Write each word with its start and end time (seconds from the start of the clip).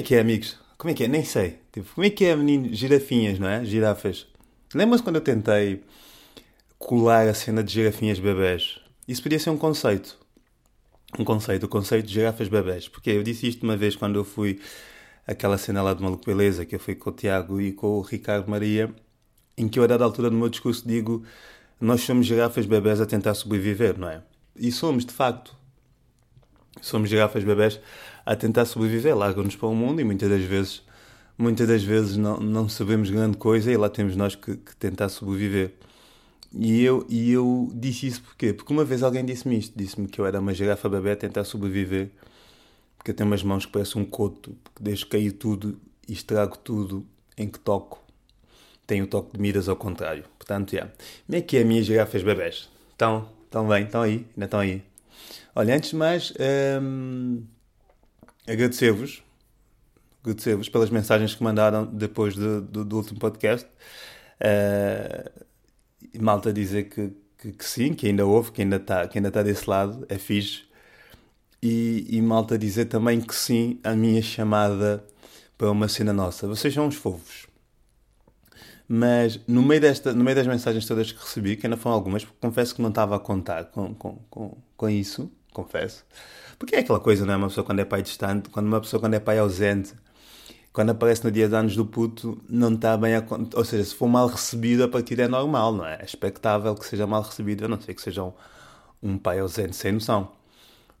é 0.00 0.02
que 0.02 0.14
é, 0.14 0.20
amigos? 0.20 0.58
Como 0.78 0.90
é 0.90 0.94
que 0.94 1.04
é? 1.04 1.08
Nem 1.08 1.24
sei. 1.24 1.58
Tipo, 1.70 1.94
como 1.94 2.06
é 2.06 2.10
que 2.10 2.24
é, 2.24 2.34
menino? 2.34 2.74
Girafinhas, 2.74 3.38
não 3.38 3.46
é? 3.46 3.64
Girafas. 3.64 4.26
Lembra-se 4.74 5.02
quando 5.02 5.16
eu 5.16 5.20
tentei 5.20 5.82
colar 6.78 7.28
a 7.28 7.34
cena 7.34 7.62
de 7.62 7.72
girafinhas 7.72 8.18
bebés? 8.18 8.80
Isso 9.06 9.22
podia 9.22 9.38
ser 9.38 9.50
um 9.50 9.58
conceito. 9.58 10.18
Um 11.18 11.24
conceito, 11.24 11.64
o 11.64 11.68
conceito 11.68 12.06
de 12.06 12.14
girafas 12.14 12.48
bebés. 12.48 12.88
Porque 12.88 13.10
eu 13.10 13.22
disse 13.22 13.46
isto 13.46 13.62
uma 13.62 13.76
vez 13.76 13.94
quando 13.94 14.18
eu 14.18 14.24
fui 14.24 14.58
aquela 15.26 15.58
cena 15.58 15.82
lá 15.82 15.92
de 15.92 16.02
Maluco 16.02 16.24
Beleza, 16.24 16.64
que 16.64 16.74
eu 16.74 16.80
fui 16.80 16.94
com 16.94 17.10
o 17.10 17.12
Tiago 17.12 17.60
e 17.60 17.72
com 17.72 17.98
o 17.98 18.00
Ricardo 18.00 18.48
Maria, 18.50 18.90
em 19.58 19.68
que 19.68 19.78
eu, 19.78 19.84
a 19.84 19.86
dada 19.86 20.04
altura 20.04 20.30
do 20.30 20.36
meu 20.36 20.48
discurso, 20.48 20.86
digo: 20.88 21.24
Nós 21.78 22.00
somos 22.00 22.26
girafas 22.26 22.64
bebés 22.64 23.00
a 23.00 23.06
tentar 23.06 23.34
sobreviver, 23.34 23.98
não 23.98 24.08
é? 24.08 24.22
E 24.56 24.72
somos, 24.72 25.04
de 25.04 25.12
facto. 25.12 25.54
Somos 26.80 27.10
girafas 27.10 27.44
bebés 27.44 27.78
a 28.24 28.36
tentar 28.36 28.64
sobreviver, 28.64 29.16
largam-nos 29.16 29.56
para 29.56 29.68
o 29.68 29.74
mundo 29.74 30.00
e 30.00 30.04
muitas 30.04 30.28
das 30.28 30.42
vezes, 30.42 30.82
muitas 31.36 31.66
das 31.66 31.82
vezes 31.82 32.16
não, 32.16 32.38
não 32.38 32.68
sabemos 32.68 33.10
grande 33.10 33.36
coisa 33.36 33.70
e 33.70 33.76
lá 33.76 33.88
temos 33.88 34.16
nós 34.16 34.34
que, 34.34 34.56
que 34.56 34.76
tentar 34.76 35.08
sobreviver. 35.08 35.74
E 36.52 36.82
eu, 36.82 37.06
e 37.08 37.30
eu 37.30 37.70
disse 37.74 38.08
isso 38.08 38.22
porquê? 38.22 38.52
Porque 38.52 38.72
uma 38.72 38.84
vez 38.84 39.02
alguém 39.02 39.24
disse-me 39.24 39.58
isto, 39.58 39.72
disse-me 39.76 40.08
que 40.08 40.20
eu 40.20 40.26
era 40.26 40.40
uma 40.40 40.52
girafa 40.52 40.88
bebê 40.88 41.12
a 41.12 41.16
tentar 41.16 41.44
sobreviver, 41.44 42.10
porque 42.96 43.12
eu 43.12 43.14
tenho 43.14 43.28
umas 43.28 43.42
mãos 43.42 43.64
que 43.64 43.72
parecem 43.72 44.02
um 44.02 44.04
coto, 44.04 44.56
porque 44.64 44.82
deixo 44.82 45.06
cair 45.06 45.32
tudo 45.32 45.78
e 46.08 46.12
estrago 46.12 46.58
tudo 46.58 47.06
em 47.38 47.48
que 47.48 47.58
toco. 47.58 48.02
Tenho 48.86 49.04
o 49.04 49.06
toque 49.06 49.32
de 49.36 49.40
miras 49.40 49.68
ao 49.68 49.76
contrário. 49.76 50.24
Portanto, 50.36 50.72
yeah. 50.72 50.92
como 51.26 51.38
é 51.38 51.40
que 51.40 51.56
é 51.56 51.62
a 51.62 51.64
minha 51.64 51.82
girafas 51.82 52.24
bebés? 52.24 52.68
Estão, 52.90 53.28
estão 53.44 53.68
bem, 53.68 53.84
estão 53.84 54.02
aí, 54.02 54.26
ainda 54.34 54.44
estão 54.46 54.60
aí. 54.60 54.82
Olha, 55.54 55.76
antes 55.76 55.90
de 55.90 55.96
mais, 55.96 56.32
hum, 56.82 57.42
agradecer-vos 58.46 59.22
agradecer-vos 60.22 60.68
pelas 60.68 60.90
mensagens 60.90 61.34
que 61.34 61.42
mandaram 61.42 61.86
depois 61.86 62.34
do, 62.34 62.60
do, 62.60 62.84
do 62.84 62.96
último 62.96 63.18
podcast. 63.18 63.66
Uh, 64.40 65.44
malta 66.20 66.52
dizer 66.52 66.84
que, 66.84 67.12
que, 67.38 67.52
que, 67.52 67.64
sim, 67.64 67.94
que 67.94 68.06
ainda 68.06 68.26
houve, 68.26 68.52
que 68.52 68.62
ainda 68.62 68.76
está 68.76 69.06
tá 69.06 69.42
desse 69.42 69.68
lado, 69.68 70.04
é 70.08 70.18
fixe. 70.18 70.64
E, 71.62 72.06
e 72.08 72.22
malta 72.22 72.58
dizer 72.58 72.86
também 72.86 73.20
que 73.20 73.34
sim 73.34 73.78
a 73.84 73.94
minha 73.94 74.22
chamada 74.22 75.04
para 75.58 75.70
uma 75.70 75.88
cena 75.88 76.12
nossa. 76.12 76.46
Vocês 76.46 76.72
são 76.72 76.86
uns 76.86 76.96
fofos. 76.96 77.46
Mas 78.88 79.38
no 79.46 79.62
meio, 79.62 79.80
desta, 79.80 80.12
no 80.12 80.24
meio 80.24 80.34
das 80.34 80.46
mensagens 80.46 80.84
todas 80.86 81.12
que 81.12 81.20
recebi, 81.20 81.56
que 81.56 81.66
ainda 81.66 81.76
foram 81.76 81.94
algumas, 81.94 82.24
confesso 82.40 82.74
que 82.74 82.82
não 82.82 82.88
estava 82.88 83.14
a 83.16 83.20
contar 83.20 83.66
com, 83.66 83.94
com, 83.94 84.16
com, 84.28 84.56
com 84.76 84.88
isso, 84.88 85.30
confesso. 85.52 86.04
Porque 86.58 86.76
é 86.76 86.80
aquela 86.80 87.00
coisa, 87.00 87.24
não 87.24 87.32
é? 87.34 87.36
Uma 87.36 87.48
pessoa 87.48 87.64
quando 87.64 87.80
é 87.80 87.84
pai 87.84 88.02
distante, 88.02 88.50
quando 88.50 88.66
uma 88.66 88.80
pessoa 88.80 89.00
quando 89.00 89.14
é 89.14 89.20
pai 89.20 89.38
ausente, 89.38 89.94
quando 90.72 90.90
aparece 90.90 91.24
no 91.24 91.30
dia 91.30 91.48
de 91.48 91.54
anos 91.54 91.74
do 91.74 91.84
puto, 91.86 92.40
não 92.48 92.74
está 92.74 92.96
bem 92.96 93.16
a... 93.16 93.24
Ou 93.54 93.64
seja, 93.64 93.84
se 93.84 93.94
for 93.94 94.08
mal 94.08 94.26
recebido, 94.28 94.84
a 94.84 94.88
partida 94.88 95.22
é 95.24 95.28
normal, 95.28 95.72
não 95.72 95.86
é? 95.86 95.96
É 96.00 96.04
expectável 96.04 96.74
que 96.74 96.86
seja 96.86 97.06
mal 97.06 97.22
recebido, 97.22 97.64
a 97.64 97.68
não 97.68 97.80
ser 97.80 97.94
que 97.94 98.02
seja 98.02 98.24
um, 98.24 98.32
um 99.02 99.18
pai 99.18 99.40
ausente 99.40 99.74
sem 99.74 99.92
noção. 99.92 100.32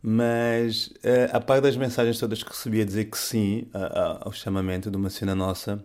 Mas, 0.02 0.86
uh, 0.88 1.30
a 1.32 1.40
par 1.40 1.60
das 1.60 1.76
mensagens 1.76 2.18
todas 2.18 2.42
que 2.42 2.48
recebi 2.50 2.80
a 2.80 2.84
dizer 2.84 3.04
que 3.06 3.18
sim 3.18 3.68
ao 4.20 4.32
chamamento 4.32 4.90
de 4.90 4.96
uma 4.96 5.10
cena 5.10 5.34
nossa, 5.34 5.84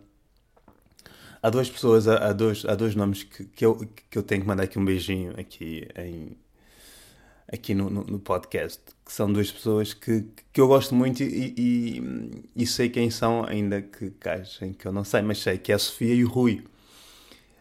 há 1.43 1.49
duas 1.49 1.69
pessoas, 1.69 2.07
há, 2.07 2.29
há 2.29 2.33
dois, 2.33 2.65
há 2.65 2.75
dois 2.75 2.95
nomes 2.95 3.23
que, 3.23 3.45
que, 3.45 3.65
eu, 3.65 3.75
que 4.09 4.17
eu 4.17 4.23
tenho 4.23 4.41
que 4.41 4.47
mandar 4.47 4.63
aqui 4.63 4.79
um 4.79 4.85
beijinho 4.85 5.33
aqui 5.39 5.87
em, 5.97 6.37
aqui 7.55 7.73
no, 7.73 7.89
no, 7.89 8.03
no, 8.03 8.19
podcast, 8.19 8.81
que 9.03 9.11
são 9.11 9.31
duas 9.31 9.51
pessoas 9.51 9.93
que, 9.93 10.25
que 10.53 10.61
eu 10.61 10.67
gosto 10.67 10.93
muito 10.93 11.23
e, 11.23 11.53
e, 11.57 12.43
e 12.55 12.67
sei 12.67 12.89
quem 12.89 13.09
são, 13.09 13.45
ainda 13.45 13.81
que, 13.81 14.11
que 14.11 14.73
que 14.73 14.85
eu 14.85 14.91
não 14.91 15.03
sei, 15.03 15.21
mas 15.21 15.39
sei 15.39 15.57
que 15.57 15.71
é 15.71 15.75
a 15.75 15.79
Sofia 15.79 16.13
e 16.13 16.23
o 16.23 16.29
Rui. 16.29 16.63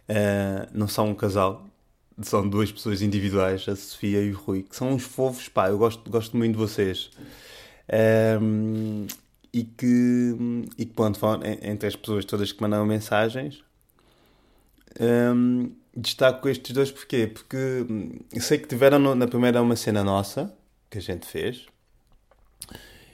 Uh, 0.09 0.69
não 0.75 0.87
são 0.87 1.09
um 1.09 1.15
casal, 1.15 1.67
são 2.23 2.47
duas 2.49 2.71
pessoas 2.71 3.03
individuais, 3.03 3.67
a 3.69 3.75
Sofia 3.75 4.21
e 4.23 4.33
o 4.33 4.37
Rui, 4.37 4.63
que 4.63 4.77
são 4.77 4.93
uns 4.93 5.03
fofos, 5.03 5.49
pá, 5.49 5.69
eu 5.69 5.79
gosto, 5.79 6.09
gosto 6.11 6.37
muito 6.37 6.53
de 6.53 6.59
vocês. 6.59 7.11
Um, 8.41 9.07
e 9.53 9.65
que, 9.65 10.37
e 10.77 10.85
que 10.85 10.93
pronto, 10.93 11.21
entre 11.63 11.87
as 11.87 11.97
pessoas 11.97 12.25
todas 12.25 12.51
que 12.53 12.61
mandaram 12.61 12.85
mensagens, 12.85 13.63
um, 15.01 15.71
destaco 15.97 16.49
estes 16.49 16.73
dois 16.73 16.91
porquê? 16.91 17.27
Porque 17.27 17.57
hum, 17.89 18.19
sei 18.41 18.59
que 18.59 18.69
tiveram 18.69 18.99
no, 18.99 19.15
na 19.15 19.27
primeira 19.27 19.63
uma 19.63 19.77
cena 19.77 20.03
nossa 20.03 20.55
que 20.91 20.99
a 20.99 21.01
gente 21.01 21.27
fez. 21.27 21.67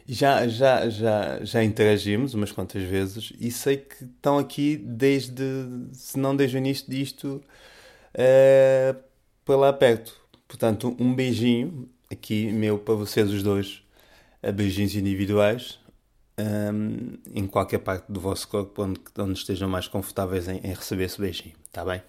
Já, 0.07 0.47
já, 0.49 0.89
já, 0.89 1.45
já 1.45 1.63
interagimos 1.63 2.35
umas 2.35 2.51
quantas 2.51 2.83
vezes 2.83 3.33
e 3.39 3.51
sei 3.51 3.77
que 3.77 4.05
estão 4.05 4.39
aqui 4.39 4.77
desde, 4.77 5.45
se 5.93 6.19
não 6.19 6.35
desde 6.35 6.57
o 6.57 6.59
início 6.59 6.91
disto, 6.91 7.43
uh, 8.15 9.01
para 9.45 9.57
lá 9.57 9.73
perto. 9.73 10.21
Portanto, 10.49 10.97
um 10.99 11.15
beijinho 11.15 11.89
aqui 12.11 12.51
meu 12.51 12.79
para 12.79 12.95
vocês 12.95 13.31
os 13.31 13.43
dois, 13.43 13.83
beijinhos 14.55 14.95
individuais, 14.95 15.79
um, 16.41 17.19
em 17.35 17.47
qualquer 17.47 17.79
parte 17.79 18.11
do 18.11 18.21
vosso 18.21 18.49
corpo 18.49 18.83
onde, 18.83 19.01
onde 19.19 19.39
estejam 19.39 19.69
mais 19.69 19.87
confortáveis 19.87 20.49
em, 20.49 20.59
em 20.59 20.73
receber 20.73 21.05
esse 21.05 21.21
beijinho. 21.21 21.55
Está 21.67 21.85
bem? 21.85 22.03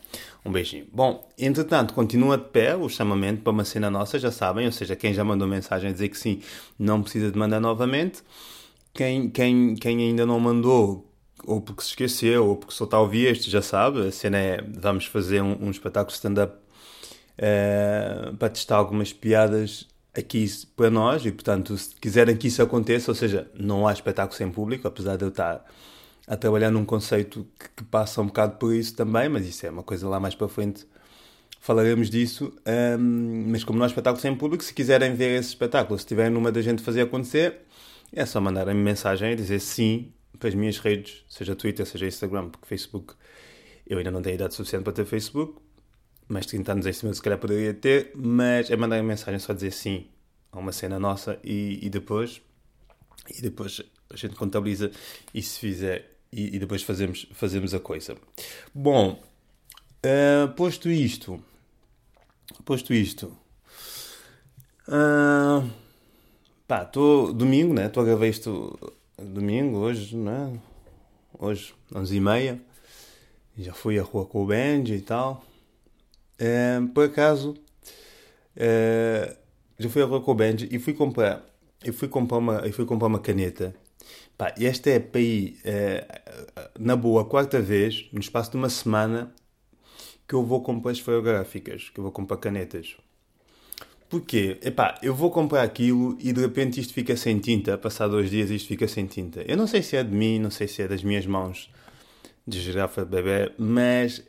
Um 0.46 0.52
beijinho. 0.52 0.88
Bom, 0.92 1.30
entretanto, 1.38 1.94
continua 1.94 2.38
de 2.38 2.46
pé 2.46 2.76
o 2.76 2.90
chamamento 2.90 3.42
para 3.42 3.52
uma 3.52 3.64
cena 3.64 3.90
nossa, 3.90 4.18
já 4.18 4.32
sabem, 4.32 4.66
ou 4.66 4.72
seja, 4.72 4.96
quem 4.96 5.14
já 5.14 5.24
mandou 5.24 5.48
mensagem 5.48 5.90
a 5.90 5.94
dizer 5.94 6.10
que 6.10 6.18
sim, 6.18 6.42
não 6.80 7.02
precisa 7.02 7.32
de 7.32 7.38
mandar 7.38 7.60
novamente. 7.60 8.24
Quem, 8.94 9.30
quem, 9.30 9.76
quem 9.76 10.00
ainda 10.00 10.26
não 10.26 10.40
mandou, 10.40 11.10
ou 11.46 11.62
porque 11.62 11.84
se 11.84 11.90
esqueceu, 11.90 12.48
ou 12.48 12.56
porque 12.56 12.74
só 12.74 12.86
está 12.86 12.98
a 12.98 13.02
ouvir 13.02 13.28
este, 13.28 13.50
já 13.50 13.62
sabe, 13.62 14.08
a 14.08 14.12
cena 14.12 14.38
é, 14.38 14.62
vamos 14.62 15.06
fazer 15.06 15.42
um, 15.42 15.66
um 15.66 15.72
espetáculo 15.72 16.14
stand-up 16.14 16.56
uh, 17.38 18.36
para 18.36 18.50
testar 18.50 18.78
algumas 18.78 19.14
piadas 19.14 19.91
aqui 20.16 20.46
para 20.76 20.90
nós, 20.90 21.26
e 21.26 21.32
portanto, 21.32 21.78
se 21.78 21.96
quiserem 21.96 22.36
que 22.36 22.48
isso 22.48 22.62
aconteça, 22.62 23.12
ou 23.12 23.16
seja, 23.16 23.50
não 23.58 23.88
há 23.88 23.94
espetáculo 23.94 24.38
sem 24.38 24.52
público, 24.52 24.88
apesar 24.88 25.18
de 25.18 25.24
eu 25.24 25.30
estar 25.30 25.66
a 26.28 26.38
trabalhar 26.38 26.72
num 26.72 26.86
conceito 26.86 27.48
que, 27.60 27.70
que, 27.78 27.84
passa 27.84 28.22
um 28.22 28.28
bocado 28.28 28.58
por 28.58 28.74
isso 28.74 28.96
também, 28.96 29.30
mas 29.30 29.48
isso 29.48 29.66
é 29.66 29.70
uma 29.70 29.84
coisa 29.84 30.08
lá 30.08 30.20
mais 30.20 30.36
para 30.36 30.48
frente. 30.48 30.86
Falaremos 31.60 32.10
disso, 32.10 32.54
um, 33.00 33.46
mas 33.50 33.64
como 33.64 33.78
não 33.78 33.86
há 33.86 33.88
espetáculo 33.88 34.22
sem 34.22 34.36
público, 34.36 34.64
se 34.64 34.74
quiserem 34.74 35.14
ver 35.16 35.40
esse 35.40 35.50
espetáculo, 35.50 35.98
se 36.00 36.06
tiverem 36.06 36.32
numa 36.32 36.52
da 36.52 36.62
gente 36.62 36.82
fazer 36.82 37.02
acontecer, 37.02 37.62
é 38.12 38.26
só 38.26 38.42
mandarem-me 38.42 38.82
mensagem 38.82 39.32
e 39.32 39.36
dizer 39.36 39.60
sim 39.60 40.12
para 40.40 40.50
as 40.50 40.56
minhas 40.56 40.80
redes, 40.80 41.24
seja 41.30 41.56
Twitter, 41.56 41.86
seja 41.86 42.08
Instagram, 42.08 42.50
porque 42.50 42.68
Facebook 42.68 43.14
eu 43.86 43.98
ainda 43.98 44.10
não 44.10 44.22
tenho 44.22 44.36
idade 44.36 44.56
suficiente 44.56 44.84
para 44.84 44.94
ter 44.94 45.06
Facebook, 45.06 45.61
mais 46.32 46.46
30 46.46 46.72
anos 46.72 46.86
em 46.86 46.94
cima 46.94 47.14
se 47.14 47.22
calhar 47.22 47.40
poderia 47.40 47.74
ter, 47.74 48.12
mas 48.16 48.72
é 48.72 48.76
mandar 48.76 49.02
mensagem 49.04 49.40
só 49.40 49.54
dizer 49.54 49.72
sim 49.72 50.08
a 50.52 50.60
uma 50.60 50.72
cena 50.72 51.00
nossa 51.00 51.40
e, 51.44 51.80
e 51.82 51.90
depois 51.90 52.42
e 53.30 53.42
depois 53.42 53.82
a 54.10 54.16
gente 54.16 54.36
contabiliza 54.36 54.92
e 55.34 55.42
se 55.42 55.60
fizer 55.60 56.18
e, 56.32 56.56
e 56.56 56.60
depois 56.60 56.82
fazemos, 56.84 57.28
fazemos 57.34 57.74
a 57.74 57.80
coisa. 57.80 58.16
Bom, 58.74 59.22
uh, 60.06 60.48
posto 60.56 60.90
isto, 60.90 61.44
posto 62.64 62.94
isto, 62.94 63.38
uh, 64.88 65.70
pá, 66.68 66.84
estou 66.84 67.34
domingo, 67.34 67.74
né? 67.74 67.88
Estou 67.88 68.04
a 68.04 68.06
gravar 68.06 68.28
isto 68.28 68.94
domingo, 69.18 69.78
hoje, 69.78 70.16
né? 70.16 70.58
Hoje, 71.38 71.74
11 71.94 72.16
e 72.16 72.20
meia. 72.20 72.62
Já 73.58 73.74
fui 73.74 74.00
à 74.00 74.04
rua 74.04 74.26
com 74.26 74.44
o 74.44 74.46
Benji 74.46 74.96
e 74.96 75.02
tal. 75.02 75.44
Uh, 76.42 76.88
por 76.90 77.06
acaso, 77.06 77.52
uh, 78.58 79.36
já 79.78 79.90
fui 79.90 80.02
à 80.02 80.06
rua 80.06 80.22
com 80.22 80.32
o 80.32 80.36
Benji 80.36 80.68
e 80.72 80.80
fui 80.80 80.94
comprar, 80.94 81.46
eu 81.84 81.94
fui 81.94 82.08
comprar 82.08 82.40
uma, 82.40 82.56
eu 82.66 82.74
fui 82.74 82.86
comprar 82.86 83.08
uma 83.08 83.20
caneta 83.20 83.76
Pá, 84.42 84.56
esta 84.60 84.90
é 84.90 85.00
para 85.00 85.22
ir, 85.22 85.60
é, 85.64 86.04
na 86.80 86.96
boa, 86.96 87.22
a 87.22 87.26
quarta 87.26 87.62
vez, 87.62 88.10
no 88.12 88.20
espaço 88.20 88.50
de 88.50 88.58
uma 88.58 88.70
semana, 88.70 89.32
que 90.28 90.34
eu 90.34 90.44
vou 90.44 90.64
comprar 90.64 90.92
esferográficas, 90.92 91.90
que 91.90 92.00
eu 92.00 92.04
vou 92.04 92.12
comprar 92.12 92.38
canetas. 92.38 92.98
Porquê? 94.10 94.58
Epá, 94.64 94.98
eu 95.04 95.14
vou 95.14 95.30
comprar 95.30 95.62
aquilo 95.62 96.18
e 96.20 96.34
de 96.34 96.42
repente 96.42 96.80
isto 96.80 96.92
fica 96.92 97.16
sem 97.16 97.38
tinta, 97.38 97.78
passar 97.78 98.08
dois 98.08 98.32
dias 98.32 98.50
isto 98.50 98.68
fica 98.68 98.88
sem 98.88 99.06
tinta. 99.06 99.44
Eu 99.48 99.56
não 99.56 99.68
sei 99.68 99.84
se 99.84 99.96
é 99.96 100.04
de 100.04 100.12
mim, 100.12 100.40
não 100.40 100.50
sei 100.50 100.68
se 100.68 100.82
é 100.82 100.88
das 100.88 101.04
minhas 101.04 101.28
mãos 101.28 101.72
de 102.48 102.60
girafa 102.60 103.06
bebê, 103.06 103.54
mas... 103.60 104.24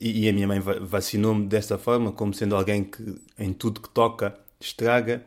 E, 0.00 0.28
a 0.28 0.32
minha 0.32 0.48
mãe 0.48 0.60
vacinou-me 0.60 1.46
desta 1.46 1.76
forma, 1.76 2.12
como 2.12 2.32
sendo 2.32 2.56
alguém 2.56 2.84
que 2.84 3.20
em 3.38 3.52
tudo 3.52 3.80
que 3.80 3.88
toca 3.90 4.34
estraga. 4.58 5.24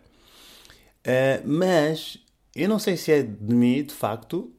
Uh, 1.06 1.48
mas 1.48 2.18
eu 2.56 2.68
não 2.68 2.80
sei 2.80 2.98
se 2.98 3.12
é 3.12 3.22
de 3.22 3.54
mim, 3.54 3.84
de 3.84 3.94
facto, 3.94 4.52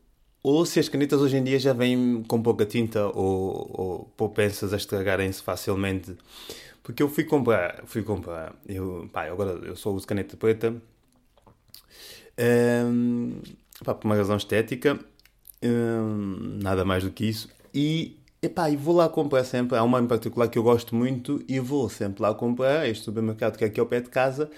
ou 0.43 0.65
se 0.67 0.79
as 0.79 0.89
canetas 0.89 1.21
hoje 1.21 1.37
em 1.37 1.43
dia 1.45 1.59
já 1.59 1.73
vêm 1.73 2.23
com 2.29 2.43
pouca 2.43 2.65
tinta 2.67 3.07
ou, 3.09 3.71
ou 3.73 4.15
a 4.73 4.77
estragarem-se 4.77 5.43
facilmente. 5.43 6.17
Porque 6.83 7.03
eu 7.03 7.09
fui 7.09 7.25
comprar, 7.25 7.83
fui 7.87 8.03
comprar, 8.03 8.55
eu, 8.69 9.09
pá, 9.13 9.25
agora 9.25 9.53
eu 9.67 9.75
só 9.75 9.91
uso 9.91 10.07
caneta 10.07 10.37
preta, 10.37 10.75
um, 12.39 13.41
pá, 13.85 13.95
por 13.95 14.07
uma 14.07 14.17
razão 14.17 14.37
estética, 14.37 15.01
Hum, 15.65 16.59
nada 16.63 16.85
mais 16.85 17.03
do 17.05 17.11
que 17.11 17.25
isso. 17.25 17.49
E, 17.73 18.19
epá, 18.47 18.71
e 18.71 18.77
vou 18.77 18.95
lá 18.97 19.09
comprar 19.09 19.45
sempre. 19.45 19.77
Há 19.77 19.83
uma 19.83 20.01
em 20.01 20.07
particular 20.07 20.49
que 20.49 20.59
eu 20.59 20.63
gosto 20.63 20.95
muito 20.95 21.43
e 21.49 21.59
vou 21.61 21.89
sempre 21.89 22.23
lá 22.23 22.35
comprar. 22.35 22.89
Este 22.89 23.05
supermercado 23.05 23.57
que 23.57 23.65
é 23.65 23.67
aqui 23.67 23.81
ao 23.81 23.87
pé 23.87 24.01
de 24.01 24.11
casa. 24.11 24.51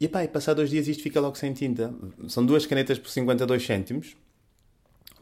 E, 0.00 0.06
epá, 0.06 0.24
e 0.24 0.28
passar 0.28 0.54
dois 0.54 0.70
dias 0.70 0.88
isto 0.88 1.02
fica 1.02 1.20
logo 1.20 1.36
sem 1.36 1.52
tinta. 1.52 1.94
São 2.28 2.44
duas 2.44 2.66
canetas 2.66 2.98
por 2.98 3.08
52 3.10 3.64
cêntimos. 3.64 4.16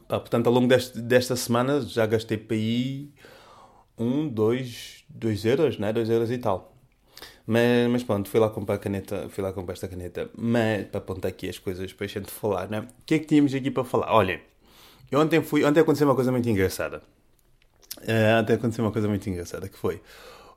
Pá, 0.07 0.19
portanto, 0.19 0.47
ao 0.47 0.53
longo 0.53 0.67
deste, 0.67 0.99
desta 0.99 1.35
semana 1.35 1.81
já 1.81 2.05
gastei 2.05 2.37
para 2.37 2.55
aí 2.55 3.09
um, 3.97 4.27
dois, 4.27 5.03
dois 5.09 5.45
euros, 5.45 5.77
né? 5.77 5.93
Dois 5.93 6.09
euros 6.09 6.31
e 6.31 6.37
tal. 6.37 6.73
Mas, 7.45 7.89
mas 7.91 8.03
pronto, 8.03 8.29
fui 8.29 8.39
lá 8.39 8.49
comprar 8.49 8.75
a 8.75 8.77
caneta, 8.77 9.27
fui 9.29 9.43
lá 9.43 9.51
comprar 9.53 9.73
esta 9.73 9.87
caneta. 9.87 10.29
Mas, 10.37 10.87
para 10.87 10.99
apontar 10.99 11.29
aqui 11.29 11.49
as 11.49 11.59
coisas 11.59 11.93
para 11.93 12.05
a 12.05 12.09
gente 12.09 12.31
falar, 12.31 12.69
né? 12.69 12.81
O 12.81 13.05
que 13.05 13.15
é 13.15 13.19
que 13.19 13.25
tínhamos 13.25 13.53
aqui 13.53 13.69
para 13.71 13.83
falar? 13.83 14.13
Olhem, 14.13 14.39
ontem 15.13 15.41
fui, 15.41 15.63
ontem 15.63 15.81
aconteceu 15.81 16.07
uma 16.07 16.15
coisa 16.15 16.31
muito 16.31 16.49
engraçada. 16.49 17.01
Uh, 17.99 18.39
ontem 18.41 18.53
aconteceu 18.53 18.83
uma 18.83 18.91
coisa 18.91 19.07
muito 19.07 19.29
engraçada, 19.29 19.69
que 19.69 19.77
foi... 19.77 20.01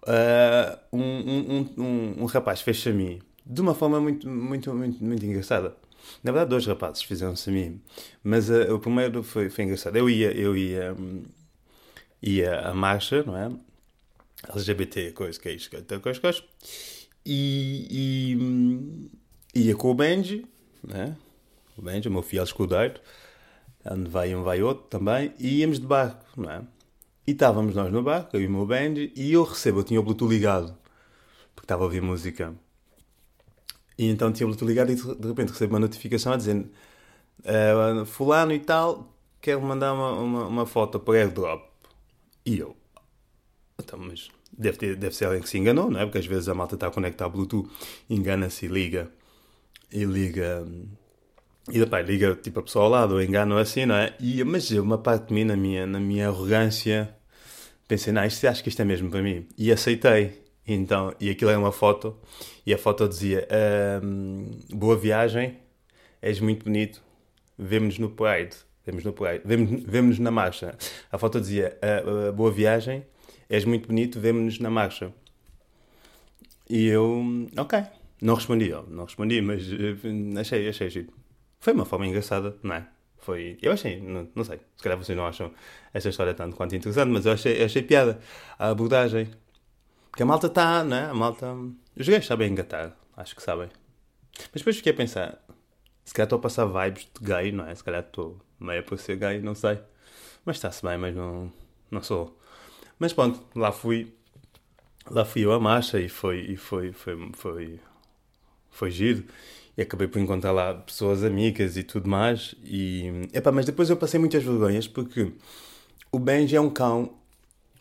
Uh, 0.03 0.79
um, 0.93 1.03
um, 1.03 1.71
um, 1.77 2.23
um, 2.23 2.25
rapaz 2.27 2.61
fez-se 2.61 2.89
a 2.89 2.93
mim 2.93 3.21
de 3.45 3.61
uma 3.61 3.75
forma 3.75 4.01
muito, 4.01 4.29
muito, 4.29 4.75
muito, 4.75 5.05
muito 5.05 5.25
engraçada. 5.25 5.77
Na 6.23 6.33
verdade, 6.33 6.51
dois 6.51 6.67
rapazes 6.67 7.03
fizeram-se 7.03 7.49
a 7.49 7.53
mim. 7.53 7.81
Mas 8.23 8.51
uh, 8.51 8.75
o 8.75 8.81
primeiro 8.81 9.23
foi, 9.23 9.49
foi 9.49 9.65
engraçado. 9.65 9.97
Eu 9.97 10.11
ia, 10.11 10.33
eu 10.33 10.57
ia, 10.57 10.95
um, 10.95 11.23
ia 12.23 12.61
à 12.61 12.75
marcha, 12.75 13.23
não 13.23 13.37
é? 13.37 13.51
LGBT, 14.55 15.13
coisa, 15.13 15.39
que 15.41 15.49
é 15.49 15.53
isto, 15.53 15.71
coisa, 16.01 16.21
coisa. 16.21 16.43
E, 17.25 17.87
e 17.91 18.37
hum, 18.37 19.09
ia 19.55 19.75
com 19.75 19.91
o 19.91 19.95
Benji, 19.95 20.45
né? 20.83 21.17
O 21.77 21.83
Benji, 21.83 22.09
o 22.09 22.13
meu 22.13 22.23
fiel 22.23 22.45
escudeiro. 22.45 23.01
Onde 23.89 24.11
vai 24.11 24.35
um, 24.35 24.43
vai 24.43 24.63
outro 24.63 24.87
também. 24.89 25.33
E 25.39 25.61
íamos 25.61 25.79
de 25.79 25.87
barco, 25.87 26.25
não 26.37 26.51
é? 26.51 26.63
E 27.27 27.33
estávamos 27.33 27.75
nós 27.75 27.93
no 27.93 28.03
barco, 28.03 28.37
eu 28.37 28.43
e 28.43 28.47
o 28.47 28.51
meu 28.51 28.67
Benji, 28.67 29.13
e 29.17 29.33
eu 29.33 29.43
recebo, 29.43 29.81
eu 29.81 29.85
tinha 29.85 29.99
o 29.99 30.03
Bluetooth 30.03 30.31
ligado, 30.31 30.77
porque 31.55 31.65
estava 31.65 31.83
a 31.83 31.87
ouvir 31.87 32.01
música. 32.01 32.55
E 33.99 34.09
então 34.09 34.33
tinha 34.33 34.47
o 34.47 34.51
Bluetooth 34.51 34.69
ligado 34.69 34.93
e 34.93 34.95
de 34.95 35.29
repente 35.29 35.51
recebo 35.51 35.75
uma 35.75 35.81
notificação 35.81 36.33
a 36.33 36.37
dizer 36.37 36.57
uh, 36.57 38.07
fulano 38.07 38.53
e 38.53 38.61
tal, 38.61 39.13
quero 39.41 39.61
mandar 39.61 39.93
uma, 39.93 40.13
uma, 40.13 40.47
uma 40.47 40.67
foto 40.67 41.01
para 41.01 41.19
airdrop. 41.19 41.65
E 42.45 42.59
eu, 42.59 42.77
então, 43.79 43.99
mas 43.99 44.31
deve, 44.57 44.79
ter, 44.79 44.97
deve 44.97 45.15
ser 45.15 45.27
alguém 45.27 45.43
que 45.43 45.49
se 45.49 45.59
enganou, 45.59 45.91
não 45.91 46.01
é? 46.01 46.05
Porque 46.05 46.19
às 46.19 46.27
vezes 46.27 46.49
a 46.49 46.55
malta 46.55 46.75
está 46.77 46.87
a 46.87 47.25
ao 47.25 47.31
Bluetooth, 47.31 47.71
engana-se 48.09 48.67
e 48.67 48.69
liga. 48.69 49.11
E 49.93 50.05
liga. 50.05 50.67
E 51.69 51.81
depois 51.81 52.07
liga 52.07 52.35
tipo 52.37 52.61
a 52.61 52.63
pessoa 52.63 52.85
ao 52.85 52.91
lado, 52.91 53.21
engano 53.21 53.59
assim, 53.59 53.87
não 53.87 53.97
é? 53.97 54.15
E, 54.21 54.45
mas 54.45 54.71
uma 54.71 54.99
parte 54.99 55.29
de 55.29 55.35
mim, 55.35 55.45
na 55.45 55.57
minha, 55.57 55.87
na 55.87 55.99
minha 55.99 56.29
arrogância, 56.29 57.13
pensei, 57.89 58.13
não, 58.13 58.25
isto, 58.25 58.47
acho 58.47 58.63
que 58.63 58.69
isto 58.69 58.81
é 58.81 58.85
mesmo 58.85 59.11
para 59.11 59.23
mim. 59.23 59.47
E 59.59 59.73
aceitei. 59.73 60.45
Então, 60.67 61.15
e 61.21 61.31
aquilo 61.31 61.51
é 61.51 61.57
uma 61.57 61.71
foto, 61.71 62.17
e 62.67 62.75
a 62.75 62.79
foto 62.79 63.09
dizia: 63.09 63.47
Boa 64.75 64.97
viagem, 64.97 65.59
és 66.21 66.41
muito 66.41 66.65
bonito, 66.65 67.01
vemo-nos 67.57 67.99
no 67.99 68.11
Pride. 68.11 68.57
Vemos 68.85 69.05
no 69.05 69.13
Pride, 69.13 69.43
vemos-nos 69.45 70.19
na 70.19 70.31
marcha. 70.31 70.77
A 71.11 71.19
foto 71.19 71.41
dizia: 71.41 71.79
uh, 71.83 72.31
uh, 72.31 72.33
Boa 72.33 72.51
viagem, 72.51 73.05
és 73.49 73.65
muito 73.65 73.87
bonito, 73.87 74.19
vemo-nos 74.21 74.59
na 74.59 74.71
marcha. 74.71 75.13
E 76.69 76.87
eu, 76.87 77.25
ok, 77.57 77.85
não 78.21 78.35
respondi, 78.35 78.71
não 78.89 79.05
respondi, 79.05 79.41
mas 79.41 79.71
uh, 79.71 80.41
achei, 80.41 80.69
achei 80.69 80.91
giro. 80.91 81.26
Foi 81.61 81.73
uma 81.73 81.85
forma 81.85 82.07
engraçada, 82.07 82.57
não 82.63 82.75
é? 82.75 82.87
Foi, 83.19 83.59
eu 83.61 83.73
achei, 83.73 84.01
não, 84.01 84.29
não 84.35 84.45
sei, 84.45 84.61
se 84.77 84.83
calhar 84.83 84.97
vocês 84.97 85.17
não 85.17 85.27
acham 85.27 85.53
esta 85.93 86.09
história 86.09 86.33
tanto 86.35 86.55
quanto 86.55 86.77
interessante, 86.77 87.11
mas 87.11 87.27
eu 87.27 87.33
achei, 87.33 87.63
achei 87.63 87.83
piada 87.83 88.21
a 88.59 88.69
abordagem. 88.69 89.29
Porque 90.11 90.23
a 90.23 90.27
malta 90.27 90.47
está, 90.47 90.85
né? 90.85 91.11
A 91.11 91.15
malta. 91.15 91.53
Os 91.97 92.09
gajos 92.09 92.27
sabem 92.27 92.51
engatar, 92.53 92.97
acho 93.17 93.35
que 93.35 93.43
sabem. 93.43 93.69
Mas 94.53 94.63
depois 94.63 94.77
fiquei 94.77 94.93
a 94.93 94.97
pensar, 94.97 95.45
se 96.05 96.15
calhar 96.15 96.27
estou 96.27 96.39
a 96.39 96.43
passar 96.43 96.67
vibes 96.67 97.09
de 97.19 97.27
gay, 97.27 97.51
não 97.51 97.67
é? 97.67 97.75
Se 97.75 97.83
calhar 97.83 98.03
estou 98.03 98.41
meio 98.61 98.83
para 98.85 98.97
ser 98.97 99.17
gay, 99.17 99.41
não 99.41 99.55
sei. 99.55 99.81
Mas 100.45 100.57
está-se 100.57 100.85
bem, 100.87 100.97
mas 100.97 101.15
não, 101.15 101.53
não 101.91 102.03
sou. 102.03 102.39
Mas 102.99 103.13
pronto, 103.13 103.45
lá 103.59 103.73
fui. 103.73 104.15
Lá 105.11 105.25
fui 105.25 105.45
eu 105.45 105.53
à 105.53 105.61
marcha 105.61 106.01
e 106.01 106.09
foi, 106.09 106.41
e 106.41 106.57
foi, 106.57 106.93
foi, 106.93 107.31
foi, 107.35 107.81
foi 108.71 108.91
giro. 108.91 109.25
E 109.77 109.83
acabei 109.83 110.09
por 110.09 110.21
encontrar 110.21 110.53
lá 110.53 110.75
pessoas 110.75 111.23
amigas 111.23 111.77
e 111.77 111.83
tudo 111.83 112.09
mais. 112.09 112.55
E, 112.65 113.29
epá, 113.33 113.53
mas 113.53 113.67
depois 113.67 113.91
eu 113.91 113.97
passei 113.97 114.19
muitas 114.19 114.43
vergonhas 114.43 114.89
porque 114.89 115.33
o 116.11 116.19
Benji 116.19 116.57
é 116.57 116.61
um 116.61 116.71
cão 116.71 117.13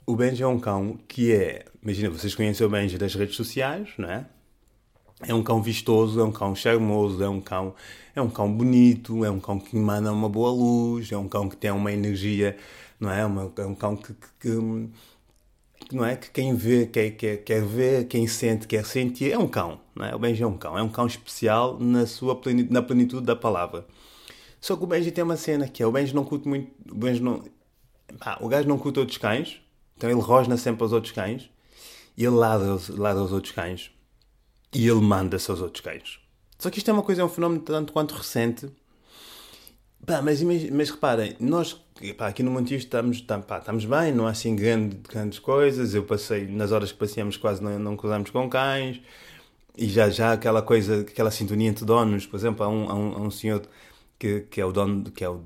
o 0.05 0.15
Benji 0.15 0.43
é 0.43 0.47
um 0.47 0.59
cão 0.59 0.99
que 1.07 1.33
é. 1.33 1.65
Imagina, 1.81 2.09
vocês 2.09 2.35
conhecem 2.35 2.65
o 2.65 2.69
Benji 2.69 2.97
das 2.97 3.15
redes 3.15 3.35
sociais, 3.35 3.89
não 3.97 4.09
é? 4.09 4.25
É 5.21 5.33
um 5.33 5.41
cão 5.41 5.61
vistoso, 5.61 6.19
é 6.19 6.23
um 6.23 6.31
cão 6.31 6.53
charmoso, 6.53 7.23
é 7.23 7.29
um 7.29 7.41
cão, 7.41 7.73
é 8.15 8.21
um 8.21 8.29
cão 8.29 8.51
bonito, 8.51 9.25
é 9.25 9.31
um 9.31 9.39
cão 9.39 9.59
que 9.59 9.75
emana 9.75 10.11
uma 10.11 10.29
boa 10.29 10.51
luz, 10.51 11.11
é 11.11 11.17
um 11.17 11.27
cão 11.27 11.49
que 11.49 11.57
tem 11.57 11.71
uma 11.71 11.91
energia, 11.91 12.55
não 12.99 13.09
é? 13.09 13.21
É 13.21 13.65
um 13.65 13.73
cão 13.73 13.95
que, 13.95 14.13
que, 14.13 14.27
que, 14.39 14.89
não 15.91 16.05
é? 16.05 16.15
Que 16.15 16.29
quem 16.29 16.55
vê 16.55 16.85
quer, 16.85 17.11
quer, 17.11 17.37
quer 17.37 17.63
ver, 17.63 18.07
quem 18.07 18.27
sente 18.27 18.67
quer 18.67 18.85
sentir. 18.85 19.31
É 19.31 19.37
um 19.37 19.47
cão, 19.47 19.79
não 19.95 20.05
é? 20.05 20.15
O 20.15 20.19
Benji 20.19 20.43
é 20.43 20.47
um 20.47 20.57
cão, 20.57 20.77
é 20.77 20.81
um 20.81 20.89
cão 20.89 21.05
especial 21.07 21.79
na 21.79 22.05
sua 22.05 22.35
plenitude, 22.35 22.73
na 22.73 22.81
plenitude 22.81 23.25
da 23.25 23.35
palavra. 23.35 23.85
Só 24.59 24.75
que 24.75 24.83
o 24.83 24.87
Benji 24.87 25.11
tem 25.11 25.23
uma 25.23 25.37
cena 25.37 25.67
que 25.67 25.83
é 25.83 25.87
o 25.87 25.91
Benji 25.91 26.15
não 26.15 26.23
curte 26.23 26.47
muito, 26.47 26.71
o 26.91 26.95
Benji 26.95 27.21
não, 27.21 27.43
pá, 28.19 28.37
o 28.41 28.47
gajo 28.47 28.67
não 28.67 28.77
curte 28.77 28.99
outros 28.99 29.17
cães, 29.17 29.61
então 29.95 30.09
ele 30.09 30.19
rosna 30.19 30.57
sempre 30.57 30.83
aos 30.83 30.91
outros 30.91 31.13
cães 31.13 31.49
e 32.17 32.25
ele 32.25 32.35
ladra, 32.35 32.77
ladra 32.89 33.21
aos 33.21 33.31
outros 33.31 33.53
cães 33.53 33.91
e 34.73 34.87
ele 34.87 35.01
manda-se 35.01 35.49
aos 35.51 35.61
outros 35.61 35.81
cães. 35.81 36.19
Só 36.57 36.69
que 36.69 36.79
isto 36.79 36.89
é 36.89 36.93
uma 36.93 37.03
coisa, 37.03 37.21
é 37.21 37.25
um 37.25 37.29
fenómeno 37.29 37.61
tanto 37.61 37.93
quanto 37.93 38.15
recente. 38.15 38.69
Pá, 40.05 40.21
mas, 40.21 40.41
mas 40.43 40.89
reparem, 40.91 41.35
nós 41.39 41.73
pá, 42.17 42.27
aqui 42.27 42.43
no 42.43 42.51
Montijo 42.51 42.75
estamos, 42.75 43.21
pá, 43.21 43.57
estamos 43.57 43.85
bem, 43.85 44.13
não 44.13 44.27
há 44.27 44.31
assim 44.31 44.55
grande, 44.55 44.97
grandes 44.97 45.39
coisas. 45.39 45.95
Eu 45.95 46.03
passei, 46.03 46.47
nas 46.47 46.71
horas 46.71 46.91
que 46.91 46.97
passeamos, 46.97 47.37
quase 47.37 47.63
não, 47.63 47.79
não 47.79 47.97
cruzamos 47.97 48.29
com 48.29 48.49
cães. 48.49 49.01
E 49.77 49.87
já, 49.89 50.09
já 50.09 50.33
aquela 50.33 50.61
coisa, 50.61 51.01
aquela 51.01 51.31
sintonia 51.31 51.69
entre 51.69 51.85
donos, 51.85 52.25
por 52.25 52.37
exemplo, 52.37 52.63
há 52.65 52.69
um, 52.69 52.89
há 52.89 52.95
um, 52.95 53.13
há 53.15 53.21
um 53.21 53.31
senhor 53.31 53.61
que, 54.19 54.41
que 54.41 54.61
é 54.61 54.65
o 54.65 54.71
dono, 54.71 55.11
que, 55.11 55.23
é 55.23 55.29
o, 55.29 55.43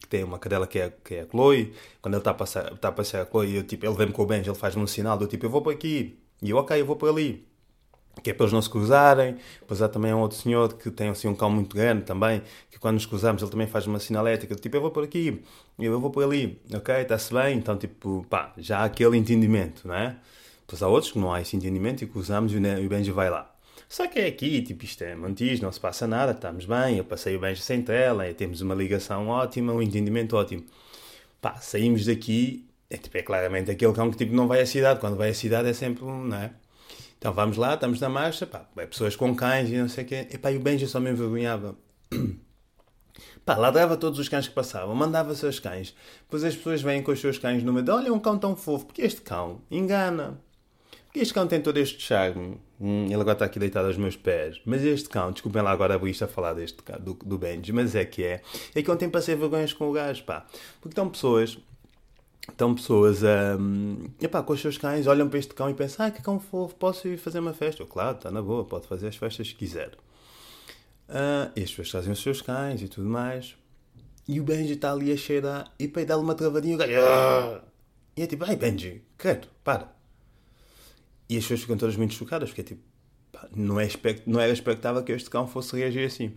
que 0.00 0.08
tem 0.08 0.24
uma 0.24 0.38
cadela 0.38 0.66
que 0.66 0.78
é, 0.78 0.92
que 1.04 1.14
é 1.16 1.20
a 1.22 1.26
Chloe. 1.26 1.72
Quando 2.02 2.14
ele 2.14 2.20
está 2.20 2.30
a 2.32 2.34
passar, 2.34 2.72
está 2.72 2.88
a, 2.88 2.92
passar 2.92 3.22
a 3.22 3.26
Chloe, 3.26 3.56
eu, 3.56 3.64
tipo, 3.64 3.86
ele 3.86 3.94
vem-me 3.94 4.12
com 4.12 4.22
o 4.22 4.26
Benji, 4.26 4.48
ele 4.50 4.58
faz-me 4.58 4.82
um 4.82 4.86
sinal 4.86 5.16
do 5.18 5.26
tipo, 5.26 5.46
eu 5.46 5.50
vou 5.50 5.62
para 5.62 5.72
aqui. 5.72 6.18
E 6.42 6.50
eu, 6.50 6.56
ok, 6.58 6.80
eu 6.80 6.86
vou 6.86 6.96
para 6.96 7.08
ali. 7.10 7.46
Que 8.22 8.30
é 8.30 8.34
para 8.34 8.44
eles 8.44 8.52
não 8.52 8.62
se 8.62 8.70
cruzarem. 8.70 9.36
Depois 9.60 9.82
há 9.82 9.88
também 9.88 10.14
um 10.14 10.20
outro 10.20 10.38
senhor 10.38 10.72
que 10.74 10.90
tem 10.90 11.08
assim 11.08 11.28
um 11.28 11.34
cão 11.34 11.50
muito 11.50 11.76
grande 11.76 12.04
também, 12.04 12.42
que 12.70 12.78
quando 12.78 12.94
nos 12.94 13.06
cruzamos 13.06 13.42
ele 13.42 13.50
também 13.50 13.66
faz 13.66 13.86
uma 13.86 13.98
sinalética, 13.98 14.54
tipo, 14.54 14.76
eu 14.76 14.80
vou 14.80 14.90
por 14.90 15.04
aqui, 15.04 15.42
eu 15.78 16.00
vou 16.00 16.10
por 16.10 16.24
ali, 16.24 16.60
ok, 16.72 16.94
está-se 16.96 17.32
bem. 17.32 17.58
Então, 17.58 17.76
tipo, 17.76 18.26
pá, 18.30 18.52
já 18.56 18.78
há 18.78 18.84
aquele 18.84 19.16
entendimento, 19.16 19.86
não 19.86 19.94
é? 19.94 20.16
Depois 20.60 20.82
há 20.82 20.88
outros 20.88 21.12
que 21.12 21.18
não 21.18 21.32
há 21.32 21.40
esse 21.40 21.56
entendimento 21.56 22.02
e 22.02 22.06
cruzamos 22.06 22.52
e 22.52 22.56
o 22.56 22.88
Benji 22.88 23.10
vai 23.10 23.28
lá. 23.30 23.54
Só 23.88 24.06
que 24.08 24.18
é 24.18 24.26
aqui, 24.26 24.62
tipo, 24.62 24.84
isto 24.84 25.02
é 25.04 25.14
Montijo, 25.14 25.62
não 25.62 25.70
se 25.70 25.78
passa 25.78 26.06
nada, 26.06 26.32
estamos 26.32 26.64
bem, 26.64 26.98
eu 26.98 27.04
passei 27.04 27.36
o 27.36 27.40
bem 27.40 27.54
sem 27.54 27.82
tela, 27.82 28.32
temos 28.34 28.60
uma 28.60 28.74
ligação 28.74 29.28
ótima, 29.28 29.72
um 29.72 29.82
entendimento 29.82 30.36
ótimo. 30.36 30.64
Pá, 31.40 31.56
saímos 31.60 32.06
daqui, 32.06 32.66
é, 32.90 32.96
tipo, 32.96 33.16
é 33.18 33.22
claramente 33.22 33.70
aquele 33.70 33.92
cão 33.92 34.10
que 34.10 34.16
tipo, 34.16 34.34
não 34.34 34.48
vai 34.48 34.60
à 34.60 34.66
cidade, 34.66 35.00
quando 35.00 35.16
vai 35.16 35.30
à 35.30 35.34
cidade 35.34 35.68
é 35.68 35.72
sempre 35.72 36.04
não 36.04 36.36
é? 36.36 36.52
Então 37.24 37.32
vamos 37.32 37.56
lá, 37.56 37.72
estamos 37.72 37.98
na 38.00 38.08
marcha, 38.10 38.46
pá, 38.46 38.68
é 38.76 38.84
pessoas 38.84 39.16
com 39.16 39.34
cães 39.34 39.70
e 39.70 39.78
não 39.78 39.88
sei 39.88 40.04
o 40.04 40.06
quê. 40.06 40.28
E 40.30 40.36
pá, 40.36 40.52
e 40.52 40.58
o 40.58 40.60
Benji 40.60 40.86
só 40.86 41.00
me 41.00 41.10
envergonhava. 41.10 41.74
Pá, 43.46 43.56
ladrava 43.56 43.96
todos 43.96 44.18
os 44.18 44.28
cães 44.28 44.46
que 44.46 44.52
passavam, 44.52 44.94
mandava 44.94 45.34
seus 45.34 45.58
cães. 45.58 45.94
Depois 46.20 46.44
as 46.44 46.54
pessoas 46.54 46.82
vêm 46.82 47.02
com 47.02 47.12
os 47.12 47.20
seus 47.20 47.38
cães 47.38 47.62
no 47.62 47.72
meio, 47.72 47.90
olha 47.94 48.12
um 48.12 48.18
cão 48.18 48.36
tão 48.38 48.54
fofo, 48.54 48.84
porque 48.84 49.00
este 49.00 49.22
cão 49.22 49.62
engana. 49.70 50.38
Este 51.14 51.32
cão 51.32 51.46
tem 51.46 51.62
todo 51.62 51.78
este 51.78 52.02
charme. 52.02 52.60
Hum, 52.78 53.06
ele 53.06 53.14
agora 53.14 53.32
está 53.32 53.46
aqui 53.46 53.58
deitado 53.58 53.86
aos 53.86 53.96
meus 53.96 54.16
pés. 54.16 54.60
Mas 54.66 54.84
este 54.84 55.08
cão, 55.08 55.32
desculpem 55.32 55.62
lá 55.62 55.70
agora 55.70 55.98
a 55.98 56.08
isto 56.08 56.24
a 56.24 56.28
falar 56.28 56.52
deste 56.52 56.82
do, 57.00 57.14
do 57.14 57.38
Benji, 57.38 57.72
mas 57.72 57.94
é 57.94 58.04
que 58.04 58.22
é. 58.22 58.42
É 58.74 58.82
que 58.82 58.90
ontem 58.90 59.08
passei 59.08 59.34
vergonhas 59.34 59.72
com 59.72 59.88
o 59.88 59.92
gajo, 59.92 60.24
pá. 60.24 60.44
Porque 60.78 60.92
estão 60.92 61.08
pessoas. 61.08 61.56
Estão 62.48 62.74
pessoas 62.74 63.22
um, 63.22 64.08
epá, 64.20 64.42
com 64.42 64.52
os 64.52 64.60
seus 64.60 64.76
cães, 64.76 65.06
olham 65.06 65.28
para 65.28 65.38
este 65.38 65.54
cão 65.54 65.70
e 65.70 65.74
pensam: 65.74 66.06
ah, 66.06 66.10
que 66.10 66.22
cão 66.22 66.38
fofo, 66.38 66.74
posso 66.74 67.08
ir 67.08 67.16
fazer 67.16 67.38
uma 67.38 67.54
festa? 67.54 67.82
Eu, 67.82 67.86
claro, 67.86 68.16
está 68.16 68.30
na 68.30 68.42
boa, 68.42 68.64
pode 68.64 68.86
fazer 68.86 69.08
as 69.08 69.16
festas 69.16 69.48
que 69.48 69.56
quiser. 69.56 69.94
Uh, 71.08 71.50
e 71.56 71.62
as 71.62 71.70
pessoas 71.70 71.90
trazem 71.90 72.12
os 72.12 72.22
seus 72.22 72.42
cães 72.42 72.82
e 72.82 72.88
tudo 72.88 73.08
mais. 73.08 73.56
E 74.26 74.40
o 74.40 74.44
Benji 74.44 74.74
está 74.74 74.92
ali 74.92 75.12
a 75.12 75.16
cheirar 75.16 75.72
e 75.78 75.86
para 75.88 76.04
dar-lhe 76.04 76.22
uma 76.22 76.34
travadinha 76.34 76.76
o 76.76 76.78
gajo. 76.78 76.92
Ah! 76.96 77.62
E 78.16 78.22
é 78.22 78.26
tipo: 78.26 78.44
ai 78.44 78.56
Benji, 78.56 79.02
credo, 79.16 79.48
para. 79.62 79.92
E 81.28 81.36
as 81.36 81.44
pessoas 81.44 81.60
ficam 81.60 81.76
todas 81.76 81.96
muito 81.96 82.14
chocadas, 82.14 82.50
porque 82.50 82.60
é 82.60 82.64
tipo, 82.64 82.82
pá, 83.32 83.48
não, 83.56 83.80
é 83.80 83.86
expect, 83.86 84.28
não 84.28 84.38
era 84.38 84.52
expectável 84.52 85.02
que 85.02 85.12
este 85.12 85.30
cão 85.30 85.46
fosse 85.46 85.76
reagir 85.76 86.06
assim. 86.06 86.32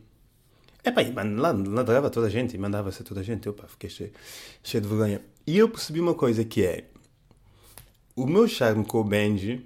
É 0.84 0.92
pá, 0.92 1.02
e 1.02 1.12
ladrava 1.12 2.10
toda 2.10 2.28
a 2.28 2.30
gente 2.30 2.56
e 2.56 2.58
mandava-se 2.58 3.02
a 3.02 3.06
toda 3.06 3.20
a 3.20 3.24
gente. 3.24 3.46
Eu 3.46 3.54
pá, 3.54 3.68
fiquei 3.68 3.90
cheio, 3.90 4.12
cheio 4.64 4.82
de 4.82 4.88
vergonha. 4.88 5.22
E 5.48 5.58
eu 5.58 5.70
percebi 5.70 6.02
uma 6.02 6.14
coisa 6.14 6.44
que 6.44 6.66
é. 6.66 6.90
O 8.14 8.28
meu 8.28 8.50
charme 8.50 8.84
com 8.84 9.00
o 9.00 9.04
Benji, 9.04 9.66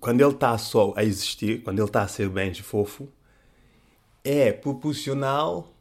quando 0.00 0.20
ele 0.20 0.32
está 0.32 0.58
só 0.58 0.92
a 0.96 1.04
existir, 1.04 1.62
quando 1.62 1.78
ele 1.78 1.86
está 1.86 2.02
a 2.02 2.08
ser 2.08 2.28
Benji 2.28 2.62
fofo, 2.62 3.08
é 4.24 4.50
proporcional 4.52 5.72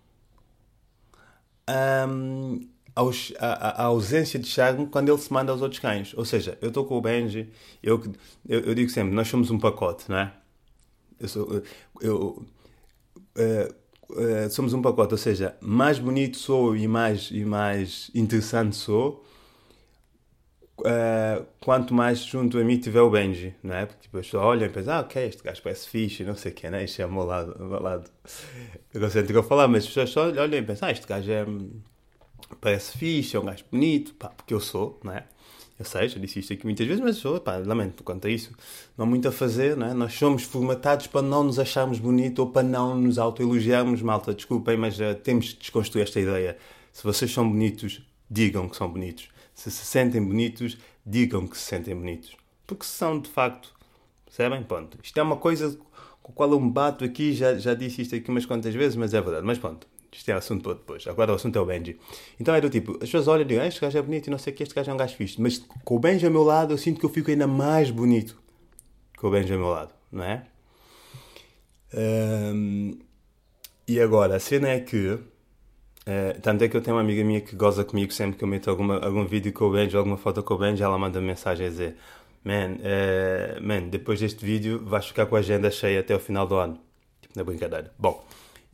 um, 2.08 2.70
aos, 2.94 3.34
a, 3.40 3.84
a, 3.84 3.84
ausência 3.86 4.40
de 4.40 4.48
charme 4.48 4.86
quando 4.86 5.10
ele 5.10 5.18
se 5.18 5.34
manda 5.34 5.52
aos 5.52 5.62
outros 5.64 5.80
cães. 5.80 6.14
Ou 6.16 6.24
seja, 6.24 6.58
eu 6.62 6.68
estou 6.68 6.86
com 6.86 6.96
o 6.96 7.02
Benji, 7.02 7.50
eu, 7.82 8.00
eu, 8.48 8.60
eu, 8.60 8.76
digo 8.76 8.92
sempre, 8.92 9.16
nós 9.16 9.28
somos 9.28 9.50
um 9.50 9.58
pacote, 9.58 10.10
não 10.10 10.18
é? 10.18 10.34
Eu 11.20 11.28
sou, 11.28 11.64
eu, 12.02 12.46
uh, 13.36 13.76
uh, 14.10 14.50
somos 14.50 14.74
um 14.74 14.82
pacote, 14.82 15.14
ou 15.14 15.18
seja, 15.18 15.56
mais 15.62 16.00
bonito 16.00 16.38
sou 16.38 16.76
e 16.76 16.88
mais, 16.88 17.30
e 17.32 17.44
mais 17.46 18.12
interessante 18.14 18.76
sou 18.76 19.24
uh, 20.80 21.46
quanto 21.60 21.94
mais 21.94 22.20
junto 22.20 22.58
a 22.58 22.64
mim 22.64 22.78
tiver 22.78 23.02
o 23.02 23.10
Benji, 23.10 23.56
não 23.64 23.76
é? 23.76 23.86
Porque 23.86 24.04
tipo, 24.04 24.18
as 24.18 24.26
pessoas 24.26 24.44
olham 24.44 24.66
e 24.66 24.70
pensam, 24.70 24.96
ah, 24.96 25.00
ok, 25.02 25.26
este 25.26 25.44
gajo 25.44 25.62
parece 25.62 25.90
fixe, 25.90 26.24
não 26.24 26.36
sei 26.36 26.52
o 26.52 26.56
que, 26.56 26.70
né? 26.70 26.84
Isto 26.84 27.02
é 27.02 27.06
o 27.06 27.12
meu 27.12 27.24
lado, 27.24 27.56
o 27.60 27.68
meu 27.68 27.82
lado 27.82 28.10
egocêntrico 28.94 29.40
a 29.40 29.44
falar, 29.44 29.68
mas 29.68 29.84
as 29.84 29.88
pessoas 29.88 30.10
só 30.10 30.28
olham 30.28 30.60
e 30.60 30.64
pensam, 30.64 30.88
ah, 30.88 30.92
este 30.92 31.08
gajo 31.08 31.32
é, 31.32 31.46
parece 32.62 32.98
fixe, 32.98 33.36
é 33.36 33.40
um 33.40 33.46
gajo 33.46 33.64
bonito, 33.72 34.14
pá, 34.16 34.30
porque 34.30 34.54
eu 34.54 34.60
sou, 34.60 35.00
não 35.04 35.14
é? 35.14 35.26
Eu 35.80 35.86
sei, 35.86 36.10
já 36.10 36.20
disse 36.20 36.40
isto 36.40 36.54
aqui 36.54 36.66
muitas 36.66 36.88
vezes, 36.88 37.02
mas 37.02 37.22
pá, 37.44 37.58
lamento 37.58 38.04
quanto 38.04 38.26
a 38.26 38.30
isso. 38.32 38.52
Não 38.98 39.06
há 39.06 39.08
muito 39.08 39.28
a 39.28 39.32
fazer, 39.32 39.78
não 39.78 39.88
é? 39.88 39.94
Nós 39.94 40.14
somos 40.14 40.42
formatados 40.44 41.06
para 41.06 41.22
não 41.22 41.44
nos 41.44 41.60
acharmos 41.60 42.00
bonito 42.00 42.40
ou 42.40 42.50
para 42.50 42.64
não 42.64 42.96
nos 42.96 43.20
autoelogiarmos, 43.20 44.02
malta, 44.02 44.34
desculpem, 44.34 44.76
mas 44.76 45.00
uh, 45.00 45.14
temos 45.24 45.46
de 45.48 45.58
desconstruir 45.58 46.04
esta 46.04 46.20
ideia. 46.20 46.58
Se 46.92 47.04
vocês 47.04 47.32
são 47.32 47.48
bonitos, 47.48 48.02
digam 48.30 48.68
que 48.68 48.76
são 48.76 48.90
bonitos. 48.90 49.30
Se 49.54 49.70
se 49.70 49.86
sentem 49.86 50.24
bonitos, 50.24 50.78
digam 51.06 51.48
que 51.48 51.56
se 51.56 51.64
sentem 51.64 51.96
bonitos. 51.96 52.36
Porque 52.66 52.84
são, 52.84 53.20
de 53.20 53.30
facto, 53.30 53.72
percebem? 54.26 54.64
Ponto. 54.64 54.98
Isto 55.04 55.20
é 55.20 55.24
uma 55.24 55.38
coisa 55.38 55.78
com 56.24 56.32
a 56.32 56.36
qual 56.36 56.52
eu 56.52 56.60
me 56.60 56.72
bato 56.72 57.06
aqui, 57.06 57.34
já, 57.34 57.56
já 57.58 57.76
disse 57.76 58.02
isto 58.02 58.16
aqui 58.16 58.30
umas 58.30 58.46
quantas 58.48 58.74
vezes, 58.74 58.96
mas 58.96 59.14
é 59.14 59.22
verdade. 59.22 59.46
Mas 59.46 59.60
pronto, 59.60 59.88
isto 60.12 60.30
é 60.30 60.34
assunto 60.34 60.64
para 60.64 60.74
depois. 60.74 61.06
Agora 61.08 61.32
o 61.32 61.36
assunto 61.36 61.58
é 61.58 61.62
o 61.62 61.66
Benji. 61.66 62.00
Então 62.40 62.54
é 62.54 62.62
do 62.62 62.70
tipo, 62.70 62.94
as 62.94 63.00
pessoas 63.00 63.28
olham 63.28 63.44
e 63.44 63.46
dizem, 63.46 63.64
ah, 63.64 63.68
este 63.68 63.82
gajo 63.82 63.98
é 63.98 64.02
bonito 64.02 64.28
e 64.28 64.30
não 64.30 64.38
sei 64.38 64.54
o 64.54 64.56
que, 64.56 64.64
este 64.64 64.76
gajo 64.76 64.90
é 64.90 64.94
um 64.94 64.98
gajo 64.98 65.16
fixe. 65.16 65.42
Mas 65.42 65.58
com 65.84 65.96
o 65.96 66.00
Benji 66.00 66.26
ao 66.26 66.32
meu 66.32 66.44
lado, 66.44 66.74
eu 66.74 66.78
sinto 66.78 67.00
que 67.00 67.06
eu 67.06 67.10
fico 67.10 67.30
ainda 67.30 67.48
mais 67.48 67.92
bonito 67.92 68.38
com 69.18 69.28
o 69.28 69.32
Benji 69.32 69.54
ao 69.54 69.60
meu 69.60 69.70
lado, 69.70 69.94
não 70.12 70.24
é? 70.24 70.46
Um, 71.94 72.98
e 73.88 74.00
agora, 74.00 74.36
a 74.36 74.40
cena 74.40 74.70
é 74.70 74.80
que. 74.80 75.20
Uh, 76.08 76.40
tanto 76.42 76.64
é 76.64 76.70
que 76.70 76.78
eu 76.78 76.82
tenho 76.82 76.96
uma 76.96 77.02
amiga 77.02 77.22
minha 77.24 77.42
que 77.42 77.54
goza 77.54 77.84
comigo 77.84 78.14
sempre 78.14 78.38
que 78.38 78.44
eu 78.44 78.48
meto 78.48 78.70
alguma, 78.70 78.98
algum 78.98 79.26
vídeo 79.26 79.52
com 79.52 79.66
o 79.66 79.72
Benji, 79.72 79.98
alguma 79.98 80.18
foto 80.18 80.42
com 80.42 80.54
o 80.54 80.58
Benji, 80.58 80.82
ela 80.82 80.98
manda 80.98 81.20
mensagem 81.20 81.68
a 81.68 81.70
dizer: 81.70 81.98
Man, 82.44 82.78
uh, 82.80 83.62
man, 83.62 83.90
depois 83.90 84.20
deste 84.20 84.46
vídeo 84.46 84.84
vais 84.86 85.06
ficar 85.06 85.26
com 85.26 85.36
a 85.36 85.40
agenda 85.40 85.70
cheia 85.70 86.00
até 86.00 86.16
o 86.16 86.20
final 86.20 86.48
do 86.48 86.56
ano. 86.56 86.80
Tipo, 87.22 87.38
na 87.38 87.44
brincadeira. 87.44 87.94
Bom. 87.98 88.26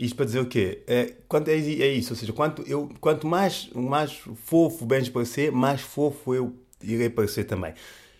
Isto 0.03 0.17
para 0.17 0.25
dizer 0.25 0.39
o 0.41 0.45
quê? 0.45 0.83
É, 0.85 1.13
quanto 1.29 1.47
é, 1.47 1.53
é 1.53 1.87
isso, 1.87 2.11
ou 2.11 2.17
seja, 2.17 2.33
quanto, 2.33 2.61
eu, 2.63 2.89
quanto 2.99 3.25
mais, 3.25 3.69
mais 3.73 4.11
fofo 4.35 4.85
Benji 4.85 5.09
parecer, 5.09 5.49
mais 5.49 5.79
fofo 5.79 6.35
eu 6.35 6.53
irei 6.81 7.09
parecer 7.09 7.45
também. 7.45 7.73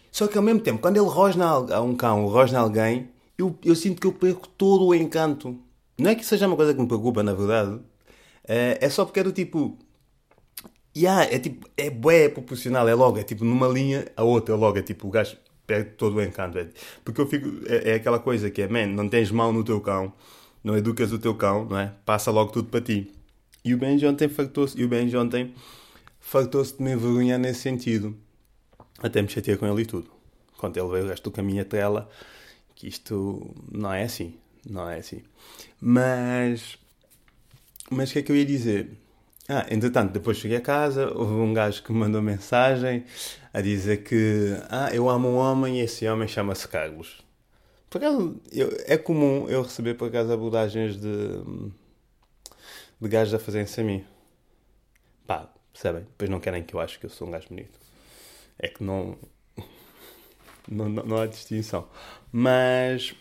Só 0.09 0.25
que 0.27 0.37
ao 0.37 0.43
mesmo 0.43 0.61
tempo, 0.61 0.79
quando 0.79 0.95
ele 0.95 1.07
rosna 1.07 1.45
a 1.45 1.81
um 1.81 1.93
cão, 1.93 2.25
rosna 2.27 2.59
alguém, 2.59 3.09
eu, 3.37 3.59
eu 3.65 3.75
sinto 3.75 3.99
que 3.99 4.07
eu 4.07 4.13
perco 4.13 4.47
todo 4.47 4.85
o 4.85 4.95
encanto. 4.95 5.59
Não 5.97 6.11
é 6.11 6.15
que 6.15 6.25
seja 6.25 6.47
uma 6.47 6.55
coisa 6.55 6.73
que 6.73 6.79
me 6.79 6.87
preocupa, 6.87 7.21
na 7.21 7.33
verdade. 7.33 7.81
É, 8.47 8.77
é 8.79 8.89
só 8.89 9.03
porque 9.03 9.19
é 9.19 9.23
do 9.23 9.33
tipo. 9.33 9.77
Yeah, 10.95 11.23
é 11.33 11.39
tipo, 11.39 11.67
é 11.75 11.89
bué 11.89 12.29
proporcional, 12.29 12.87
é 12.87 12.93
logo, 12.93 13.17
é 13.17 13.23
tipo 13.23 13.43
numa 13.43 13.67
linha 13.67 14.05
a 14.15 14.23
outra, 14.23 14.55
logo, 14.55 14.77
é 14.77 14.81
tipo 14.81 15.07
o 15.07 15.11
gajo 15.11 15.35
perde 15.67 15.91
todo 15.97 16.15
o 16.15 16.21
encanto. 16.21 16.57
É, 16.59 16.69
porque 17.03 17.19
eu 17.19 17.27
fico, 17.27 17.49
é, 17.67 17.91
é 17.91 17.93
aquela 17.95 18.19
coisa 18.19 18.49
que 18.49 18.61
é, 18.61 18.69
man, 18.69 18.87
não 18.87 19.09
tens 19.09 19.31
mão 19.31 19.51
no 19.51 19.63
teu 19.65 19.81
cão 19.81 20.13
não 20.63 20.77
educas 20.77 21.11
o 21.11 21.19
teu 21.19 21.35
cão, 21.35 21.65
não 21.65 21.77
é? 21.77 21.93
Passa 22.05 22.31
logo 22.31 22.51
tudo 22.51 22.69
para 22.69 22.81
ti. 22.81 23.11
E 23.65 23.73
o 23.73 23.77
Benji 23.77 24.05
ontem 24.05 24.29
fartou-se, 24.29 24.79
e 24.79 24.83
o 24.83 24.87
Benji 24.87 25.15
ontem 25.17 25.53
fartou-se 26.19 26.77
de 26.77 26.83
me 26.83 26.91
envergonhar 26.93 27.39
nesse 27.39 27.61
sentido. 27.61 28.15
Até 28.99 29.21
me 29.21 29.29
chateei 29.29 29.57
com 29.57 29.65
ele 29.67 29.81
e 29.81 29.85
tudo. 29.85 30.09
Quando 30.57 30.77
ele 30.77 30.89
veio 30.89 31.05
o 31.05 31.07
resto 31.09 31.25
do 31.25 31.31
caminho 31.31 31.61
até 31.61 31.79
ela, 31.79 32.09
que 32.75 32.87
isto 32.87 33.53
não 33.71 33.91
é 33.91 34.03
assim. 34.03 34.35
Não 34.69 34.89
é 34.89 34.99
assim. 34.99 35.21
Mas. 35.79 36.77
Mas 37.89 38.09
o 38.09 38.13
que 38.13 38.19
é 38.19 38.21
que 38.21 38.31
eu 38.31 38.35
ia 38.35 38.45
dizer? 38.45 38.91
Ah, 39.47 39.65
entretanto, 39.69 40.13
depois 40.13 40.37
cheguei 40.37 40.57
a 40.57 40.61
casa, 40.61 41.11
houve 41.13 41.33
um 41.33 41.53
gajo 41.53 41.83
que 41.83 41.91
me 41.91 41.99
mandou 41.99 42.21
mensagem 42.21 43.03
a 43.53 43.59
dizer 43.59 44.03
que 44.03 44.57
ah, 44.69 44.89
eu 44.93 45.09
amo 45.09 45.27
um 45.27 45.35
homem 45.35 45.79
e 45.79 45.81
esse 45.81 46.07
homem 46.07 46.27
chama-se 46.27 46.67
Carlos. 46.67 47.22
Por 47.93 48.03
acaso, 48.03 48.41
eu, 48.51 48.75
é 48.87 48.97
comum 48.97 49.47
eu 49.47 49.61
receber 49.61 49.93
por 49.93 50.07
acaso 50.07 50.33
abordagens 50.33 50.99
de, 50.99 51.43
de 52.99 53.07
gajos 53.07 53.35
a 53.35 53.37
fazerem-se 53.37 53.79
a 53.79 53.83
mim. 53.83 54.03
Pá, 55.27 55.47
percebem? 55.71 56.01
Depois 56.01 56.27
não 56.27 56.39
querem 56.39 56.63
que 56.63 56.73
eu 56.73 56.79
ache 56.79 56.97
que 56.97 57.05
eu 57.05 57.09
sou 57.11 57.27
um 57.27 57.31
gajo 57.31 57.49
bonito. 57.49 57.79
É 58.57 58.67
que 58.67 58.83
não. 58.83 59.15
Não, 60.67 60.89
não, 60.89 61.05
não 61.05 61.17
há 61.17 61.27
distinção. 61.27 61.87
Mas. 62.31 63.13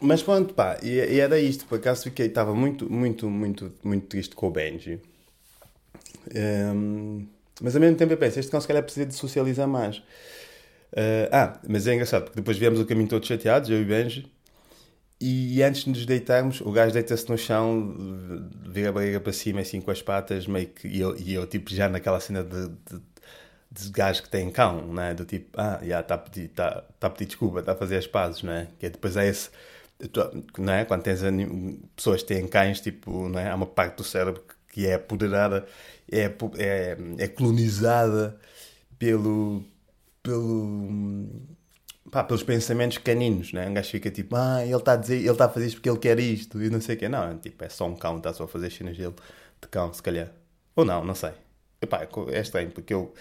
Mas 0.00 0.22
pronto, 0.22 0.54
pá, 0.54 0.78
e, 0.80 0.90
e 0.90 1.18
era 1.18 1.40
isto. 1.40 1.66
Por 1.66 1.80
acaso 1.80 2.04
fiquei. 2.04 2.26
Estava 2.26 2.54
muito, 2.54 2.88
muito, 2.88 3.28
muito, 3.28 3.72
muito 3.82 4.06
triste 4.06 4.36
com 4.36 4.46
o 4.46 4.50
Benji. 4.52 5.00
Um, 6.32 7.26
mas 7.60 7.74
ao 7.74 7.80
mesmo 7.80 7.96
tempo 7.96 8.12
eu 8.12 8.16
penso, 8.16 8.38
este 8.38 8.52
cão 8.52 8.60
se 8.60 8.68
calhar 8.68 8.84
precisa 8.84 9.06
de 9.06 9.14
socializar 9.14 9.66
mais. 9.66 10.00
Uh, 10.92 11.28
ah, 11.30 11.60
mas 11.68 11.86
é 11.86 11.94
engraçado, 11.94 12.24
porque 12.24 12.36
depois 12.40 12.58
viemos 12.58 12.80
o 12.80 12.86
caminho 12.86 13.08
todos 13.08 13.28
chateados, 13.28 13.70
eu 13.70 13.80
e 13.80 13.84
Benji, 13.84 14.30
e 15.22 15.62
antes 15.62 15.84
de 15.84 15.90
nos 15.90 16.06
deitarmos, 16.06 16.62
o 16.62 16.72
gajo 16.72 16.94
deita-se 16.94 17.28
no 17.28 17.36
chão, 17.36 17.94
vira 18.66 18.88
a 18.88 18.92
barriga 18.92 19.20
para 19.20 19.32
cima, 19.34 19.60
assim 19.60 19.78
com 19.80 19.90
as 19.90 20.00
patas, 20.00 20.46
meio 20.46 20.68
que. 20.68 20.88
E 20.88 20.98
eu, 20.98 21.14
e 21.18 21.34
eu 21.34 21.46
tipo, 21.46 21.70
já 21.74 21.90
naquela 21.90 22.18
cena 22.20 22.42
de, 22.42 22.68
de, 22.68 23.02
de 23.70 23.90
gajo 23.90 24.22
que 24.22 24.30
tem 24.30 24.50
cão, 24.50 24.86
né? 24.94 25.12
Do 25.12 25.26
tipo, 25.26 25.60
ah, 25.60 25.78
já 25.82 26.00
está 26.00 26.14
a 26.14 26.18
pedir, 26.18 26.48
tá, 26.48 26.84
tá 26.98 27.08
a 27.08 27.10
pedir 27.10 27.26
desculpa, 27.26 27.60
está 27.60 27.72
a 27.72 27.76
fazer 27.76 27.98
as 27.98 28.06
pazes, 28.06 28.42
não 28.42 28.52
é? 28.52 28.68
Que 28.78 28.86
é, 28.86 28.90
depois 28.90 29.14
é 29.16 29.28
esse. 29.28 29.50
Não 30.58 30.72
é? 30.72 30.84
Quando 30.86 31.02
tens 31.02 31.20
pessoas 31.94 32.22
que 32.22 32.28
têm 32.28 32.48
cães, 32.48 32.80
tipo, 32.80 33.28
não 33.28 33.38
é? 33.38 33.50
há 33.50 33.54
uma 33.54 33.66
parte 33.66 33.98
do 33.98 34.04
cérebro 34.04 34.42
que 34.72 34.86
é 34.86 34.94
apoderada, 34.94 35.66
é, 36.10 36.32
é, 36.58 36.96
é 37.18 37.28
colonizada 37.28 38.38
pelo, 38.98 39.64
pelo, 40.22 41.28
pá, 42.10 42.24
pelos 42.24 42.42
pensamentos 42.42 42.98
caninos, 42.98 43.52
né? 43.52 43.68
Um 43.68 43.74
gajo 43.74 43.90
fica 43.90 44.10
tipo, 44.10 44.36
ah, 44.36 44.64
ele 44.64 44.74
está 44.76 44.92
a 44.92 44.96
dizer, 44.96 45.18
ele 45.18 45.30
está 45.30 45.46
a 45.46 45.48
fazer 45.48 45.66
isto 45.66 45.76
porque 45.76 45.90
ele 45.90 45.98
quer 45.98 46.18
isto 46.18 46.62
e 46.62 46.70
não 46.70 46.80
sei 46.80 46.96
o 46.96 46.98
quê. 46.98 47.08
Não, 47.08 47.38
tipo, 47.38 47.64
é 47.64 47.68
só 47.68 47.86
um 47.86 47.96
cão, 47.96 48.18
está 48.18 48.32
só 48.32 48.44
a 48.44 48.48
fazer 48.48 48.70
cenas 48.70 48.96
dele 48.96 49.14
de 49.60 49.68
cão, 49.68 49.92
se 49.92 50.02
calhar. 50.02 50.30
Ou 50.76 50.84
não, 50.84 51.04
não 51.04 51.14
sei. 51.14 51.32
Epá, 51.80 52.06
é 52.28 52.40
estranho, 52.40 52.70
porque 52.70 52.94
eu 52.94 53.14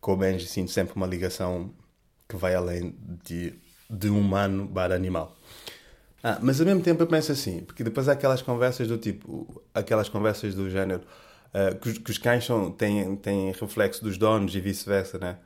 com 0.00 0.14
o 0.14 0.16
Benji 0.16 0.46
sinto 0.48 0.70
sempre 0.72 0.94
uma 0.96 1.06
ligação 1.06 1.72
que 2.28 2.36
vai 2.36 2.54
além 2.54 2.94
de, 3.24 3.54
de 3.88 4.08
humano 4.08 4.68
para 4.68 4.94
animal. 4.94 5.36
Ah, 6.22 6.38
mas 6.42 6.60
ao 6.60 6.66
mesmo 6.66 6.82
tempo 6.82 7.02
eu 7.02 7.06
penso 7.06 7.32
assim, 7.32 7.60
porque 7.60 7.84
depois 7.84 8.08
há 8.08 8.12
aquelas 8.12 8.42
conversas 8.42 8.88
do 8.88 8.98
tipo, 8.98 9.62
aquelas 9.74 10.08
conversas 10.08 10.54
do 10.54 10.70
género, 10.70 11.02
uh, 11.54 11.76
que, 11.78 11.88
os, 11.88 11.98
que, 11.98 12.10
os, 12.10 12.18
cães 12.18 12.44
são, 12.44 12.70
têm, 12.70 13.16
têm 13.16 13.52
reflexo 13.52 14.02
dos 14.02 14.18
donos 14.18 14.54
e 14.54 14.60
vice-versa, 14.60 15.18
né? 15.18 15.38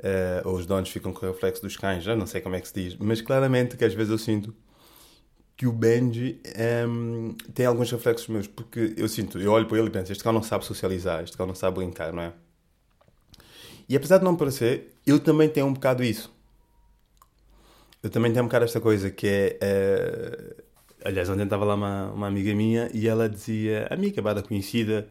Uh, 0.00 0.48
ou 0.48 0.56
os 0.56 0.66
donos 0.66 0.88
ficam 0.90 1.12
com 1.12 1.26
o 1.26 1.30
reflexo 1.30 1.62
dos 1.62 1.76
cães, 1.76 2.02
já 2.04 2.16
não 2.16 2.26
sei 2.26 2.40
como 2.40 2.56
é 2.56 2.60
que 2.60 2.68
se 2.68 2.74
diz, 2.74 2.96
mas 2.96 3.20
claramente 3.20 3.76
que 3.76 3.84
às 3.84 3.94
vezes 3.94 4.10
eu 4.10 4.18
sinto 4.18 4.54
que 5.56 5.66
o 5.66 5.72
Benji 5.72 6.40
um, 6.86 7.30
ehm, 7.30 7.36
tem 7.52 7.66
alguns 7.66 7.90
reflexos 7.90 8.28
meus, 8.28 8.46
porque 8.46 8.94
eu 8.96 9.08
sinto, 9.08 9.40
eu 9.40 9.50
olho 9.50 9.66
para 9.66 9.78
ele 9.78 9.88
e 9.88 9.90
penso, 9.90 10.12
este 10.12 10.22
cão 10.22 10.32
não 10.32 10.42
sabe 10.42 10.64
socializar, 10.64 11.24
este 11.24 11.36
cão 11.36 11.46
não 11.46 11.54
sabe 11.54 11.78
brincar, 11.78 12.12
não 12.12 12.22
é? 12.22 12.32
E 13.88 13.96
apesar 13.96 14.18
de 14.18 14.24
não 14.24 14.36
parecer, 14.36 14.92
eu 15.06 15.18
também 15.18 15.48
tenho 15.48 15.66
um 15.66 15.72
bocado 15.72 16.04
isso. 16.04 16.32
Eu 18.02 18.10
também 18.10 18.32
tenho 18.32 18.44
um 18.44 18.48
bocado 18.48 18.64
esta 18.66 18.80
coisa 18.80 19.10
que 19.10 19.26
é. 19.26 19.58
Uh, 19.62 20.62
aliás, 21.04 21.28
ontem 21.28 21.44
estava 21.44 21.64
lá 21.64 21.74
uma, 21.74 22.12
uma 22.12 22.26
amiga 22.28 22.54
minha 22.54 22.90
e 22.92 23.08
ela 23.08 23.28
dizia, 23.28 23.88
amiga, 23.90 24.22
bada 24.22 24.42
conhecida, 24.42 25.08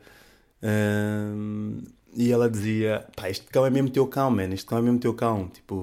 uh, 0.63 1.83
e 2.17 2.31
ela 2.31 2.49
dizia: 2.49 3.07
pá, 3.15 3.29
este 3.29 3.45
cão 3.45 3.63
é 3.65 3.69
mesmo 3.69 3.91
teu 3.91 4.07
cão, 4.07 4.31
man, 4.31 4.51
este 4.51 4.65
cão 4.65 4.79
é 4.79 4.81
mesmo 4.81 4.99
teu 4.99 5.13
cão. 5.13 5.47
Tipo, 5.49 5.75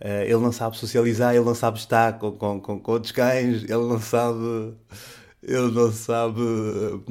uh, 0.00 0.22
ele 0.24 0.38
não 0.38 0.52
sabe 0.52 0.78
socializar, 0.78 1.34
ele 1.34 1.44
não 1.44 1.54
sabe 1.54 1.78
estar 1.78 2.18
com, 2.18 2.30
com, 2.32 2.60
com, 2.60 2.78
com 2.78 2.92
outros 2.92 3.10
cães, 3.12 3.64
ele 3.64 3.72
não 3.72 4.00
sabe. 4.00 4.74
Ele 5.42 5.70
não 5.72 5.92
sabe. 5.92 6.40
Uh, 6.40 7.02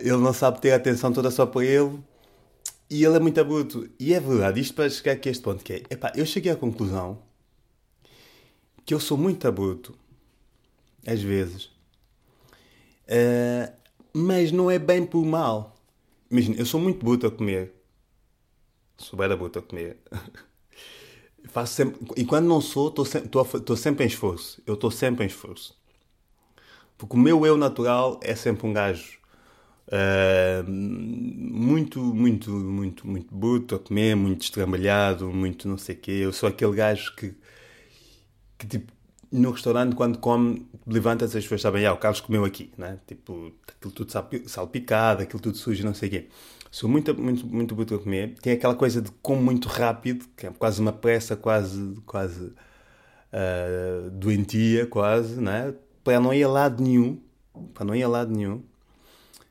ele 0.00 0.16
não 0.16 0.32
sabe 0.32 0.60
ter 0.60 0.72
a 0.72 0.76
atenção 0.76 1.12
toda 1.12 1.30
só 1.30 1.44
para 1.46 1.64
ele. 1.64 1.98
E 2.88 3.04
ele 3.04 3.16
é 3.16 3.20
muito 3.20 3.40
abuto. 3.40 3.88
E 3.98 4.14
é 4.14 4.20
verdade, 4.20 4.60
isto 4.60 4.74
para 4.74 4.88
chegar 4.88 5.12
aqui 5.12 5.28
a 5.28 5.32
este 5.32 5.42
ponto 5.42 5.64
que 5.64 5.72
é. 5.74 5.82
Epá, 5.90 6.12
eu 6.14 6.24
cheguei 6.24 6.52
à 6.52 6.56
conclusão 6.56 7.18
que 8.84 8.94
eu 8.94 9.00
sou 9.00 9.18
muito 9.18 9.46
abuto, 9.48 9.94
às 11.06 11.20
vezes. 11.20 11.64
Uh, 13.08 13.72
mas 14.12 14.52
não 14.52 14.70
é 14.70 14.78
bem 14.78 15.04
por 15.04 15.24
mal. 15.24 15.75
Imagina, 16.30 16.56
eu 16.56 16.66
sou 16.66 16.80
muito 16.80 17.04
bruto 17.04 17.26
a 17.26 17.30
comer. 17.30 17.72
Sou 18.98 19.18
bem 19.18 19.28
bruto 19.36 19.58
a 19.58 19.62
comer. 19.62 19.98
Faço 21.48 21.74
sempre, 21.74 22.06
e 22.16 22.24
quando 22.24 22.46
não 22.46 22.60
sou, 22.60 22.88
estou 22.88 23.04
sempre, 23.04 23.76
sempre 23.76 24.04
em 24.04 24.08
esforço. 24.08 24.60
Eu 24.66 24.74
estou 24.74 24.90
sempre 24.90 25.24
em 25.24 25.28
esforço. 25.28 25.76
Porque 26.98 27.14
o 27.16 27.18
meu 27.18 27.44
eu 27.46 27.56
natural 27.56 28.18
é 28.22 28.34
sempre 28.34 28.66
um 28.66 28.72
gajo 28.72 29.18
uh, 29.88 30.70
muito, 30.70 32.00
muito, 32.00 32.50
muito, 32.50 33.06
muito 33.06 33.34
bruto 33.34 33.74
a 33.74 33.78
comer, 33.78 34.14
muito 34.16 34.42
estramalhado, 34.42 35.30
muito 35.30 35.68
não 35.68 35.78
sei 35.78 35.94
o 35.94 35.98
quê. 35.98 36.12
Eu 36.12 36.32
sou 36.32 36.48
aquele 36.48 36.74
gajo 36.74 37.14
que, 37.16 37.34
que 38.58 38.66
tipo, 38.66 38.92
no 39.36 39.50
restaurante, 39.50 39.94
quando 39.94 40.18
come, 40.18 40.66
levanta-se 40.86 41.36
as 41.36 41.44
pessoas 41.44 41.62
sabem, 41.62 41.86
ah, 41.86 41.92
o 41.92 41.96
Carlos 41.96 42.20
comeu 42.20 42.44
aqui, 42.44 42.72
né? 42.76 42.98
Tipo, 43.06 43.52
aquilo 43.68 43.92
tudo 43.92 44.12
salpicado, 44.46 45.22
aquilo 45.22 45.40
tudo 45.40 45.56
sujo, 45.56 45.84
não 45.84 45.94
sei 45.94 46.08
o 46.08 46.12
quê. 46.12 46.28
Sou 46.70 46.88
muito, 46.88 47.14
muito, 47.18 47.46
muito 47.46 47.74
bruto 47.74 47.94
a 47.94 47.98
comer. 47.98 48.34
Tem 48.40 48.52
aquela 48.52 48.74
coisa 48.74 49.00
de 49.00 49.10
como 49.22 49.42
muito 49.42 49.68
rápido, 49.68 50.26
que 50.36 50.46
é 50.46 50.50
quase 50.50 50.80
uma 50.80 50.92
pressa, 50.92 51.36
quase, 51.36 51.96
quase 52.04 52.46
uh, 52.46 54.10
doentia, 54.10 54.86
quase, 54.86 55.40
né? 55.40 55.74
Para 56.02 56.20
não 56.20 56.34
ir 56.34 56.44
a 56.44 56.48
lado 56.48 56.82
nenhum. 56.82 57.20
Para 57.72 57.84
não 57.84 57.94
ir 57.94 58.02
a 58.02 58.08
lado 58.08 58.34
nenhum. 58.34 58.62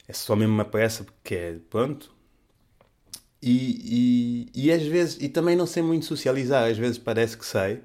É 0.07 0.13
só 0.13 0.35
mesmo 0.35 0.53
uma 0.53 0.65
pressa, 0.65 1.03
porque 1.03 1.35
é, 1.35 1.57
pronto. 1.69 2.13
E, 3.41 4.47
e, 4.55 4.65
e 4.65 4.71
às 4.71 4.83
vezes, 4.83 5.17
e 5.21 5.29
também 5.29 5.55
não 5.55 5.65
sei 5.65 5.83
muito 5.83 6.05
socializar, 6.05 6.69
às 6.69 6.77
vezes 6.77 6.97
parece 6.97 7.37
que 7.37 7.45
sei 7.45 7.81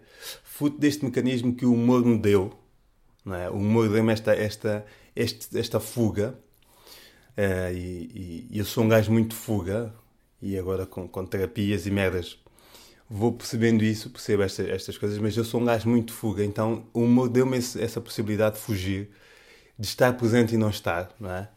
fruto 0.60 0.78
deste 0.78 1.02
mecanismo 1.06 1.54
que 1.54 1.64
o 1.64 1.72
humor 1.72 2.04
me 2.04 2.18
deu. 2.18 2.52
Não 3.24 3.34
é? 3.34 3.48
O 3.48 3.54
humor 3.54 3.88
deu-me 3.88 4.12
esta, 4.12 4.34
esta, 4.34 4.84
esta, 5.16 5.80
fuga. 5.80 6.38
Uh, 7.30 7.72
e, 7.74 8.46
e, 8.50 8.58
eu 8.58 8.66
sou 8.66 8.84
um 8.84 8.88
gajo 8.88 9.10
muito 9.10 9.34
fuga. 9.34 9.94
E 10.42 10.58
agora 10.58 10.84
com, 10.84 11.08
com 11.08 11.24
terapias 11.24 11.86
e 11.86 11.90
merdas 11.90 12.38
vou 13.08 13.32
percebendo 13.32 13.82
isso, 13.82 14.10
percebo 14.10 14.42
esta, 14.42 14.62
estas 14.62 14.96
coisas, 14.96 15.18
mas 15.18 15.36
eu 15.36 15.44
sou 15.44 15.60
um 15.62 15.64
gajo 15.64 15.88
muito 15.88 16.12
fuga. 16.12 16.44
Então 16.44 16.84
o 16.92 17.00
humor 17.04 17.30
deu-me 17.30 17.56
essa 17.56 17.98
possibilidade 17.98 18.56
de 18.56 18.60
fugir, 18.60 19.10
de 19.78 19.86
estar 19.86 20.12
presente 20.12 20.54
e 20.54 20.58
não 20.58 20.68
estar. 20.68 21.10
Não 21.18 21.30
é? 21.30 21.48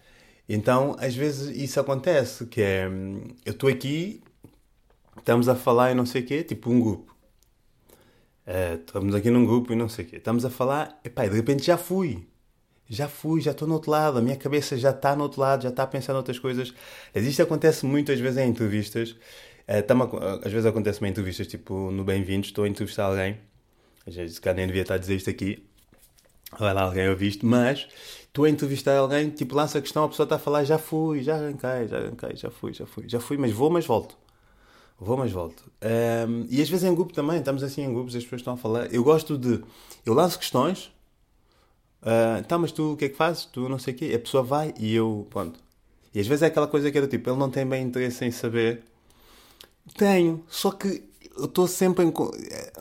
Então 0.48 0.96
às 0.98 1.14
vezes 1.14 1.54
isso 1.58 1.78
acontece, 1.78 2.46
que 2.46 2.62
é 2.62 2.88
eu 3.46 3.52
estou 3.52 3.70
aqui, 3.70 4.24
estamos 5.18 5.50
a 5.50 5.56
falar 5.56 5.92
e 5.92 5.94
não 5.94 6.06
sei 6.06 6.22
o 6.22 6.26
quê, 6.26 6.42
tipo 6.42 6.72
um 6.72 6.80
grupo. 6.80 7.13
Uh, 8.46 8.76
estamos 8.76 9.16
aqui 9.16 9.30
num 9.30 9.46
grupo 9.46 9.72
e 9.74 9.76
não 9.76 9.88
sei 9.88 10.06
o 10.06 10.08
quê. 10.08 10.18
Estamos 10.18 10.44
a 10.46 10.50
falar, 10.50 11.00
epá, 11.04 11.26
de 11.26 11.36
repente 11.36 11.64
já 11.64 11.78
fui. 11.78 12.28
Já 12.90 13.08
fui, 13.08 13.42
já 13.42 13.52
estou 13.52 13.68
no 13.68 13.76
outro 13.76 13.92
lado. 13.92 14.20
A 14.20 14.22
minha 14.22 14.36
cabeça 14.36 14.78
já 14.78 14.92
está 14.92 15.16
no 15.16 15.24
outro 15.24 15.42
lado, 15.42 15.64
já 15.64 15.70
está 15.70 15.84
a 15.84 15.88
pensar 15.88 16.14
noutras 16.14 16.40
coisas. 16.40 16.74
Isto 17.16 17.44
acontece 17.44 17.86
muitas 17.86 18.20
vezes 18.20 18.38
em 18.38 18.50
entrevistas. 18.50 19.12
Uh, 19.12 20.46
às 20.46 20.52
vezes 20.52 20.66
acontece 20.66 21.04
em 21.04 21.10
entrevistas, 21.10 21.48
tipo 21.48 21.92
no 21.92 22.04
Bem-vindos, 22.04 22.50
estou 22.50 22.66
a 22.66 22.68
entrevistar 22.68 23.06
alguém. 23.06 23.38
Às 24.06 24.16
vezes, 24.16 24.40
cá 24.40 24.54
nem 24.54 24.68
devia 24.68 24.82
estar 24.82 24.96
a 24.96 24.98
dizer 24.98 25.16
isto 25.16 25.30
aqui. 25.30 25.66
Vai 26.60 26.74
lá 26.74 26.84
alguém 26.84 27.10
ouvir 27.10 27.30
isto, 27.30 27.46
mas 27.46 27.88
estou 28.28 28.46
a 28.46 28.50
entrevistar 28.50 28.98
alguém, 28.98 29.30
tipo, 29.30 29.56
lança 29.56 29.80
a 29.80 29.82
questão, 29.82 30.04
a 30.04 30.10
pessoa 30.10 30.26
está 30.26 30.36
a 30.36 30.40
falar, 30.40 30.64
já 30.66 30.78
fui, 30.78 31.24
já 31.24 31.36
arranquei, 31.36 31.88
já 31.88 31.98
arranquei, 31.98 32.36
já 32.36 32.52
fui, 32.52 32.74
já 32.74 32.86
fui, 32.86 33.06
já 33.08 33.20
fui, 33.20 33.38
mas 33.38 33.52
vou, 33.52 33.70
mas 33.70 33.86
volto. 33.86 34.18
Vou, 35.04 35.18
mas 35.18 35.32
volto. 35.32 35.70
Um, 35.82 36.46
e 36.50 36.62
às 36.62 36.70
vezes 36.70 36.86
em 36.86 36.96
grupo 36.96 37.14
também, 37.14 37.38
estamos 37.40 37.62
assim 37.62 37.84
em 37.84 37.94
grupos, 37.94 38.16
as 38.16 38.24
pessoas 38.24 38.40
estão 38.40 38.54
a 38.54 38.58
falar. 38.58 38.94
Eu 38.94 39.04
gosto 39.04 39.38
de. 39.38 39.62
Eu 40.06 40.14
lanço 40.14 40.40
questões. 40.40 40.92
Uh, 42.02 42.44
tá, 42.48 42.58
mas 42.58 42.72
tu 42.72 42.94
o 42.94 42.98
que 42.98 43.06
é 43.06 43.10
que 43.10 43.16
fazes? 43.16 43.46
Tu 43.46 43.68
não 43.68 43.78
sei 43.78 43.94
o 43.94 43.98
quê. 43.98 44.14
A 44.16 44.20
pessoa 44.20 44.44
vai 44.44 44.74
e 44.80 44.94
eu. 44.96 45.28
Pronto. 45.30 45.60
E 46.14 46.20
às 46.20 46.28
vezes 46.28 46.44
é 46.44 46.46
aquela 46.48 46.68
coisa 46.68 46.92
que 46.92 46.98
era 46.98 47.08
tipo, 47.08 47.30
ele 47.30 47.38
não 47.38 47.50
tem 47.50 47.66
bem 47.66 47.84
interesse 47.84 48.24
em 48.24 48.32
saber. 48.32 48.84
Tenho, 49.98 50.44
só 50.48 50.72
que 50.72 51.04
eu 51.36 51.46
estou 51.46 51.68
sempre 51.68 52.06
em 52.06 52.14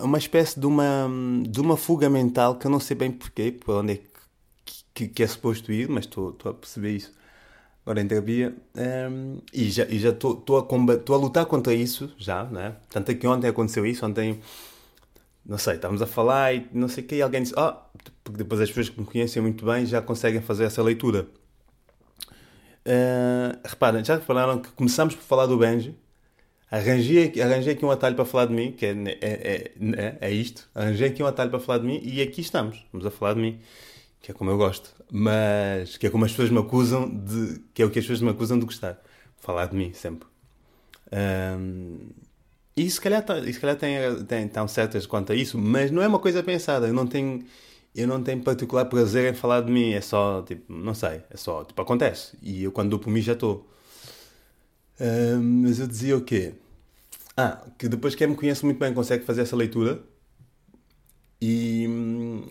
uma 0.01 0.19
espécie 0.19 0.61
de 0.61 0.67
uma, 0.67 1.09
de 1.49 1.61
uma 1.61 1.77
fuga 1.77 2.09
mental 2.09 2.57
que 2.57 2.67
eu 2.67 2.71
não 2.71 2.79
sei 2.79 2.97
bem 2.97 3.11
porquê, 3.11 3.51
por 3.51 3.77
onde 3.77 3.95
é 3.95 3.97
que, 4.65 4.85
que, 4.95 5.09
que 5.09 5.23
é 5.23 5.27
suposto 5.27 5.73
ir, 5.73 5.89
mas 5.89 6.05
estou 6.05 6.37
a 6.45 6.55
perceber 6.55 6.97
isso 6.97 7.13
agora 7.85 8.01
em 8.01 8.07
terapia, 8.07 8.55
um, 9.11 9.39
e 9.53 9.69
já 9.71 9.85
estou 9.85 10.45
a, 10.57 11.13
a 11.13 11.17
lutar 11.17 11.47
contra 11.47 11.75
isso, 11.75 12.13
já, 12.17 12.45
né? 12.45 12.77
Tanto 12.89 13.11
é 13.11 13.15
que 13.15 13.27
ontem 13.27 13.49
aconteceu 13.49 13.85
isso, 13.85 14.07
ontem, 14.07 14.41
não 15.45 15.59
sei, 15.59 15.75
estávamos 15.75 16.01
a 16.01 16.07
falar 16.07 16.55
e 16.55 16.69
não 16.73 16.87
sei 16.87 17.03
o 17.03 17.07
que, 17.07 17.17
e 17.17 17.23
alguém 17.23 17.43
disse, 17.43 17.55
oh, 17.59 17.73
porque 18.23 18.39
depois 18.39 18.61
as 18.61 18.69
pessoas 18.69 18.89
que 18.89 19.01
me 19.01 19.07
conhecem 19.07 19.43
muito 19.43 19.65
bem 19.65 19.85
já 19.85 20.01
conseguem 20.01 20.41
fazer 20.41 20.65
essa 20.65 20.83
leitura. 20.83 21.27
Uh, 22.87 23.59
reparem, 23.65 24.05
já 24.05 24.17
repararam 24.17 24.61
que 24.61 24.71
começamos 24.73 25.15
por 25.15 25.23
falar 25.23 25.47
do 25.47 25.59
Benji, 25.59 25.97
arranjei, 26.71 27.33
arranjei 27.41 27.75
aqui 27.75 27.85
um 27.85 27.91
atalho 27.91 28.15
para 28.15 28.25
falar 28.25 28.47
de 28.47 28.55
mim, 28.55 28.73
que 28.73 28.87
é, 28.87 28.91
é, 28.91 29.17
é, 29.21 29.73
é, 29.97 30.19
é 30.21 30.31
isto, 30.31 30.69
arranjei 30.73 31.09
aqui 31.09 31.23
um 31.23 31.27
atalho 31.27 31.51
para 31.51 31.61
falar 31.61 31.79
de 31.79 31.87
mim 31.87 32.01
e 32.03 32.23
aqui 32.23 32.41
estamos, 32.41 32.85
vamos 32.93 33.07
a 33.07 33.11
falar 33.11 33.35
de 33.35 33.41
mim 33.41 33.61
que 34.23 34.31
é 34.31 34.35
como 34.35 34.51
eu 34.51 34.57
gosto, 34.57 34.95
mas 35.11 35.97
que 35.97 36.07
é 36.07 36.11
como 36.11 36.25
as 36.25 36.31
pessoas 36.31 36.51
me 36.51 36.59
acusam 36.59 37.09
de. 37.11 37.61
que 37.75 37.83
é 37.83 37.85
o 37.85 37.91
que 37.91 37.99
as 37.99 38.05
pessoas 38.05 38.23
me 38.23 38.31
acusam 38.31 38.59
de 38.59 38.65
gostar. 38.65 39.03
Falar 39.41 39.67
de 39.67 39.77
mim, 39.77 39.93
sempre. 39.93 40.29
Um, 41.13 41.99
e 42.77 42.89
se 42.89 43.01
calhar, 43.01 43.23
tá, 43.25 43.43
se 43.43 43.59
calhar 43.59 43.77
tem, 43.77 44.25
tem, 44.25 44.47
estão 44.47 44.69
certas 44.69 45.05
quanto 45.07 45.33
a 45.33 45.35
isso, 45.35 45.59
mas 45.59 45.91
não 45.91 46.01
é 46.01 46.07
uma 46.07 46.21
coisa 46.21 46.43
pensada. 46.43 46.87
Eu 46.87 46.95
não 46.95 47.07
tenho, 47.07 47.45
eu 47.95 48.07
não 48.07 48.23
tenho 48.23 48.41
particular 48.43 48.85
prazer 48.87 49.33
em 49.33 49.37
falar 49.37 49.63
de 49.63 49.73
mim. 49.73 49.93
É 49.93 50.01
só, 50.01 50.43
tipo, 50.43 50.73
não 50.73 50.95
sei, 50.95 51.23
é 51.29 51.37
só, 51.37 51.65
tipo, 51.65 51.83
acontece. 51.83 52.39
E 52.41 52.63
eu 52.63 52.73
quando 52.73 52.91
dou 52.91 52.99
por 53.01 53.11
mim 53.11 53.21
já 53.21 53.33
estou. 53.33 53.69
Um, 55.01 55.63
mas 55.65 55.81
eu 55.81 55.87
dizia 55.89 56.17
o 56.17 56.23
quê? 56.23 56.55
Ah, 57.37 57.63
que 57.79 57.89
depois 57.89 58.15
quem 58.15 58.29
me 58.29 58.37
conhece 58.37 58.65
muito 58.65 58.79
bem 58.79 58.95
consegue 58.95 59.25
fazer 59.25 59.43
essa 59.43 59.57
leitura 59.57 60.01
e, 61.45 61.89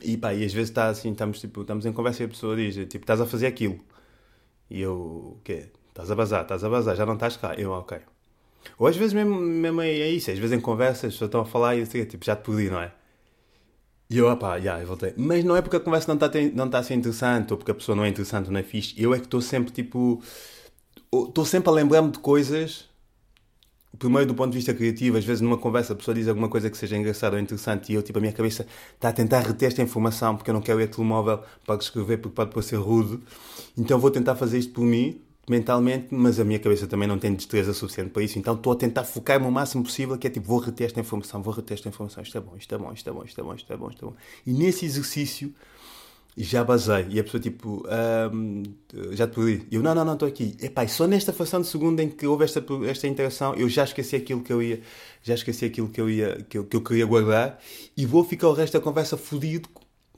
e 0.04 0.17
pá, 0.17 0.34
e 0.34 0.43
às 0.43 0.51
vezes 0.51 0.69
está 0.69 0.89
assim, 0.89 1.13
estamos, 1.13 1.39
tipo, 1.39 1.62
estamos 1.62 1.86
em 1.86 1.93
conversa 1.93 2.23
e 2.23 2.25
a 2.25 2.30
pessoa 2.30 2.58
diz, 2.58 2.75
tipo, 2.75 2.97
estás 2.97 3.21
a 3.21 3.25
fazer 3.25 3.47
aquilo. 3.47 3.80
E 4.69 4.82
eu, 4.82 5.38
o 5.38 5.41
quê? 5.45 5.69
Estás 5.89 6.12
a 6.12 6.15
bazar, 6.15 6.41
estás 6.41 6.62
a 6.62 6.69
bazar, 6.69 6.97
já 6.97 7.06
não 7.06 7.13
estás 7.13 7.38
cá. 7.38 7.56
Eu, 7.56 7.71
ok. 7.71 7.99
Ou 8.77 8.88
às 8.88 8.97
vezes 8.97 9.13
mesmo, 9.13 9.39
mesmo 9.39 9.82
é, 9.82 9.89
é 9.89 10.10
isso, 10.10 10.30
às 10.30 10.38
vezes 10.38 10.58
em 10.58 10.60
conversas, 10.60 11.06
as 11.06 11.13
pessoas 11.13 11.30
estão 11.30 11.41
a 11.41 11.45
falar 11.45 11.77
e 11.77 11.86
sei, 11.86 12.06
tipo, 12.06 12.25
já 12.25 12.36
te 12.36 12.43
perdi, 12.43 12.69
não 12.69 12.82
é? 12.82 12.91
E 14.10 14.17
eu, 14.17 14.27
opá, 14.30 14.60
já, 14.60 14.77
eu 14.82 14.88
voltei. 14.88 15.13
Mas 15.15 15.45
não 15.45 15.56
é 15.56 15.62
porque 15.62 15.77
a 15.77 15.80
conversa 15.80 16.13
não 16.13 16.15
está 16.15 16.30
não 16.54 16.69
tá 16.69 16.80
a 16.80 16.84
ser 16.84 16.95
interessante, 16.95 17.54
ou 17.54 17.58
porque 17.58 17.71
a 17.71 17.75
pessoa 17.75 17.95
não 17.95 18.04
é 18.04 18.10
interessante, 18.10 18.51
não 18.51 18.60
é 18.60 18.63
fixe. 18.63 18.93
Eu 19.01 19.13
é 19.13 19.19
que 19.19 19.25
estou 19.25 19.39
sempre, 19.39 19.71
tipo, 19.71 20.21
estou 21.13 21.45
sempre 21.45 21.69
a 21.69 21.71
lembrar-me 21.71 22.12
de 22.12 22.19
coisas 22.19 22.89
primeiro 23.97 24.27
do 24.27 24.34
ponto 24.34 24.51
de 24.51 24.58
vista 24.58 24.73
criativo, 24.73 25.17
às 25.17 25.25
vezes 25.25 25.41
numa 25.41 25.58
conversa 25.58 25.93
a 25.93 25.95
pessoa 25.95 26.15
diz 26.15 26.27
alguma 26.27 26.49
coisa 26.49 26.69
que 26.69 26.77
seja 26.77 26.95
engraçada 26.97 27.36
ou 27.36 27.41
interessante 27.41 27.91
e 27.91 27.95
eu, 27.95 28.01
tipo, 28.01 28.17
a 28.17 28.21
minha 28.21 28.34
cabeça 28.34 28.65
está 28.93 29.10
a 29.10 29.13
tentar 29.13 29.41
reter 29.41 29.67
esta 29.67 29.82
informação 29.82 30.36
porque 30.36 30.49
eu 30.49 30.54
não 30.54 30.62
quero 30.62 30.80
ir 30.80 30.86
a 30.86 30.88
telemóvel 30.88 31.39
para 31.65 31.75
escrever 31.75 32.17
porque 32.17 32.36
pode 32.36 32.51
parecer 32.51 32.77
rude. 32.77 33.19
Então 33.77 33.99
vou 33.99 34.10
tentar 34.10 34.36
fazer 34.36 34.58
isto 34.60 34.73
por 34.73 34.84
mim, 34.84 35.21
mentalmente, 35.49 36.08
mas 36.12 36.39
a 36.39 36.45
minha 36.45 36.60
cabeça 36.60 36.88
também 36.88 37.08
não 37.08 37.19
tem 37.19 37.34
destreza 37.34 37.73
suficiente 37.73 38.12
para 38.12 38.23
isso. 38.23 38.39
Então 38.39 38.54
estou 38.56 38.73
a 38.73 38.75
tentar 38.75 39.04
focar-me 39.04 39.45
o 39.45 39.51
máximo 39.51 39.84
possível, 39.84 40.17
que 40.17 40.27
é 40.27 40.30
tipo, 40.30 40.47
vou 40.47 40.60
reter 40.60 40.86
esta 40.86 40.99
informação, 40.99 41.41
vou 41.41 41.54
reter 41.54 41.73
esta 41.73 41.89
informação, 41.89 42.23
isto 42.23 42.38
é 42.38 42.41
bom, 42.41 42.56
isto 42.58 42.73
é 42.73 42.77
bom, 42.77 42.93
isto 42.93 43.10
é 43.10 43.13
bom, 43.13 43.23
isto 43.23 43.41
é 43.41 43.43
bom, 43.43 43.56
isto 43.56 43.73
é 43.73 43.77
bom, 43.77 43.89
isto 43.89 44.06
é 44.06 44.10
bom. 44.10 44.15
E 44.45 44.54
nesse 44.54 44.86
exercício 44.86 45.54
já 46.38 46.63
basei. 46.63 47.08
E 47.10 47.20
a 47.20 47.24
pessoa 47.24 47.41
tipo, 47.41 47.84
um, 48.34 48.63
já 49.12 49.28
te 49.28 49.36
perdi. 49.36 49.67
E 49.70 49.76
eu, 49.76 49.84
não, 49.84 49.94
não, 49.94 50.06
não, 50.06 50.13
estou 50.13 50.28
aqui. 50.28 50.56
Epá, 50.62 50.88
só 50.88 51.08
nesta 51.08 51.34
fração 51.34 51.62
de 51.62 51.67
segundo 51.67 52.00
em 52.00 52.10
que 52.10 52.26
houve 52.26 52.44
esta, 52.46 52.63
esta 52.88 53.08
interação, 53.08 53.54
eu 53.56 53.67
já 53.70 53.84
esqueci 53.84 54.15
aquilo 54.15 54.41
que 54.41 54.52
eu 54.52 54.62
ia, 54.62 54.82
já 55.22 55.34
esqueci 55.34 55.65
aquilo 55.65 55.89
que 55.89 56.00
eu 56.00 56.10
ia, 56.10 56.46
que 56.50 56.58
eu, 56.58 56.65
que 56.65 56.76
eu 56.76 56.82
queria 56.82 57.06
guardar 57.06 57.60
e 57.96 58.06
vou 58.06 58.24
ficar 58.24 58.48
o 58.48 58.54
resto 58.54 58.74
da 58.74 58.80
conversa 58.80 59.17
fodido 59.17 59.70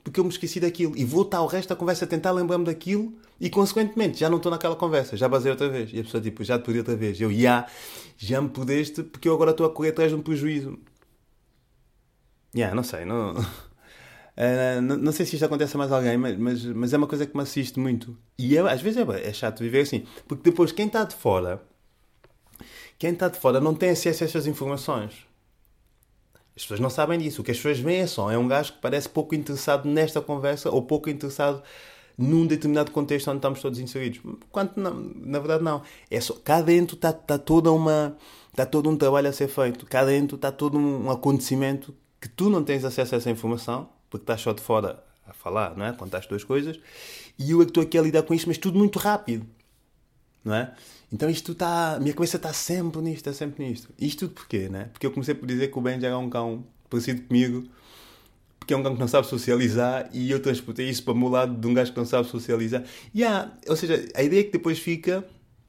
porque 0.04 0.20
eu 0.20 0.24
me 0.24 0.30
esqueci 0.30 0.60
daquilo. 0.60 0.96
E 0.96 1.04
vou 1.04 1.22
estar 1.22 1.40
o 1.40 1.46
resto 1.46 1.70
da 1.70 1.76
conversa 1.76 2.04
a 2.04 2.08
tentar 2.08 2.30
lembrar-me 2.30 2.66
daquilo 2.66 3.14
e, 3.40 3.48
consequentemente, 3.48 4.20
já 4.20 4.28
não 4.28 4.36
estou 4.36 4.52
naquela 4.52 4.76
conversa. 4.76 5.16
Já 5.16 5.26
basei 5.26 5.50
outra 5.50 5.68
vez. 5.68 5.90
E 5.94 6.00
a 6.00 6.04
pessoa, 6.04 6.22
tipo, 6.22 6.44
já 6.44 6.58
te 6.58 6.64
perdi 6.64 6.80
outra 6.80 6.94
vez. 6.94 7.18
Eu, 7.18 7.32
já, 7.32 7.66
já 8.18 8.40
me 8.40 8.50
pudeste 8.50 9.02
porque 9.02 9.26
eu 9.26 9.34
agora 9.34 9.52
estou 9.52 9.66
a 9.66 9.70
correr 9.70 9.88
atrás 9.88 10.10
de 10.10 10.16
um 10.16 10.22
prejuízo. 10.22 10.78
Já, 12.52 12.60
yeah, 12.60 12.76
não 12.76 12.82
sei, 12.84 13.04
não... 13.04 13.34
Uh, 14.36 14.80
não, 14.82 14.96
não, 14.96 15.12
sei 15.12 15.24
se 15.24 15.36
isto 15.36 15.44
acontece 15.44 15.76
a 15.76 15.78
mais 15.78 15.92
alguém, 15.92 16.16
mas, 16.16 16.36
mas, 16.36 16.64
mas, 16.64 16.92
é 16.92 16.96
uma 16.96 17.06
coisa 17.06 17.24
que 17.24 17.36
me 17.36 17.42
assiste 17.42 17.78
muito. 17.78 18.18
E 18.36 18.56
é, 18.56 18.60
às 18.60 18.82
vezes 18.82 18.98
é, 18.98 19.28
é 19.28 19.32
chato 19.32 19.60
viver 19.60 19.82
assim, 19.82 20.04
porque 20.26 20.50
depois 20.50 20.72
quem 20.72 20.86
está 20.86 21.04
de 21.04 21.14
fora, 21.14 21.62
quem 22.98 23.12
está 23.12 23.28
de 23.28 23.38
fora 23.38 23.60
não 23.60 23.74
tem 23.74 23.90
acesso 23.90 24.24
a 24.24 24.26
estas 24.26 24.46
informações. 24.46 25.26
As 26.56 26.62
pessoas 26.62 26.80
não 26.80 26.90
sabem 26.90 27.18
disso. 27.18 27.42
O 27.42 27.44
que 27.44 27.50
as 27.50 27.56
pessoas 27.56 27.78
veem 27.78 28.00
é 28.00 28.06
só 28.06 28.30
é 28.30 28.38
um 28.38 28.46
gajo 28.46 28.72
que 28.74 28.80
parece 28.80 29.08
pouco 29.08 29.34
interessado 29.34 29.88
nesta 29.88 30.20
conversa 30.20 30.70
ou 30.70 30.82
pouco 30.82 31.10
interessado 31.10 31.62
num 32.16 32.46
determinado 32.46 32.92
contexto 32.92 33.28
onde 33.28 33.38
estamos 33.38 33.60
todos 33.60 33.78
inseridos. 33.78 34.20
Quanto 34.50 34.78
não, 34.78 34.94
na 34.94 35.38
verdade 35.38 35.64
não. 35.64 35.82
É 36.10 36.20
só 36.20 36.34
cá 36.34 36.60
dentro 36.60 36.94
está, 36.94 37.10
está 37.10 37.38
toda 37.38 37.72
uma 37.72 38.16
está 38.50 38.64
todo 38.64 38.88
um 38.88 38.96
trabalho 38.96 39.28
a 39.28 39.32
ser 39.32 39.48
feito. 39.48 39.84
Cá 39.86 40.04
dentro 40.04 40.36
está 40.36 40.52
todo 40.52 40.78
um 40.78 41.10
acontecimento 41.10 41.94
que 42.20 42.28
tu 42.28 42.48
não 42.48 42.62
tens 42.62 42.84
acesso 42.84 43.16
a 43.16 43.18
essa 43.18 43.30
informação 43.30 43.93
porque 44.14 44.22
estás 44.22 44.40
só 44.42 44.52
de 44.52 44.62
fora 44.62 45.02
a 45.26 45.32
falar, 45.32 45.76
não 45.76 45.84
é? 45.84 45.92
Contar 45.92 46.18
as 46.18 46.26
tuas 46.26 46.44
coisas. 46.44 46.78
E 47.36 47.50
eu 47.50 47.60
é 47.60 47.64
que 47.64 47.70
estou 47.70 47.82
aqui 47.82 47.98
a 47.98 48.02
lidar 48.02 48.22
com 48.22 48.32
isto, 48.32 48.46
mas 48.46 48.56
tudo 48.56 48.78
muito 48.78 48.96
rápido, 48.96 49.44
não 50.44 50.54
é? 50.54 50.72
Então 51.12 51.28
isto 51.28 51.50
está. 51.50 51.98
Minha 52.00 52.14
cabeça 52.14 52.36
está 52.36 52.52
sempre 52.52 53.00
nisto, 53.02 53.16
está 53.16 53.32
sempre 53.32 53.66
nisto. 53.66 53.92
Isto 53.98 54.28
tudo 54.28 54.34
porquê, 54.34 54.68
né? 54.68 54.88
Porque 54.92 55.04
eu 55.04 55.10
comecei 55.10 55.34
por 55.34 55.46
dizer 55.46 55.66
que 55.66 55.76
o 55.76 55.80
Benji 55.80 56.06
era 56.06 56.16
um 56.16 56.30
cão 56.30 56.64
parecido 56.88 57.22
comigo, 57.22 57.64
porque 58.56 58.72
é 58.72 58.76
um 58.76 58.84
cão 58.84 58.94
que 58.94 59.00
não 59.00 59.08
sabe 59.08 59.26
socializar 59.26 60.08
e 60.12 60.30
eu 60.30 60.40
transportei 60.40 60.88
isso 60.88 61.02
para 61.02 61.12
o 61.12 61.16
meu 61.16 61.28
lado 61.28 61.52
de 61.56 61.66
um 61.66 61.74
gajo 61.74 61.90
que 61.90 61.98
não 61.98 62.06
sabe 62.06 62.28
socializar. 62.28 62.84
Yeah, 63.12 63.52
ou 63.68 63.74
seja, 63.74 64.06
a 64.14 64.22
ideia 64.22 64.42
é 64.42 64.44
que 64.44 64.52
depois 64.52 64.78
fica. 64.78 65.24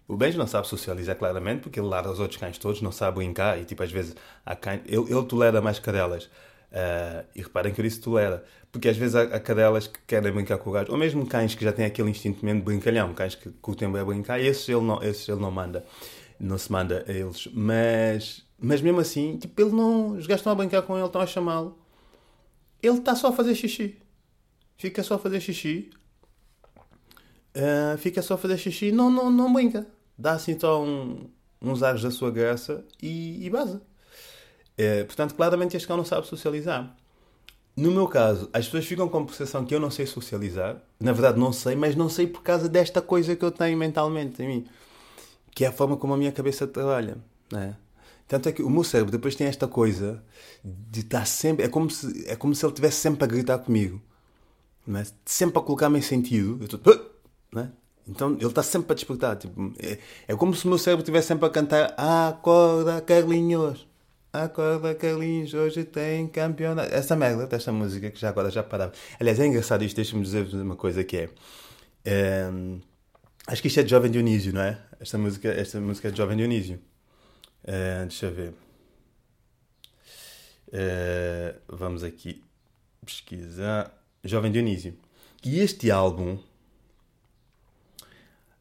O 0.08 0.15
Benji 0.15 0.38
não 0.38 0.45
sabe 0.45 0.67
socializar 0.67 1.15
claramente, 1.15 1.62
porque 1.62 1.79
ele 1.79 1.88
lara 1.88 2.12
os 2.12 2.19
outros 2.19 2.39
cães 2.39 2.60
todos, 2.60 2.79
não 2.79 2.91
sabe 2.91 3.17
brincar 3.17 3.60
e 3.60 3.65
tipo 3.65 3.81
às 3.81 3.91
vezes 3.91 4.15
há 4.45 4.55
cães, 4.55 4.81
ele, 4.86 5.12
ele 5.12 5.25
tolera 5.25 5.63
mais 5.63 5.79
cadelas. 5.79 6.29
Uh, 6.75 7.25
e 7.33 7.41
reparem 7.41 7.73
que 7.73 7.79
eu 7.79 7.85
disse 7.85 8.01
tolera, 8.01 8.43
porque 8.69 8.89
às 8.89 8.97
vezes 8.97 9.15
há, 9.15 9.21
há 9.21 9.39
cadelas 9.39 9.88
que 9.88 9.97
querem 10.05 10.29
brincar 10.29 10.57
com 10.57 10.69
o 10.69 10.73
gajo, 10.73 10.91
ou 10.91 10.97
mesmo 10.97 11.25
cães 11.25 11.55
que 11.55 11.63
já 11.63 11.71
têm 11.71 11.85
aquele 11.85 12.09
instinto 12.09 12.43
mesmo 12.45 12.59
de 12.59 12.65
brincalhão, 12.65 13.13
cães 13.13 13.33
que 13.33 13.49
curtem 13.61 13.89
bem 13.89 14.01
a 14.01 14.03
brincar, 14.03 14.41
esses 14.41 14.67
ele 14.67 14.81
não, 14.81 15.01
esses 15.01 15.25
ele 15.29 15.39
não 15.39 15.49
manda, 15.49 15.85
não 16.38 16.57
se 16.57 16.69
manda 16.69 17.05
a 17.07 17.11
eles. 17.13 17.47
Mas, 17.53 18.43
mas 18.59 18.81
mesmo 18.81 18.99
assim, 18.99 19.38
tipo, 19.38 19.61
ele 19.61 19.71
não, 19.71 20.17
os 20.17 20.27
gajos 20.27 20.41
estão 20.41 20.51
a 20.51 20.55
brincar 20.55 20.81
com 20.81 20.97
ele, 20.97 21.05
estão 21.05 21.21
a 21.21 21.25
chamá-lo, 21.25 21.79
ele 22.83 22.97
está 22.97 23.15
só 23.15 23.29
a 23.29 23.31
fazer 23.31 23.55
xixi, 23.55 23.97
fica 24.75 25.01
só 25.01 25.15
a 25.15 25.19
fazer 25.19 25.39
xixi, 25.39 25.89
uh, 27.55 27.97
fica 27.99 28.21
só 28.21 28.33
a 28.33 28.38
fazer 28.38 28.57
xixi, 28.57 28.91
não, 28.91 29.09
não, 29.09 29.31
não 29.31 29.53
brinca, 29.53 29.88
dá 30.17 30.33
assim 30.33 30.59
só 30.59 30.83
um, 30.83 31.29
uns 31.61 31.81
ares 31.81 32.01
da 32.01 32.11
sua 32.11 32.31
graça 32.31 32.83
e, 33.01 33.47
e. 33.47 33.49
É, 34.77 35.03
portanto, 35.03 35.35
claramente 35.35 35.77
este 35.77 35.88
cão 35.88 35.97
não 35.97 36.05
sabe 36.05 36.27
socializar. 36.27 36.95
No 37.75 37.91
meu 37.91 38.07
caso, 38.07 38.49
as 38.53 38.65
pessoas 38.65 38.85
ficam 38.85 39.09
com 39.09 39.17
a 39.19 39.25
percepção 39.25 39.65
que 39.65 39.75
eu 39.75 39.79
não 39.79 39.91
sei 39.91 40.05
socializar. 40.05 40.81
Na 40.99 41.11
verdade, 41.11 41.38
não 41.38 41.51
sei, 41.51 41.75
mas 41.75 41.95
não 41.95 42.07
sei 42.07 42.25
por 42.25 42.41
causa 42.41 42.69
desta 42.69 43.01
coisa 43.01 43.35
que 43.35 43.43
eu 43.43 43.51
tenho 43.51 43.77
mentalmente 43.77 44.41
em 44.41 44.47
mim. 44.47 44.65
Que 45.51 45.65
é 45.65 45.67
a 45.67 45.71
forma 45.71 45.97
como 45.97 46.13
a 46.13 46.17
minha 46.17 46.31
cabeça 46.31 46.65
trabalha. 46.65 47.17
Né? 47.51 47.75
Tanto 48.27 48.47
é 48.47 48.51
que 48.53 48.63
o 48.63 48.69
meu 48.69 48.83
cérebro 48.83 49.11
depois 49.11 49.35
tem 49.35 49.47
esta 49.47 49.67
coisa 49.67 50.23
de 50.63 51.01
estar 51.01 51.25
sempre. 51.25 51.65
É 51.65 51.69
como 51.69 51.89
se, 51.89 52.25
é 52.29 52.35
como 52.35 52.55
se 52.55 52.65
ele 52.65 52.71
estivesse 52.71 52.97
sempre 52.97 53.25
a 53.25 53.27
gritar 53.27 53.59
comigo. 53.59 54.01
Né? 54.88 55.05
Sempre 55.25 55.59
a 55.59 55.61
colocar-me 55.61 55.99
em 55.99 56.01
sentido. 56.01 56.57
Eu 56.61 56.65
estou. 56.65 57.11
Né? 57.51 57.71
Então 58.07 58.33
ele 58.35 58.45
está 58.45 58.63
sempre 58.63 58.93
a 58.93 58.95
despertar. 58.95 59.35
Tipo, 59.35 59.73
é, 59.79 59.97
é 60.29 60.35
como 60.35 60.55
se 60.55 60.65
o 60.65 60.69
meu 60.69 60.77
cérebro 60.77 61.03
estivesse 61.03 61.27
sempre 61.27 61.45
a 61.45 61.49
cantar 61.49 61.93
Acorda, 61.97 63.01
Carlinhos. 63.01 63.85
Acorda 64.43 64.93
Carlinhos, 64.93 65.54
hoje 65.54 65.84
tem 65.84 66.28
campeonato. 66.28 66.93
Essa 66.93 67.15
merda 67.15 67.48
desta 67.48 67.71
música 67.71 68.12
que 68.12 68.19
já 68.19 68.30
agora 68.30 68.52
já 68.52 68.62
parava. 68.63 68.91
Aliás, 69.19 69.39
é 69.39 69.45
engraçado 69.45 69.84
isto, 69.84 69.95
deixa-me 69.95 70.24
dizer 70.24 70.45
uma 70.54 70.76
coisa 70.76 71.04
que 71.04 71.17
é, 71.17 71.30
é. 72.04 72.50
Acho 73.48 73.62
que 73.62 73.67
isto 73.67 73.80
é 73.80 73.84
de 73.84 73.89
Jovem 73.89 74.12
Dionísio, 74.12 74.54
não 74.54 74.62
é? 74.62 74.80
Esta 75.00 75.17
música, 75.17 75.50
esta 75.50 75.80
música 75.80 76.08
é 76.08 76.12
de 76.12 76.17
Jovem 76.17 76.38
Dionísio. 76.38 76.80
É, 77.63 78.02
deixa 78.02 78.26
eu 78.26 78.34
ver. 78.34 78.54
É, 80.71 81.56
vamos 81.67 82.04
aqui 82.04 82.43
pesquisar. 83.06 83.91
Jovem 84.24 84.52
Dionísio. 84.52 84.98
E 85.43 85.60
este 85.60 85.91
álbum. 85.91 86.38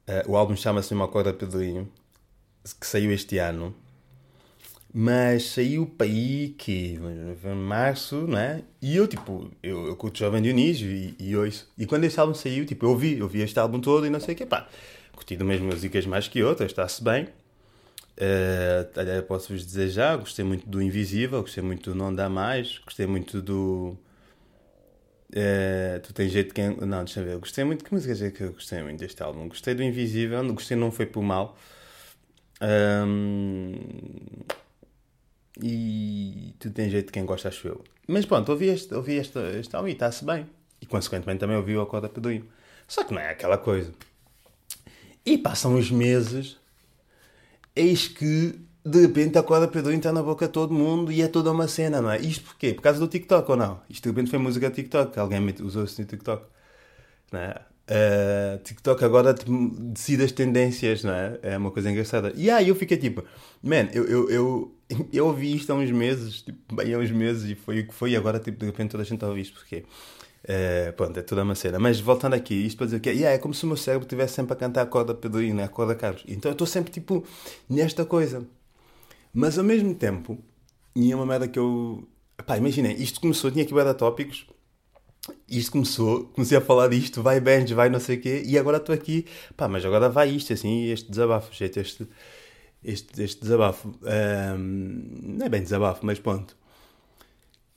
É, 0.07 0.25
o 0.29 0.37
álbum 0.37 0.55
chama-se 0.55 0.93
Uma 0.93 1.09
Corda 1.09 1.33
Pedrinho, 1.33 1.91
que 2.79 2.87
saiu 2.87 3.11
este 3.11 3.39
ano 3.39 3.75
mas 4.97 5.51
saiu 5.51 5.87
para 5.87 6.07
aí 6.07 6.55
que 6.57 6.97
março, 7.57 8.29
não 8.29 8.39
é? 8.39 8.63
E 8.81 8.95
eu, 8.95 9.09
tipo, 9.09 9.51
eu, 9.61 9.89
eu 9.89 9.97
curto 9.97 10.17
Jovem 10.21 10.41
Dionísio 10.41 10.87
e, 10.89 11.17
e 11.19 11.37
ouço. 11.37 11.69
E 11.77 11.85
quando 11.85 12.05
este 12.05 12.21
álbum 12.21 12.33
saiu, 12.33 12.65
tipo, 12.65 12.87
eu 12.87 12.91
ouvi, 12.91 13.19
eu 13.19 13.25
ouvi 13.25 13.41
este 13.41 13.59
álbum 13.59 13.81
todo 13.81 14.07
e 14.07 14.11
não 14.11 14.21
sei 14.21 14.35
o 14.35 14.39
que, 14.39 14.47
pá, 14.47 14.69
curti 15.13 15.37
umas 15.37 15.59
músicas 15.59 16.07
mais 16.07 16.29
que 16.29 16.45
outras, 16.45 16.71
está-se 16.71 17.03
bem. 17.03 17.25
Uh, 18.17 19.23
posso-vos 19.27 19.67
dizer 19.67 19.89
já, 19.89 20.15
gostei 20.17 20.45
muito 20.45 20.69
do 20.69 20.81
Invisível, 20.81 21.41
gostei 21.41 21.65
muito 21.65 21.91
do 21.91 21.97
Não 21.97 22.15
Dá 22.15 22.29
Mais, 22.29 22.79
gostei 22.79 23.09
muito 23.09 23.43
do. 23.43 23.99
Uh, 25.31 25.99
tu 26.05 26.15
tens 26.15 26.31
jeito 26.31 26.49
de 26.49 26.55
quem. 26.55 26.77
Não, 26.77 27.05
deixa 27.05 27.19
eu 27.19 27.25
ver, 27.25 27.39
gostei 27.39 27.65
muito. 27.65 27.85
Que 27.85 27.93
músicas 27.93 28.23
é 28.23 28.31
que 28.31 28.43
eu 28.45 28.53
gostei 28.53 28.81
muito 28.81 29.01
deste 29.01 29.21
álbum? 29.25 29.49
Gostei 29.49 29.75
do 29.75 29.83
Invisível, 29.83 30.45
gostei, 30.55 30.77
não 30.77 30.93
foi 30.93 31.07
por 31.07 31.23
mal. 31.25 31.59
Um, 32.63 33.75
e 35.63 36.55
tu 36.59 36.71
tens 36.71 36.91
jeito 36.91 37.07
de 37.07 37.13
quem 37.13 37.25
gosta, 37.25 37.49
acho 37.49 37.69
eu. 37.69 37.85
Mas 38.07 38.27
pronto, 38.27 38.51
ouvi 38.51 38.67
este, 38.69 38.95
ouvi 38.95 39.15
este, 39.15 39.39
este 39.59 39.75
álbum 39.75 39.89
e 39.89 39.93
está-se 39.93 40.25
bem. 40.25 40.47
E 40.81 40.87
consequentemente 40.87 41.41
também 41.41 41.57
ouvi 41.57 41.77
o 41.77 41.83
Acorda 41.83 42.09
Pedrinho. 42.09 42.47
Só 42.87 43.05
que 43.05 43.15
não 43.15 43.21
é 43.21 43.31
aquela 43.31 43.57
coisa. 43.57 43.93
E 45.25 45.39
passam 45.39 45.75
os 45.75 45.91
meses, 45.91 46.59
eis 47.75 48.09
que 48.09 48.61
de 48.85 49.01
repente 49.01 49.39
a 49.39 49.41
Acorda 49.41 49.67
Pedrinho 49.67 49.97
está 49.97 50.13
na 50.13 50.23
boca 50.23 50.47
de 50.47 50.53
todo 50.53 50.75
mundo 50.75 51.11
e 51.11 51.23
é 51.23 51.29
toda 51.29 51.51
uma 51.51 51.67
cena, 51.67 52.03
não 52.03 52.11
é? 52.11 52.21
Isto 52.21 52.45
porquê? 52.45 52.75
Por 52.75 52.83
causa 52.83 52.99
do 53.01 53.09
TikTok 53.09 53.51
ou 53.51 53.57
não? 53.57 53.81
Isto 53.89 54.03
de 54.03 54.09
repente 54.11 54.31
foi 54.31 54.39
música 54.39 54.69
do 54.69 54.75
TikTok, 54.75 55.19
alguém 55.19 55.41
usou 55.63 55.85
isso 55.85 56.01
no 56.03 56.07
TikTok. 56.07 56.45
Não 57.33 57.41
é? 57.41 57.74
Uh, 57.87 58.59
TikTok 58.63 59.05
agora 59.05 59.35
decide 59.35 60.25
as 60.25 60.33
tendências, 60.33 61.05
não 61.05 61.13
é? 61.13 61.39
É 61.43 61.59
uma 61.59 61.71
coisa 61.71 61.91
engraçada. 61.91 62.33
E 62.35 62.49
aí 62.51 62.69
eu 62.69 62.75
fiquei 62.75 62.97
tipo, 62.97 63.23
man, 63.63 63.89
eu, 63.93 64.05
eu, 64.07 64.31
eu, 64.31 64.75
eu 65.13 65.27
ouvi 65.27 65.55
isto 65.55 65.71
há 65.71 65.77
uns 65.77 65.91
meses, 65.91 66.43
tipo, 66.43 66.75
bem 66.75 66.95
há 66.95 66.99
uns 66.99 67.11
meses, 67.11 67.51
e 67.51 67.55
foi 67.55 67.81
o 67.81 67.87
que 67.87 67.95
foi, 67.95 68.13
e 68.13 68.17
agora 68.17 68.39
tipo, 68.39 68.59
de 68.59 68.67
repente 68.67 68.93
toda 68.93 69.03
a 69.03 69.07
gente 69.07 69.23
ouve 69.23 69.43
isto, 69.43 69.55
porque 69.59 69.85
uh, 70.45 70.93
pronto, 70.95 71.19
é 71.19 71.23
toda 71.23 71.43
uma 71.43 71.55
cena. 71.55 71.79
Mas 71.79 72.01
voltando 72.01 72.33
aqui, 72.35 72.55
isto 72.55 72.79
para 72.79 72.87
dizer 72.87 73.01
que 73.01 73.11
yeah, 73.11 73.33
é 73.35 73.39
como 73.39 73.53
se 73.53 73.65
o 73.65 73.67
meu 73.67 73.77
cérebro 73.77 74.07
estivesse 74.07 74.35
sempre 74.35 74.55
a 74.55 74.57
cantar 74.57 74.83
a 74.83 74.87
corda 74.87 75.15
Pedrinho, 75.15 75.55
né? 75.55 75.65
a 75.65 75.69
corda 75.69 75.95
Carlos. 75.95 76.25
Então 76.27 76.51
eu 76.51 76.55
estou 76.55 76.67
sempre 76.67 76.91
tipo 76.91 77.23
nesta 77.69 78.05
coisa. 78.07 78.47
Mas 79.33 79.59
ao 79.59 79.65
mesmo 79.65 79.95
tempo, 79.95 80.39
e 80.97 81.13
é 81.13 81.17
uma 81.17 81.27
merda 81.27 81.49
que 81.49 81.59
eu. 81.59 82.09
Pá, 82.47 82.57
imaginem, 82.57 82.95
isto 83.01 83.21
começou, 83.21 83.51
tinha 83.51 83.65
aqui 83.65 83.75
dar 83.75 83.95
tópicos 83.95 84.47
isto 85.49 85.73
começou, 85.73 86.25
comecei 86.27 86.59
a 86.59 86.61
falar 86.61 86.89
disto, 86.89 87.23
vai 87.23 87.41
Benji, 87.41 87.75
vai 87.75 87.89
não 87.89 88.01
sei 88.01 88.17
o 88.17 88.21
quê, 88.21 88.43
e 88.45 88.59
agora 88.59 88.77
estou 88.77 88.95
aqui, 88.95 89.27
pá, 89.57 89.69
mas 89.69 89.85
agora 89.85 90.09
vai 90.09 90.31
isto, 90.31 90.53
assim, 90.53 90.87
este 90.87 91.11
desabafo, 91.11 91.53
gente, 91.55 91.79
este, 91.79 92.07
este, 92.83 93.23
este 93.23 93.41
desabafo, 93.41 93.89
um, 93.89 95.37
não 95.39 95.47
é 95.47 95.49
bem 95.49 95.63
desabafo, 95.63 96.05
mas 96.05 96.19
pronto. 96.19 96.57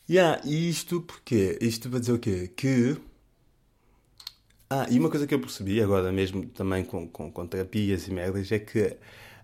Yeah, 0.10 0.42
e 0.46 0.70
isto 0.70 1.02
porquê? 1.02 1.58
Isto 1.62 1.90
para 1.90 2.00
dizer 2.00 2.14
o 2.14 2.20
quê? 2.20 2.48
Que. 2.56 2.98
Ah, 4.70 4.88
e 4.90 5.00
uma 5.00 5.10
coisa 5.10 5.28
que 5.28 5.34
eu 5.34 5.40
percebi 5.40 5.82
agora 5.82 6.12
mesmo 6.14 6.46
também 6.48 6.84
com, 6.84 7.08
com, 7.08 7.32
com 7.32 7.48
terapias 7.48 8.08
e 8.08 8.12
merdas 8.12 8.52
é 8.52 8.60
que 8.60 8.98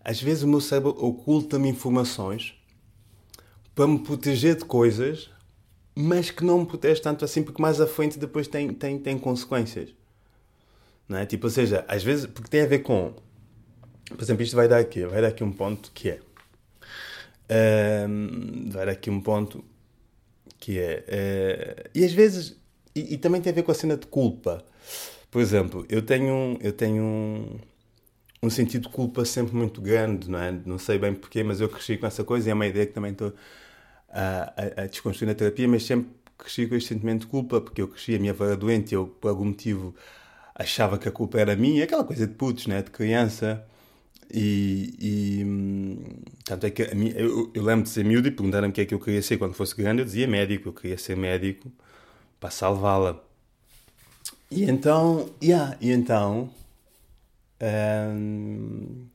às 0.03 0.21
vezes 0.21 0.43
o 0.43 0.47
meu 0.47 0.61
cérebro 0.61 0.91
oculta-me 0.97 1.69
informações 1.69 2.55
para 3.75 3.87
me 3.87 3.99
proteger 3.99 4.55
de 4.55 4.65
coisas 4.65 5.29
mas 5.95 6.31
que 6.31 6.43
não 6.43 6.59
me 6.59 6.65
protege 6.65 7.01
tanto 7.01 7.23
assim, 7.23 7.43
porque 7.43 7.61
mais 7.61 7.79
à 7.79 7.87
frente 7.87 8.17
depois 8.17 8.47
tem, 8.47 8.73
tem, 8.73 8.97
tem 8.97 9.17
consequências. 9.17 9.89
Não 11.07 11.17
é? 11.19 11.25
Tipo, 11.25 11.47
ou 11.47 11.51
seja, 11.51 11.85
às 11.87 12.03
vezes, 12.03 12.25
porque 12.25 12.49
tem 12.49 12.61
a 12.61 12.65
ver 12.65 12.79
com. 12.79 13.13
Por 14.09 14.21
exemplo, 14.21 14.43
isto 14.43 14.55
vai 14.55 14.67
dar 14.67 14.79
aqui, 14.79 15.05
vai 15.05 15.21
dar 15.21 15.27
aqui 15.27 15.43
um 15.43 15.51
ponto 15.51 15.91
que 15.93 16.09
é. 16.09 16.19
Um, 18.07 18.69
vai 18.69 18.85
dar 18.85 18.91
aqui 18.93 19.09
um 19.09 19.21
ponto 19.21 19.63
que 20.59 20.79
é. 20.79 21.03
Uh, 21.85 21.89
e 21.93 22.03
às 22.03 22.13
vezes. 22.13 22.57
E, 22.95 23.15
e, 23.15 23.17
também 23.17 23.41
tem 23.41 23.51
a 23.51 23.55
ver 23.55 23.63
com 23.63 23.71
a 23.71 23.75
cena 23.75 23.97
de 23.97 24.05
culpa. 24.07 24.63
Por 25.31 25.41
exemplo, 25.41 25.85
eu 25.89 26.01
tenho, 26.03 26.57
eu 26.61 26.71
tenho 26.71 27.03
um, 27.03 27.59
um 28.43 28.49
sentido 28.51 28.83
de 28.83 28.89
culpa 28.89 29.25
sempre 29.25 29.55
muito 29.55 29.81
grande, 29.81 30.29
não 30.29 30.39
é? 30.39 30.51
Não 30.51 30.77
sei 30.77 30.99
bem 30.99 31.13
porquê, 31.13 31.43
mas 31.43 31.59
eu 31.59 31.67
cresci 31.67 31.97
com 31.97 32.05
essa 32.05 32.23
coisa 32.23 32.47
e 32.47 32.51
é 32.51 32.53
uma 32.53 32.67
ideia 32.67 32.85
que 32.85 32.93
também 32.93 33.11
estou 33.11 33.33
a, 34.13 34.53
a, 34.55 34.83
a 34.83 34.87
desconstruir 34.87 35.27
na 35.27 35.35
terapia, 35.35 35.67
mas 35.67 35.83
sempre 35.83 36.11
cresci 36.37 36.67
com 36.67 36.75
este 36.75 36.89
sentimento 36.89 37.21
de 37.21 37.27
culpa, 37.27 37.59
porque 37.59 37.81
eu 37.81 37.87
cresci, 37.87 38.15
a 38.15 38.19
minha 38.19 38.31
avó 38.31 38.45
era 38.45 38.55
doente 38.55 38.93
eu, 38.93 39.07
por 39.07 39.29
algum 39.29 39.45
motivo, 39.45 39.95
achava 40.53 40.97
que 40.97 41.07
a 41.07 41.11
culpa 41.11 41.39
era 41.39 41.55
minha, 41.55 41.83
aquela 41.83 42.03
coisa 42.03 42.27
de 42.27 42.33
putos, 42.33 42.67
né? 42.67 42.81
de 42.81 42.91
criança. 42.91 43.65
E, 44.31 44.95
e 44.99 46.35
tanto 46.43 46.65
é 46.65 46.71
que 46.71 46.95
minha, 46.95 47.11
eu, 47.13 47.51
eu, 47.53 47.63
lembro 47.63 47.83
de 47.83 47.89
ser 47.89 48.03
miúdo 48.03 48.27
e 48.27 48.31
perguntaram-me 48.31 48.71
o 48.71 48.73
que 48.73 48.81
é 48.81 48.85
que 48.85 48.93
eu 48.93 48.99
queria 48.99 49.21
ser 49.21 49.37
quando 49.37 49.53
fosse 49.53 49.75
grande. 49.75 50.01
Eu 50.01 50.05
dizia 50.05 50.27
médico, 50.27 50.69
eu 50.69 50.73
queria 50.73 50.97
ser 50.97 51.15
médico 51.15 51.71
para 52.39 52.49
salvá-la. 52.49 53.21
E 54.49 54.63
então, 54.63 55.29
yeah, 55.41 55.77
e 55.81 55.91
então, 55.91 56.49
um, 57.61 59.05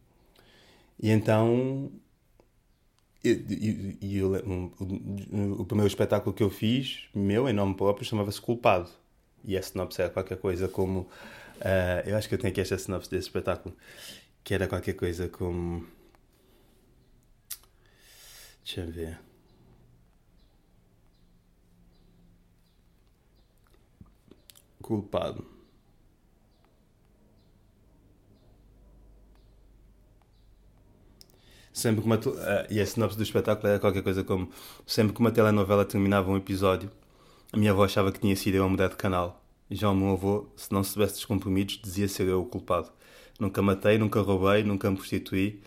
e 1.01 1.11
então 1.11 1.91
e, 3.25 3.99
e, 4.01 4.23
um, 4.25 4.71
o, 4.79 5.63
o, 5.63 5.65
primeiro 5.65 5.89
espetáculo 5.89 6.35
que 6.35 6.43
eu 6.43 6.51
fiz, 6.51 7.09
meu, 7.15 7.49
em 7.49 7.53
nome 7.53 7.75
próprio, 7.75 8.07
chamava-se 8.07 8.41
Culpado. 8.41 8.91
E 9.45 9.57
a 9.57 9.63
sinopse 9.63 10.01
era 10.01 10.11
qualquer 10.11 10.39
coisa 10.39 10.69
como. 10.69 11.01
Uh, 11.01 12.07
eu 12.07 12.17
acho 12.17 12.29
que 12.29 12.35
eu 12.35 12.39
tenho 12.39 12.53
aqui 12.53 12.61
esta 12.61 12.79
sinopse 12.79 13.11
desse 13.11 13.29
espetáculo, 13.29 13.75
que 14.45 14.55
era 14.55 14.69
qualquer 14.69 14.95
coisa 14.95 15.29
como. 15.29 15.87
Deixa 18.65 18.83
eu 18.83 18.91
ver. 18.91 19.19
culpado. 24.89 25.45
Sempre 31.79 32.01
que 32.01 32.07
uma. 32.07 32.17
Uh, 32.17 32.67
e 32.71 32.81
a 32.81 32.87
sinopse 32.87 33.17
do 33.17 33.23
espetáculo 33.23 33.69
era 33.69 33.79
qualquer 33.79 34.03
coisa 34.03 34.25
como: 34.25 34.51
sempre 34.85 35.13
que 35.15 35.21
uma 35.21 35.31
telenovela 35.31 35.85
terminava 35.85 36.29
um 36.29 36.37
episódio, 36.37 36.91
a 37.53 37.57
minha 37.57 37.71
avó 37.71 37.85
achava 37.85 38.11
que 38.11 38.19
tinha 38.19 38.35
sido 38.35 38.57
eu 38.57 38.65
a 38.65 38.69
mudar 38.69 38.89
de 38.89 38.97
canal. 38.97 39.41
E 39.71 39.77
já 39.77 39.89
o 39.89 39.95
meu 39.95 40.11
avô, 40.11 40.49
se 40.57 40.73
não 40.73 40.83
se 40.83 40.95
tivesse 40.95 41.15
descomprometidos, 41.15 41.81
dizia 41.81 42.09
ser 42.09 42.27
eu 42.27 42.43
o 42.43 42.47
culpado. 42.47 42.91
Nunca 43.39 43.63
matei, 43.63 43.97
nunca 43.97 44.21
roubei, 44.21 44.65
nunca 44.65 44.91
me 44.91 44.97
prostituí, 44.97 45.63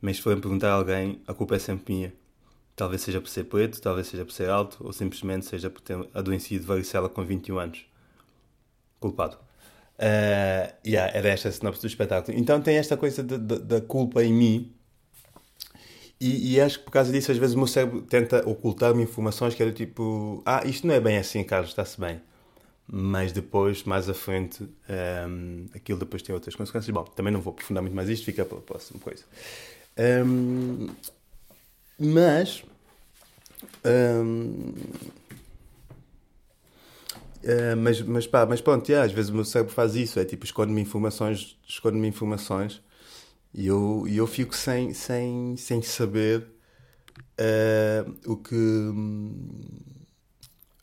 mas 0.00 0.18
se 0.18 0.22
forem 0.22 0.40
perguntar 0.40 0.70
a 0.70 0.74
alguém, 0.74 1.20
a 1.26 1.34
culpa 1.34 1.56
é 1.56 1.58
sempre 1.58 1.92
minha. 1.92 2.12
Talvez 2.76 3.02
seja 3.02 3.20
por 3.20 3.28
ser 3.28 3.44
preto, 3.44 3.80
talvez 3.80 4.06
seja 4.06 4.24
por 4.24 4.32
ser 4.32 4.48
alto, 4.50 4.78
ou 4.86 4.92
simplesmente 4.92 5.44
seja 5.46 5.68
por 5.68 5.80
ter 5.80 5.98
adoecido 6.14 6.64
varicela 6.66 7.08
com 7.08 7.24
21 7.24 7.58
anos. 7.58 7.84
Culpado. 9.00 9.36
Uh, 9.98 10.72
yeah, 10.86 11.12
era 11.16 11.30
esta 11.30 11.48
a 11.48 11.52
sinopse 11.52 11.80
do 11.80 11.88
espetáculo. 11.88 12.38
Então 12.38 12.60
tem 12.60 12.76
esta 12.76 12.96
coisa 12.96 13.24
da 13.24 13.80
culpa 13.80 14.22
em 14.22 14.32
mim, 14.32 14.77
e, 16.20 16.54
e, 16.54 16.60
acho 16.60 16.80
que 16.80 16.84
por 16.84 16.90
causa 16.90 17.12
disso, 17.12 17.30
às 17.30 17.38
vezes 17.38 17.54
o 17.54 17.58
meu 17.58 17.66
cérebro 17.66 18.02
tenta 18.02 18.48
ocultar-me 18.48 19.02
informações 19.02 19.54
que 19.54 19.62
era 19.62 19.72
tipo: 19.72 20.42
Ah, 20.44 20.62
isto 20.66 20.86
não 20.86 20.94
é 20.94 21.00
bem 21.00 21.16
assim, 21.16 21.44
Carlos, 21.44 21.70
está-se 21.70 22.00
bem. 22.00 22.20
Mas 22.90 23.32
depois, 23.32 23.84
mais 23.84 24.08
à 24.08 24.14
frente, 24.14 24.64
um, 24.64 24.68
ehm, 24.88 25.66
aquilo 25.74 25.98
depois 25.98 26.22
tem 26.22 26.34
outras 26.34 26.56
consequências. 26.56 26.92
Bom, 26.92 27.04
também 27.04 27.32
não 27.32 27.40
vou 27.40 27.52
aprofundar 27.52 27.82
muito 27.82 27.94
mais 27.94 28.08
isto, 28.08 28.24
fica 28.24 28.44
para 28.44 28.58
a 28.58 28.62
próxima 28.62 28.98
coisa. 28.98 29.24
Um, 30.24 30.88
ehm, 30.88 30.90
mas. 31.98 32.64
Um, 33.84 33.90
ehm, 33.90 34.74
uh, 37.44 37.50
eh, 37.50 37.74
mas, 37.76 38.00
mas 38.00 38.26
pá, 38.26 38.46
mas 38.46 38.60
pronto, 38.60 38.88
yeah, 38.88 39.06
às 39.06 39.12
vezes 39.12 39.30
o 39.30 39.34
meu 39.34 39.44
cérebro 39.44 39.72
faz 39.72 39.94
isso, 39.94 40.18
é 40.18 40.24
tipo, 40.24 40.44
esconde-me 40.44 40.80
informações, 40.80 41.56
esconde-me 41.68 42.08
informações 42.08 42.82
e 43.52 43.66
eu, 43.66 44.04
eu 44.08 44.26
fico 44.26 44.54
sem, 44.54 44.92
sem, 44.92 45.56
sem 45.56 45.82
saber 45.82 46.46
uh, 47.38 48.30
o 48.30 48.36
que. 48.36 48.54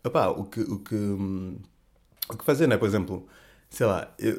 Opá, 0.03 0.27
o 0.27 0.45
que, 0.45 0.61
o 0.61 0.79
que. 0.79 0.95
O 2.27 2.37
que 2.37 2.43
fazer, 2.43 2.67
né? 2.67 2.77
Por 2.77 2.87
exemplo, 2.87 3.27
sei 3.69 3.85
lá, 3.85 4.13
eu. 4.19 4.37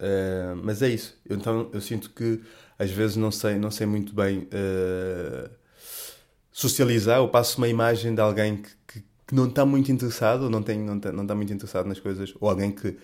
uh, 0.00 0.56
mas 0.62 0.82
é 0.82 0.88
isso. 0.88 1.18
Eu, 1.24 1.36
então 1.36 1.70
eu 1.72 1.80
sinto 1.80 2.10
que 2.10 2.42
às 2.78 2.90
vezes 2.90 3.16
não 3.16 3.30
sei, 3.30 3.56
não 3.56 3.70
sei 3.70 3.86
muito 3.86 4.14
bem 4.14 4.48
uh, 4.52 5.50
socializar. 6.50 7.18
Eu 7.18 7.28
passo 7.28 7.58
uma 7.58 7.68
imagem 7.68 8.14
de 8.14 8.20
alguém 8.20 8.56
que, 8.56 8.70
que, 8.86 9.04
que 9.26 9.34
não 9.34 9.48
está 9.48 9.64
muito 9.64 9.92
interessado, 9.92 10.50
não, 10.50 10.62
tem, 10.62 10.78
não, 10.78 10.96
está, 10.96 11.12
não 11.12 11.22
está 11.22 11.34
muito 11.34 11.52
interessado 11.52 11.86
nas 11.86 12.00
coisas, 12.00 12.34
ou 12.40 12.48
alguém 12.48 12.72
que 12.72 12.96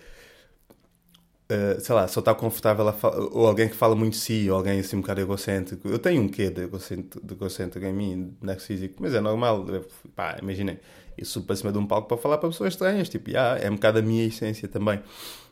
Uh, 1.51 1.81
sei 1.81 1.93
lá, 1.93 2.07
só 2.07 2.21
está 2.21 2.33
confortável 2.33 2.85
ou 3.33 3.45
alguém 3.45 3.67
que 3.67 3.75
fala 3.75 3.93
muito 3.93 4.13
de 4.13 4.19
si, 4.19 4.49
ou 4.49 4.55
alguém 4.55 4.79
assim 4.79 4.95
um 4.95 5.01
bocado 5.01 5.19
egocêntrico. 5.19 5.85
Eu 5.89 5.99
tenho 5.99 6.21
um 6.21 6.29
quê 6.29 6.49
de 6.49 6.61
egocêntrico, 6.61 7.25
de 7.25 7.33
egocêntrico 7.33 7.85
em 7.85 7.91
mim, 7.91 8.37
narcísico, 8.41 8.95
mas 8.99 9.13
é 9.13 9.19
normal. 9.19 9.65
Pá, 10.15 10.37
imaginei, 10.41 10.79
eu 11.17 11.25
subo 11.25 11.47
para 11.47 11.57
cima 11.57 11.71
de 11.73 11.77
um 11.77 11.85
palco 11.85 12.07
para 12.07 12.15
falar 12.15 12.37
para 12.37 12.47
pessoas 12.47 12.73
estranhas, 12.73 13.09
tipo, 13.09 13.29
yeah, 13.29 13.59
é 13.61 13.69
um 13.69 13.73
bocado 13.75 13.99
a 13.99 14.01
minha 14.01 14.25
essência 14.25 14.65
também, 14.65 15.01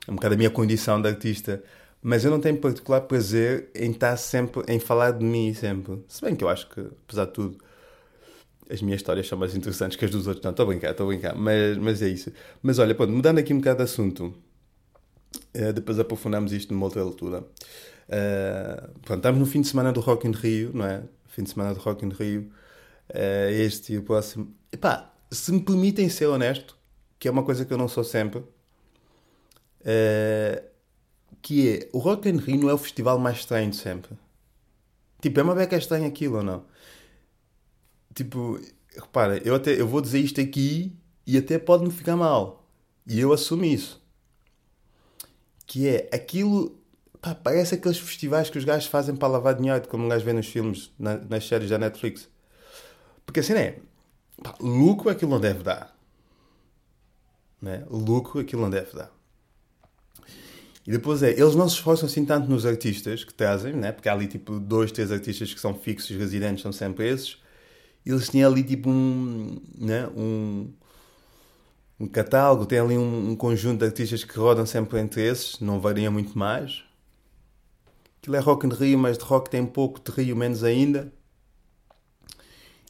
é 0.07 0.11
um 0.11 0.15
bocado 0.15 0.35
a 0.35 0.37
minha 0.37 0.49
condição 0.49 1.01
de 1.01 1.09
artista. 1.09 1.61
Mas 2.01 2.23
eu 2.23 2.31
não 2.31 2.39
tenho 2.39 2.57
particular 2.57 3.01
prazer 3.01 3.69
em 3.75 3.91
estar 3.91 4.15
sempre, 4.15 4.63
em 4.69 4.79
falar 4.79 5.11
de 5.11 5.25
mim 5.25 5.53
sempre. 5.53 6.01
Se 6.07 6.21
bem 6.21 6.33
que 6.33 6.45
eu 6.45 6.47
acho 6.47 6.69
que, 6.69 6.79
apesar 6.79 7.25
de 7.25 7.33
tudo, 7.33 7.57
as 8.69 8.81
minhas 8.81 9.01
histórias 9.01 9.27
são 9.27 9.37
mais 9.37 9.53
interessantes 9.53 9.97
que 9.97 10.05
as 10.05 10.11
dos 10.11 10.27
outros. 10.27 10.43
Não, 10.43 10.51
estou 10.51 10.63
a 10.63 10.67
brincar, 10.67 10.91
estou 10.91 11.07
a 11.07 11.09
brincar, 11.09 11.35
mas, 11.35 11.77
mas 11.77 12.01
é 12.01 12.07
isso. 12.07 12.31
Mas 12.63 12.79
olha, 12.79 12.95
pronto, 12.95 13.11
mudando 13.11 13.39
aqui 13.39 13.53
um 13.53 13.57
bocado 13.57 13.79
de 13.79 13.83
assunto 13.83 14.33
Uh, 15.55 15.73
depois 15.73 15.99
aprofundamos 15.99 16.51
isto 16.53 16.73
numa 16.73 16.85
outra 16.85 17.01
altura. 17.01 17.41
Uh, 17.41 18.99
pronto, 19.01 19.19
estamos 19.19 19.39
no 19.39 19.45
fim 19.45 19.61
de 19.61 19.67
semana 19.67 19.91
do 19.91 19.99
Rock 19.99 20.27
in 20.27 20.31
Rio, 20.31 20.71
não 20.73 20.85
é? 20.85 21.03
Fim 21.27 21.43
de 21.43 21.49
semana 21.49 21.73
do 21.73 21.79
Rock 21.79 22.05
in 22.05 22.09
Rio. 22.09 22.51
Uh, 23.09 23.49
este 23.51 23.93
e 23.93 23.97
o 23.97 24.03
próximo. 24.03 24.53
Epá, 24.71 25.11
se 25.31 25.51
me 25.51 25.61
permitem 25.61 26.09
ser 26.09 26.27
honesto, 26.27 26.77
que 27.17 27.27
é 27.27 27.31
uma 27.31 27.43
coisa 27.43 27.65
que 27.65 27.73
eu 27.73 27.77
não 27.77 27.87
sou 27.87 28.03
sempre, 28.03 28.43
que 31.41 31.69
é, 31.69 31.89
o 31.93 31.99
Rock 31.99 32.29
in 32.29 32.37
Rio 32.37 32.59
não 32.61 32.69
é 32.69 32.73
o 32.73 32.77
festival 32.77 33.17
mais 33.17 33.37
estranho 33.37 33.69
de 33.71 33.77
sempre. 33.77 34.11
Tipo, 35.21 35.39
é 35.39 35.43
uma 35.43 35.55
beca 35.55 35.75
estranha 35.77 36.07
aquilo 36.07 36.37
ou 36.37 36.43
não? 36.43 36.65
Tipo, 38.13 38.59
repara, 38.95 39.37
eu, 39.43 39.55
até, 39.55 39.79
eu 39.79 39.87
vou 39.87 40.01
dizer 40.01 40.19
isto 40.19 40.39
aqui 40.39 40.95
e 41.25 41.37
até 41.37 41.57
pode-me 41.57 41.91
ficar 41.91 42.15
mal. 42.15 42.67
E 43.07 43.19
eu 43.19 43.33
assumo 43.33 43.65
isso 43.65 43.99
que 45.69 45.87
é 45.87 46.09
aquilo. 46.11 46.75
Pá, 47.21 47.35
parece 47.35 47.75
aqueles 47.75 47.99
festivais 47.99 48.49
que 48.49 48.57
os 48.57 48.65
gajos 48.65 48.87
fazem 48.87 49.15
para 49.15 49.27
lavar 49.27 49.53
dinheiro, 49.53 49.87
como 49.87 50.05
um 50.05 50.09
gajo 50.09 50.25
vê 50.25 50.33
nos 50.33 50.47
filmes, 50.47 50.91
na, 50.97 51.17
nas 51.17 51.47
séries 51.47 51.69
da 51.69 51.77
Netflix. 51.77 52.27
Porque 53.25 53.39
assim 53.39 53.53
é. 53.53 53.77
Pá, 54.43 54.55
lucro 54.59 55.09
aquilo 55.09 55.31
não 55.31 55.39
deve 55.39 55.61
dar. 55.61 55.95
Né? 57.61 57.85
Lucro 57.89 58.39
aquilo 58.39 58.63
não 58.63 58.69
deve 58.69 58.93
dar. 58.93 59.11
E 60.87 60.91
depois 60.91 61.21
é, 61.21 61.31
eles 61.31 61.55
não 61.55 61.69
se 61.69 61.75
esforçam 61.75 62.07
assim 62.07 62.25
tanto 62.25 62.49
nos 62.49 62.65
artistas 62.65 63.23
que 63.23 63.33
trazem, 63.33 63.73
né? 63.73 63.91
porque 63.91 64.09
há 64.09 64.13
ali 64.13 64.27
tipo 64.27 64.59
dois, 64.59 64.91
três 64.91 65.11
artistas 65.11 65.53
que 65.53 65.59
são 65.59 65.75
fixos, 65.75 66.17
residentes, 66.17 66.63
são 66.63 66.71
sempre 66.71 67.07
esses. 67.07 67.37
Eles 68.03 68.29
têm 68.29 68.43
ali 68.43 68.63
tipo 68.63 68.89
um, 68.89 69.61
né? 69.77 70.07
um, 70.07 70.71
um 71.99 72.07
catálogo, 72.07 72.65
tem 72.65 72.79
ali 72.79 72.97
um, 72.97 73.31
um, 73.31 73.35
conjunto 73.35 73.79
de 73.79 73.85
artistas 73.85 74.23
que 74.23 74.37
rodam 74.37 74.65
sempre 74.65 74.99
entre 74.99 75.21
esses, 75.21 75.59
não 75.59 75.81
varia 75.81 76.09
muito 76.09 76.37
mais. 76.37 76.83
Aquilo 78.21 78.37
é 78.37 78.39
rock 78.39 78.65
in 78.65 78.69
Rio, 78.69 78.97
mas 78.97 79.17
de 79.17 79.23
rock 79.23 79.49
tem 79.49 79.65
pouco, 79.65 79.99
de 79.99 80.11
Rio 80.11 80.35
menos 80.35 80.63
ainda. 80.63 81.11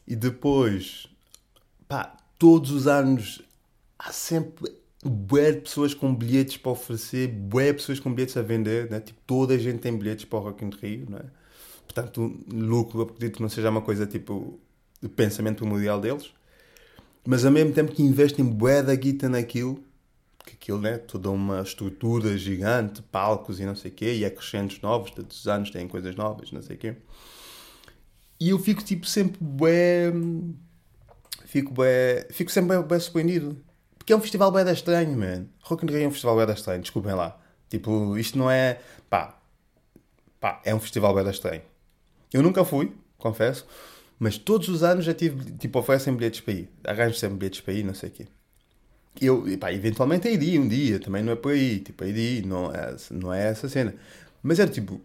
E 0.08 0.16
depois, 0.16 1.08
pá, 1.88 2.18
todos 2.38 2.72
os 2.72 2.88
anos 2.88 3.42
há 3.98 4.12
sempre 4.12 4.72
bué 5.04 5.54
de 5.54 5.62
pessoas 5.62 5.94
com 5.94 6.14
bilhetes 6.14 6.58
para 6.58 6.72
oferecer, 6.72 7.28
bué 7.28 7.68
de 7.68 7.74
pessoas 7.76 8.00
com 8.00 8.14
bilhetes 8.14 8.38
a 8.38 8.42
vender, 8.42 8.90
né? 8.90 9.00
Tipo, 9.00 9.20
toda 9.26 9.54
a 9.56 9.58
gente 9.58 9.80
tem 9.80 9.98
bilhetes 9.98 10.26
para 10.26 10.40
o 10.40 10.42
Rock 10.44 10.66
in 10.66 10.70
Rio, 10.70 11.08
não 11.10 11.18
é? 11.20 11.26
Portanto, 11.84 12.40
lucro, 12.52 13.02
acredito 13.02 13.38
que 13.38 13.42
não 13.42 13.50
seja 13.50 13.70
uma 13.70 13.82
coisa 13.82 14.06
tipo 14.06 14.60
o 15.02 15.10
pensamento 15.10 15.58
primordial 15.58 16.00
deles 16.00 16.32
mas 17.26 17.46
ao 17.46 17.52
mesmo 17.52 17.74
tempo 17.74 17.92
que 17.92 18.02
investem 18.02 18.46
bué 18.46 18.82
da 18.82 18.96
guita 18.96 19.30
naquilo, 19.30 19.84
que 20.46 20.54
aquilo 20.54 20.86
é 20.88 20.92
né, 20.92 20.98
toda 20.98 21.30
uma 21.30 21.62
estrutura 21.62 22.38
gigante, 22.38 23.02
palcos 23.04 23.60
e 23.60 23.66
não 23.66 23.76
sei 23.76 23.92
o 23.92 23.94
quê, 23.94 24.16
e 24.16 24.26
acrescentos 24.26 24.82
novos, 24.82 25.12
todos 25.12 25.40
os 25.40 25.48
anos 25.48 25.70
têm 25.70 25.88
coisas 25.88 26.16
novas, 26.16 26.52
não 26.52 26.62
sei 26.62 26.76
o 26.76 26.80
quê. 26.80 26.96
E 28.40 28.50
eu 28.50 28.60
fico 28.60 28.84
tipo 28.84 29.06
sempre 29.06 29.38
bué... 29.42 30.12
Fico 31.46 31.74
bué... 31.74 32.28
Fico 32.32 32.52
sempre 32.52 32.78
bué, 32.78 32.84
bué 32.88 33.00
surpreendido. 33.00 33.62
Porque 33.98 34.14
é 34.14 34.16
um 34.16 34.22
festival 34.22 34.52
bué 34.52 34.64
da 34.64 34.72
estranho, 34.72 35.18
man. 35.18 35.46
Rock 35.62 35.86
in 35.86 35.90
Rio 35.90 36.04
é 36.04 36.08
um 36.08 36.12
festival 36.12 36.36
bué 36.36 36.46
da 36.46 36.54
estranho, 36.54 36.82
desculpem 36.82 37.14
lá. 37.14 37.38
Tipo, 37.70 38.18
isto 38.18 38.38
não 38.38 38.50
é... 38.50 38.80
Pá, 39.10 39.38
pá, 40.40 40.62
é 40.64 40.74
um 40.74 40.80
festival 40.80 41.14
bué 41.14 41.24
da 41.24 41.32
estranho. 41.32 41.62
Eu 42.32 42.42
nunca 42.42 42.64
fui, 42.64 42.94
confesso. 43.18 43.68
Mas 44.20 44.38
todos 44.38 44.70
os 44.70 44.84
anos 44.84 45.06
já 45.06 45.14
tive, 45.14 45.54
tipo, 45.54 45.80
oferecem 45.80 46.16
bilhetes 46.16 46.42
para 46.42 46.54
ir. 46.54 46.70
Arranjo 46.86 47.16
sempre 47.18 47.38
bilhetes 47.38 47.62
para 47.62 47.74
ir, 47.74 47.84
não 47.84 47.94
sei 47.94 48.10
o 48.10 48.12
quê. 48.12 48.28
Eu, 49.22 49.48
e 49.50 49.58
pá, 49.58 49.74
eventualmente 49.74 50.28
hei 50.28 50.38
de 50.38 50.46
ir 50.46 50.60
um 50.60 50.68
dia, 50.68 51.00
também 51.00 51.24
não 51.24 51.34
é 51.34 51.36
por 51.36 51.54
aí. 51.54 51.80
Tipo, 51.80 52.04
hei 52.06 52.14
de 52.14 52.20
ir, 52.20 52.46
não 52.46 52.72
é, 52.74 52.96
não 53.12 53.34
é 53.34 53.48
essa 53.50 53.70
cena. 53.70 53.96
Mas 54.44 54.60
era 54.60 54.70
tipo, 54.72 55.02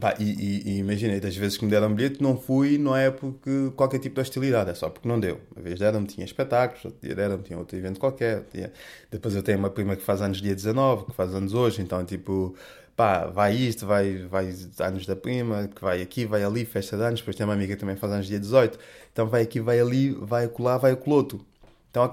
Pá, 0.00 0.14
e, 0.18 0.24
e, 0.24 0.70
e 0.70 0.78
imaginei, 0.78 1.20
das 1.20 1.36
vezes 1.36 1.58
que 1.58 1.66
me 1.66 1.70
deram 1.70 1.94
bilhete, 1.94 2.22
não 2.22 2.34
fui, 2.38 2.78
não 2.78 2.96
é 2.96 3.10
porque 3.10 3.70
qualquer 3.76 3.98
tipo 3.98 4.14
de 4.14 4.22
hostilidade, 4.22 4.70
é 4.70 4.74
só 4.74 4.88
porque 4.88 5.06
não 5.06 5.20
deu. 5.20 5.38
Uma 5.54 5.62
vez 5.62 5.78
deram-me, 5.78 6.06
tinha 6.06 6.24
espetáculos, 6.24 6.82
outro 6.86 6.98
dia 7.02 7.14
deram-me, 7.14 7.42
tinha 7.42 7.58
outro 7.58 7.76
evento 7.76 8.00
qualquer. 8.00 8.42
Tinha... 8.50 8.72
Depois 9.10 9.34
eu 9.34 9.42
tenho 9.42 9.58
uma 9.58 9.68
prima 9.68 9.94
que 9.94 10.02
faz 10.02 10.22
anos 10.22 10.40
dia 10.40 10.54
19, 10.54 11.06
que 11.06 11.12
faz 11.12 11.34
anos 11.34 11.52
hoje, 11.52 11.82
então 11.82 12.02
tipo, 12.06 12.56
pá, 12.96 13.26
vai 13.26 13.54
isto, 13.54 13.86
vai, 13.86 14.18
vai 14.26 14.54
anos 14.80 15.06
da 15.06 15.16
prima, 15.16 15.68
que 15.68 15.80
vai 15.80 16.02
aqui, 16.02 16.24
vai 16.26 16.44
ali, 16.44 16.64
festa 16.64 16.96
de 16.96 17.02
anos, 17.02 17.20
depois 17.20 17.36
tem 17.36 17.44
uma 17.44 17.54
amiga 17.54 17.74
que 17.74 17.80
também 17.80 17.96
faz 17.96 18.12
anos 18.12 18.26
dia 18.26 18.38
18, 18.38 18.78
então 19.12 19.26
vai 19.26 19.42
aqui, 19.42 19.60
vai 19.60 19.80
ali, 19.80 20.12
vai 20.12 20.44
acolá, 20.44 20.76
vai 20.78 20.92
acoloto. 20.92 21.44
Então, 21.90 22.10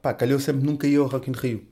pá, 0.00 0.14
calhou 0.14 0.38
sempre 0.40 0.64
nunca 0.64 0.86
ia 0.86 0.98
ao 1.00 1.06
Rock 1.06 1.30
in 1.30 1.34
Rio. 1.34 1.66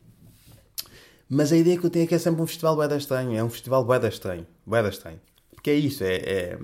Mas 1.29 1.53
a 1.53 1.57
ideia 1.57 1.79
que 1.79 1.85
eu 1.85 1.91
tenho 1.91 2.05
é 2.05 2.09
que 2.09 2.15
é 2.15 2.19
sempre 2.19 2.41
um 2.43 2.47
festival 2.47 2.75
bué 2.77 2.97
estranho, 2.97 3.37
é 3.37 3.45
um 3.45 3.51
festival 3.51 3.85
bué 3.85 4.07
estranho, 4.09 4.47
bué 4.67 4.89
estranho. 4.89 5.21
Porque 5.55 5.71
é 5.71 5.75
isso, 5.75 6.03
é, 6.05 6.17
é, 6.17 6.59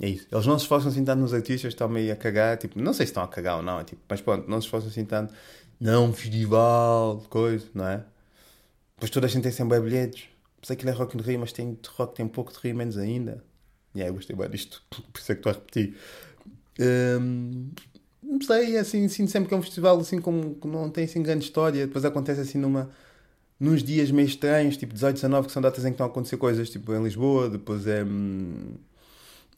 é, 0.00 0.08
isso. 0.08 0.26
Eles 0.30 0.46
não 0.46 0.58
se 0.58 0.64
esforçam 0.64 0.90
assim 0.90 1.04
tanto 1.04 1.20
nos 1.20 1.34
artistas, 1.34 1.72
estão 1.72 1.88
meio 1.88 2.12
a 2.12 2.16
cagar, 2.16 2.56
tipo, 2.58 2.78
não 2.80 2.92
sei 2.92 3.06
se 3.06 3.10
estão 3.10 3.22
a 3.22 3.28
cagar 3.28 3.56
ou 3.56 3.62
não, 3.62 3.82
tipo, 3.84 4.00
mas 4.08 4.20
pronto, 4.20 4.48
não 4.48 4.60
se 4.60 4.66
esforçam 4.66 4.90
assim 4.90 5.04
tanto, 5.04 5.34
não, 5.80 6.12
festival, 6.12 7.24
coisa, 7.28 7.66
não 7.74 7.88
é? 7.88 8.04
Pois 8.98 9.10
toda 9.10 9.26
a 9.26 9.28
gente 9.28 9.42
tem 9.42 9.52
sempre 9.52 9.78
bilhetes 9.80 10.35
Sei 10.62 10.76
que 10.76 10.84
ele 10.84 10.90
é 10.90 10.94
rock 10.94 11.16
in 11.16 11.20
Rio, 11.20 11.40
mas 11.40 11.52
tem 11.52 11.78
rock, 11.96 12.14
tem 12.14 12.24
um 12.26 12.28
pouco 12.28 12.52
de 12.52 12.58
Rio 12.58 12.74
menos 12.74 12.96
ainda. 12.96 13.44
E 13.94 13.98
yeah, 13.98 14.10
eu 14.10 14.14
gostei 14.14 14.36
bem 14.36 14.50
disto, 14.50 14.82
por 14.90 15.18
isso 15.20 15.32
é 15.32 15.34
que 15.34 15.40
estou 15.40 15.50
a 15.50 15.54
repetir. 15.54 15.96
Um, 16.78 17.70
não 18.22 18.40
sei, 18.40 18.76
é 18.76 18.80
assim, 18.80 19.08
sinto 19.08 19.30
sempre 19.30 19.48
que 19.48 19.54
é 19.54 19.56
um 19.56 19.62
festival 19.62 19.98
assim 19.98 20.20
como 20.20 20.56
que 20.56 20.66
não 20.66 20.90
tem 20.90 21.04
assim 21.04 21.22
grande 21.22 21.44
história, 21.44 21.86
depois 21.86 22.04
acontece 22.04 22.40
assim 22.40 22.58
numa 22.58 22.90
nos 23.58 23.82
dias 23.82 24.10
meio 24.10 24.26
estranhos, 24.26 24.76
tipo 24.76 24.92
18, 24.92 25.14
19, 25.14 25.46
que 25.46 25.52
são 25.52 25.62
datas 25.62 25.84
em 25.84 25.88
que 25.88 25.94
estão 25.94 26.06
a 26.06 26.10
acontecer 26.10 26.36
coisas, 26.36 26.68
tipo 26.68 26.92
em 26.94 27.02
Lisboa, 27.02 27.48
depois 27.48 27.86
é. 27.86 28.04
Hum, 28.04 28.74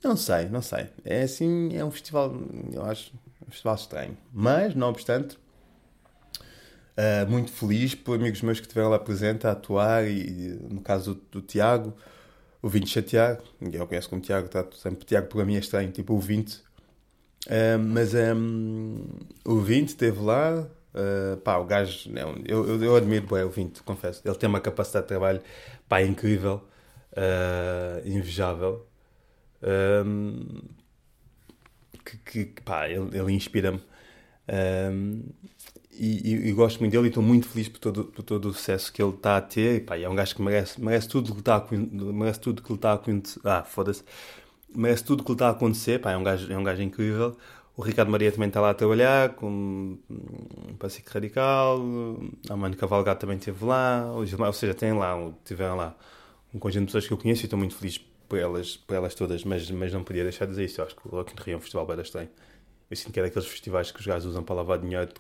não 0.03 0.17
sei, 0.17 0.49
não 0.49 0.63
sei. 0.63 0.87
É 1.05 1.23
assim, 1.23 1.77
é 1.77 1.85
um 1.85 1.91
festival, 1.91 2.33
eu 2.73 2.85
acho, 2.85 3.13
um 3.47 3.51
festival 3.51 3.75
estranho. 3.75 4.17
Mas, 4.33 4.75
não 4.75 4.89
obstante, 4.89 5.37
uh, 6.99 7.31
muito 7.31 7.53
feliz 7.53 7.95
por 7.95 8.17
amigos 8.17 8.43
meus 8.43 8.59
que 8.59 8.67
estiveram 8.67 8.91
lá 8.91 8.99
presentes 8.99 9.45
a 9.45 9.53
atuar, 9.53 10.07
e 10.09 10.59
no 10.69 10.81
caso 10.81 11.15
do, 11.15 11.41
do 11.41 11.43
Tiago, 11.43 11.95
o 12.61 12.69
20 12.69 12.89
chateado, 12.89 13.45
ninguém 13.61 13.81
o 13.81 13.87
conhece 13.87 14.09
como 14.09 14.21
Tiago, 14.21 14.47
está 14.47 14.65
sempre 14.77 15.05
Tiago 15.05 15.29
para 15.29 15.45
mim 15.45 15.57
é 15.57 15.61
estranho, 15.61 15.91
tipo 15.93 16.15
o 16.15 16.21
20. 16.21 16.55
Uh, 16.55 17.79
mas 17.79 18.13
um, 18.15 19.05
o 19.45 19.61
20 19.61 19.89
esteve 19.89 20.21
lá, 20.21 20.69
Uh, 20.95 21.37
pá, 21.37 21.59
o 21.59 21.65
gajo, 21.65 22.11
é 22.17 22.23
eu, 22.47 22.67
eu, 22.67 22.83
eu 22.83 22.97
admiro 22.97 23.27
bem 23.27 23.45
o 23.45 23.51
Vinto, 23.51 23.85
confesso. 23.85 24.21
Ele 24.25 24.35
tem 24.35 24.49
uma 24.49 24.61
capacidade 24.61 25.05
de 25.05 25.09
trabalho 25.09 25.41
pá, 25.89 26.03
incrível, 26.03 26.67
invejável. 28.05 28.89
Um, 29.63 30.61
que, 32.25 32.47
que 32.47 32.63
pá, 32.63 32.89
ele, 32.89 33.17
ele 33.17 33.33
inspira-me. 33.33 33.81
E, 35.99 36.33
e, 36.33 36.49
e, 36.49 36.53
gosto 36.53 36.79
muito 36.79 36.93
dele 36.93 37.07
e 37.07 37.09
estou 37.09 37.23
muito 37.23 37.49
feliz 37.49 37.69
por 37.69 37.81
todo, 37.81 38.05
por 38.05 38.23
todo 38.23 38.49
o 38.49 38.55
sucesso 38.55 38.93
que 38.93 39.03
ele 39.03 39.15
está 39.15 39.37
a 39.37 39.41
ter. 39.41 39.77
E, 39.77 39.81
pá, 39.81 39.99
é 39.99 40.09
um 40.09 40.15
gajo 40.15 40.37
que 40.37 40.41
merece, 40.41 40.81
merece 40.81 41.09
tudo 41.09 41.33
que 41.33 41.41
está 41.41 41.57
a, 41.57 41.67
merece 41.73 42.39
tudo 42.41 42.63
que 42.63 42.73
está 42.73 42.93
a 42.93 43.01
Ah, 43.45 43.65
foda-se. 43.65 44.05
Merece 44.73 45.03
tudo 45.03 45.25
que 45.25 45.33
está 45.33 45.49
a 45.49 45.51
acontecer. 45.51 46.01
Pá, 46.01 46.13
é, 46.13 46.17
um 46.17 46.23
gajo, 46.23 46.53
é 46.53 46.57
um 46.57 46.63
gajo 46.63 46.83
incrível. 46.83 47.37
O 47.77 47.83
Ricardo 47.83 48.11
Maria 48.13 48.31
também 48.31 48.49
está 48.49 48.61
lá 48.61 48.71
a 48.71 48.75
trabalhar 48.75 49.31
com 49.35 49.99
um 50.09 50.77
Pacífico 50.79 51.11
Radical. 51.15 51.81
A 52.49 52.57
Mano 52.57 52.77
Cavalgado 52.77 53.19
também 53.21 53.37
esteve 53.37 53.65
lá. 53.65 54.13
Ou 54.13 54.53
seja, 54.53 54.75
tem 54.75 54.93
lá, 54.93 55.17
tiveram 55.45 55.77
lá 55.77 55.97
um 56.55 56.61
conjunto 56.61 56.83
de 56.83 56.87
pessoas 56.87 57.07
que 57.09 57.13
eu 57.13 57.19
conheço 57.19 57.43
e 57.43 57.47
estou 57.47 57.59
muito 57.59 57.75
feliz 57.75 57.99
por 58.29 58.39
elas, 58.39 58.77
por 58.77 58.95
elas 58.95 59.15
todas. 59.17 59.43
Mas, 59.45 59.69
mas 59.71 59.93
não 59.93 60.05
podia 60.05 60.23
deixar 60.23 60.45
de 60.45 60.53
dizer 60.53 60.65
isso. 60.65 60.81
Eu 60.81 60.87
acho 60.87 60.95
que 60.95 61.09
o 61.09 61.11
Rock 61.11 61.33
in 61.33 61.43
Rio 61.43 61.55
é 61.55 61.57
um 61.57 61.61
festival 61.61 61.87
bem 61.87 62.01
estranho. 62.01 62.29
Eu 62.91 62.97
sinto 62.97 63.13
que 63.13 63.21
é 63.21 63.23
daqueles 63.25 63.49
festivais 63.49 63.91
que 63.91 64.01
os 64.01 64.07
gajos 64.07 64.31
usam 64.31 64.43
para 64.45 64.57
lavar 64.57 64.79
dinheiro. 64.79 65.13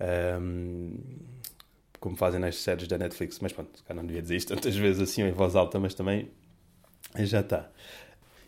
Um, 0.00 0.96
como 2.00 2.16
fazem 2.16 2.40
nas 2.40 2.56
séries 2.56 2.88
da 2.88 2.96
Netflix. 2.96 3.38
Mas 3.40 3.52
pronto, 3.52 3.82
não 3.94 4.04
devia 4.04 4.22
dizer 4.22 4.36
isto 4.36 4.54
tantas 4.54 4.74
vezes 4.74 5.02
assim 5.02 5.22
em 5.22 5.32
voz 5.32 5.54
alta, 5.54 5.78
mas 5.78 5.94
também 5.94 6.30
já 7.18 7.40
está. 7.40 7.70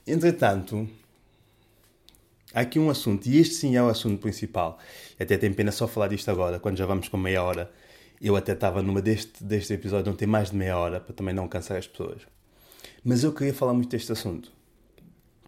Entretanto, 0.06 0.88
há 2.54 2.60
aqui 2.60 2.78
um 2.78 2.90
assunto, 2.90 3.26
e 3.28 3.38
este 3.38 3.54
sim 3.54 3.76
é 3.76 3.82
o 3.82 3.88
assunto 3.88 4.20
principal. 4.20 4.78
Até 5.20 5.36
tem 5.36 5.52
pena 5.52 5.70
só 5.70 5.86
falar 5.86 6.08
disto 6.08 6.30
agora, 6.30 6.58
quando 6.58 6.76
já 6.76 6.86
vamos 6.86 7.08
com 7.08 7.16
meia 7.16 7.42
hora. 7.42 7.70
Eu 8.20 8.36
até 8.36 8.52
estava 8.52 8.82
numa 8.82 9.02
deste, 9.02 9.42
deste 9.42 9.74
episódio, 9.74 10.10
não 10.10 10.16
tem 10.16 10.28
mais 10.28 10.50
de 10.50 10.56
meia 10.56 10.78
hora, 10.78 11.00
para 11.00 11.12
também 11.12 11.34
não 11.34 11.48
cansar 11.48 11.76
as 11.76 11.86
pessoas. 11.86 12.22
Mas 13.04 13.24
eu 13.24 13.32
queria 13.32 13.52
falar 13.52 13.74
muito 13.74 13.90
deste 13.90 14.12
assunto. 14.12 14.52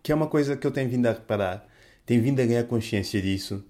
Que 0.03 0.12
é 0.12 0.14
uma 0.14 0.27
coisa 0.27 0.57
que 0.57 0.67
eu 0.67 0.73
tenho 0.73 0.90
vindo 0.90 1.07
a 1.07 1.12
reparar, 1.12 1.67
tenho 2.05 2.21
vindo 2.21 2.40
a 2.40 2.45
ganhar 2.45 2.64
consciência 2.64 3.23
disso, 3.23 3.64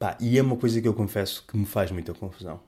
pá, 0.00 0.16
e 0.18 0.38
é 0.38 0.42
uma 0.42 0.56
coisa 0.56 0.80
que 0.80 0.88
eu 0.88 0.94
confesso 0.94 1.44
que 1.46 1.56
me 1.56 1.66
faz 1.66 1.90
muita 1.92 2.14
confusão. 2.14 2.60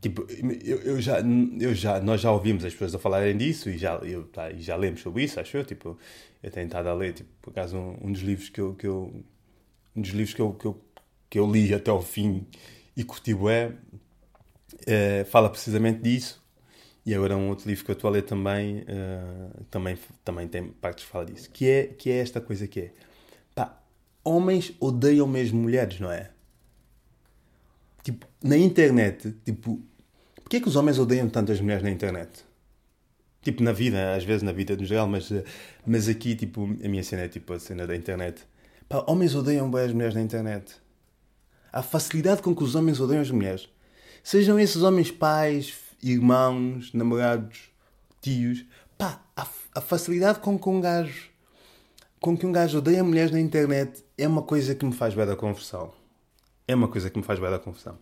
Tipo, 0.00 0.26
eu, 0.30 0.78
eu, 0.82 1.00
já, 1.00 1.20
eu 1.58 1.74
já, 1.74 2.00
nós 2.00 2.20
já 2.20 2.30
ouvimos 2.30 2.64
as 2.64 2.72
pessoas 2.72 2.94
a 2.94 2.98
falarem 2.98 3.36
disso 3.36 3.68
e 3.68 3.76
já, 3.76 3.94
eu, 3.96 4.24
tá, 4.28 4.52
já 4.52 4.76
lemos 4.76 5.00
sobre 5.00 5.24
isso, 5.24 5.40
acho 5.40 5.56
eu. 5.56 5.64
Tipo, 5.64 5.98
eu 6.42 6.50
tenho 6.50 6.66
estado 6.66 6.88
a 6.88 6.94
ler, 6.94 7.14
tipo, 7.14 7.30
por 7.40 7.50
acaso, 7.50 7.76
um, 7.76 7.98
um 8.02 8.12
dos 8.12 8.20
livros 8.22 8.48
que 8.50 8.60
eu, 8.60 8.74
que 8.74 8.86
eu, 8.86 9.24
um 9.96 10.00
dos 10.00 10.10
livros 10.10 10.34
que 10.34 10.40
eu, 10.40 10.52
que 10.52 10.66
eu, 10.66 10.80
que 11.28 11.38
eu 11.38 11.50
li 11.50 11.74
até 11.74 11.90
ao 11.90 12.02
fim 12.02 12.46
e 12.96 13.02
curti 13.02 13.34
é, 14.86 15.24
fala 15.24 15.48
precisamente 15.50 16.00
disso. 16.02 16.40
E 17.04 17.14
agora 17.14 17.36
um 17.36 17.48
outro 17.48 17.68
livro 17.68 17.84
que 17.84 17.90
eu 17.90 17.94
estou 17.94 18.08
a 18.08 18.12
ler 18.12 18.22
também, 18.22 18.80
uh, 18.80 19.64
também, 19.70 19.98
também 20.22 20.46
tem 20.46 20.68
partes 20.68 21.04
que 21.04 21.10
fala 21.10 21.24
disso. 21.24 21.50
Que 21.50 21.68
é, 21.68 21.86
que 21.86 22.10
é 22.10 22.18
esta 22.18 22.40
coisa 22.40 22.66
que 22.68 22.80
é, 22.80 22.92
homens 24.24 24.72
odeiam 24.80 25.26
mesmo 25.26 25.60
mulheres, 25.60 26.00
não 26.00 26.10
é? 26.10 26.30
Tipo, 28.02 28.26
na 28.42 28.56
internet, 28.56 29.34
tipo, 29.44 29.82
Porquê 30.50 30.56
é 30.56 30.60
que 30.60 30.66
os 30.66 30.74
homens 30.74 30.98
odeiam 30.98 31.28
tanto 31.28 31.52
as 31.52 31.60
mulheres 31.60 31.80
na 31.80 31.90
internet? 31.90 32.44
Tipo, 33.40 33.62
na 33.62 33.70
vida, 33.70 34.16
às 34.16 34.24
vezes 34.24 34.42
na 34.42 34.50
vida 34.50 34.74
no 34.74 34.84
geral, 34.84 35.06
mas, 35.06 35.30
mas 35.86 36.08
aqui, 36.08 36.34
tipo, 36.34 36.64
a 36.64 36.88
minha 36.88 37.04
cena 37.04 37.22
é 37.22 37.28
tipo 37.28 37.52
a 37.52 37.58
cena 37.60 37.86
da 37.86 37.94
internet. 37.94 38.44
Pá, 38.88 39.04
homens 39.06 39.32
odeiam 39.36 39.70
bem 39.70 39.82
as 39.82 39.92
mulheres 39.92 40.16
na 40.16 40.20
internet. 40.20 40.74
A 41.72 41.84
facilidade 41.84 42.42
com 42.42 42.52
que 42.52 42.64
os 42.64 42.74
homens 42.74 42.98
odeiam 42.98 43.22
as 43.22 43.30
mulheres. 43.30 43.68
Sejam 44.24 44.58
esses 44.58 44.82
homens 44.82 45.12
pais, 45.12 45.72
irmãos, 46.02 46.92
namorados, 46.92 47.70
tios. 48.20 48.64
Pá, 48.98 49.22
a, 49.36 49.46
a 49.76 49.80
facilidade 49.80 50.40
com 50.40 50.58
que 50.58 50.68
um 50.68 50.80
gajo 50.80 51.30
com 52.20 52.36
que 52.36 52.44
um 52.44 52.52
gajo 52.52 52.78
odeia 52.78 53.02
mulheres 53.02 53.30
na 53.30 53.40
internet 53.40 54.04
é 54.20 54.28
uma 54.28 54.42
coisa 54.42 54.74
que 54.74 54.84
me 54.84 54.92
faz 54.92 55.14
bem 55.14 55.26
da 55.26 55.34
confusão. 55.34 55.92
É 56.68 56.74
uma 56.74 56.88
coisa 56.88 57.08
que 57.08 57.18
me 57.18 57.24
faz 57.24 57.38
bem 57.38 57.50
da 57.50 57.58
confusão. 57.58 57.98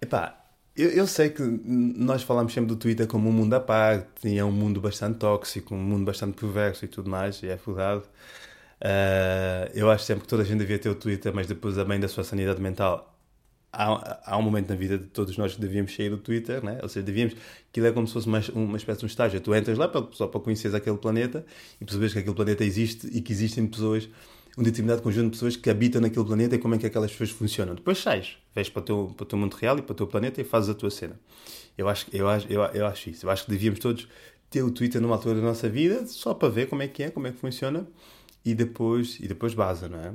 Epá, 0.00 0.44
eu, 0.76 0.90
eu, 0.90 1.06
sei 1.06 1.30
que 1.30 1.42
nós 1.42 2.22
falamos 2.22 2.52
sempre 2.52 2.68
do 2.68 2.76
Twitter 2.76 3.06
como 3.06 3.28
um 3.28 3.32
mundo 3.32 3.54
à 3.54 3.60
parte 3.60 4.28
e 4.28 4.36
é 4.36 4.44
um 4.44 4.50
mundo 4.50 4.80
bastante 4.80 5.18
tóxico, 5.18 5.74
um 5.74 5.78
mundo 5.78 6.04
bastante 6.04 6.34
perverso 6.38 6.84
e 6.84 6.88
tudo 6.88 7.08
mais, 7.08 7.42
e 7.42 7.46
é 7.48 7.56
verdade. 7.56 8.02
Uh, 8.78 9.70
eu 9.74 9.90
acho 9.90 10.04
sempre 10.04 10.22
que 10.22 10.28
toda 10.28 10.42
a 10.42 10.44
gente 10.44 10.58
devia 10.58 10.78
ter 10.78 10.90
o 10.90 10.94
Twitter, 10.94 11.32
mas 11.34 11.46
depois, 11.46 11.76
também 11.76 11.98
da 11.98 12.08
sua 12.08 12.24
sanidade 12.24 12.60
mental, 12.60 13.16
há, 13.72 14.32
há 14.32 14.36
um 14.36 14.42
momento 14.42 14.68
na 14.68 14.74
vida 14.76 14.98
de 14.98 15.06
todos 15.06 15.38
nós 15.38 15.54
que 15.54 15.60
devíamos 15.60 15.94
sair 15.94 16.10
do 16.10 16.18
Twitter, 16.18 16.62
né? 16.62 16.78
ou 16.82 16.88
seja, 16.88 17.06
devíamos. 17.06 17.36
Aquilo 17.70 17.86
é 17.86 17.92
como 17.92 18.06
se 18.06 18.12
fosse 18.12 18.26
uma, 18.26 18.40
uma 18.54 18.76
espécie 18.76 18.98
de 18.98 19.04
um 19.06 19.08
estágio. 19.08 19.40
Tu 19.40 19.54
entras 19.54 19.78
lá 19.78 19.90
só 20.12 20.26
para 20.26 20.40
conheceres 20.40 20.74
aquele 20.74 20.98
planeta 20.98 21.46
e 21.80 21.84
percebes 21.84 22.12
que 22.12 22.18
aquele 22.18 22.34
planeta 22.34 22.64
existe 22.64 23.06
e 23.06 23.20
que 23.20 23.32
existem 23.32 23.66
pessoas 23.66 24.08
um 24.56 24.62
determinado 24.62 25.02
conjunto 25.02 25.24
de 25.24 25.30
pessoas 25.32 25.56
que 25.56 25.68
habitam 25.68 26.00
naquele 26.00 26.24
planeta 26.24 26.54
e 26.56 26.58
como 26.58 26.74
é 26.74 26.78
que 26.78 26.86
aquelas 26.86 27.10
pessoas 27.10 27.30
funcionam. 27.30 27.74
Depois 27.74 27.98
sais, 27.98 28.38
vais 28.54 28.68
para 28.70 28.80
o 28.80 28.84
teu, 28.84 29.14
para 29.16 29.24
o 29.24 29.26
teu 29.26 29.38
mundo 29.38 29.54
real 29.54 29.78
e 29.78 29.82
para 29.82 29.92
o 29.92 29.94
teu 29.94 30.06
planeta 30.06 30.40
e 30.40 30.44
fazes 30.44 30.70
a 30.70 30.74
tua 30.74 30.90
cena. 30.90 31.18
Eu 31.76 31.88
acho, 31.88 32.06
eu, 32.12 32.28
acho, 32.28 32.50
eu, 32.50 32.62
eu 32.62 32.86
acho 32.86 33.10
isso. 33.10 33.26
Eu 33.26 33.30
acho 33.30 33.44
que 33.44 33.50
devíamos 33.50 33.78
todos 33.78 34.08
ter 34.48 34.62
o 34.62 34.70
Twitter 34.70 35.00
numa 35.00 35.14
altura 35.14 35.36
da 35.36 35.42
nossa 35.42 35.68
vida 35.68 36.06
só 36.06 36.32
para 36.32 36.48
ver 36.48 36.68
como 36.68 36.82
é 36.82 36.88
que 36.88 37.02
é, 37.02 37.10
como 37.10 37.26
é 37.26 37.32
que 37.32 37.38
funciona 37.38 37.86
e 38.44 38.54
depois, 38.54 39.18
e 39.20 39.28
depois 39.28 39.52
base, 39.52 39.88
não 39.88 39.98
é? 39.98 40.12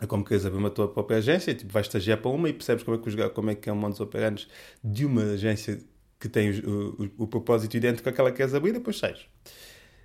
É 0.00 0.06
como 0.06 0.24
queres 0.24 0.46
abrir 0.46 0.58
uma 0.58 0.70
tua 0.70 0.86
própria 0.86 1.18
agência, 1.18 1.52
tipo, 1.52 1.72
vais 1.72 1.86
estagiar 1.86 2.18
para 2.18 2.30
uma 2.30 2.48
e 2.48 2.52
percebes 2.52 2.84
como 2.84 2.96
é 2.96 3.00
que, 3.00 3.28
como 3.30 3.50
é, 3.50 3.54
que 3.56 3.68
é 3.68 3.72
o 3.72 3.76
modus 3.76 3.98
operandi 3.98 4.46
de 4.84 5.04
uma 5.04 5.22
agência 5.22 5.80
que 6.20 6.28
tem 6.28 6.50
o, 6.60 7.10
o, 7.18 7.24
o 7.24 7.26
propósito 7.26 7.76
idêntico 7.76 8.08
àquela 8.08 8.30
que 8.30 8.36
queres 8.36 8.54
abrir 8.54 8.70
e 8.70 8.72
depois 8.74 8.98
sais. 8.98 9.18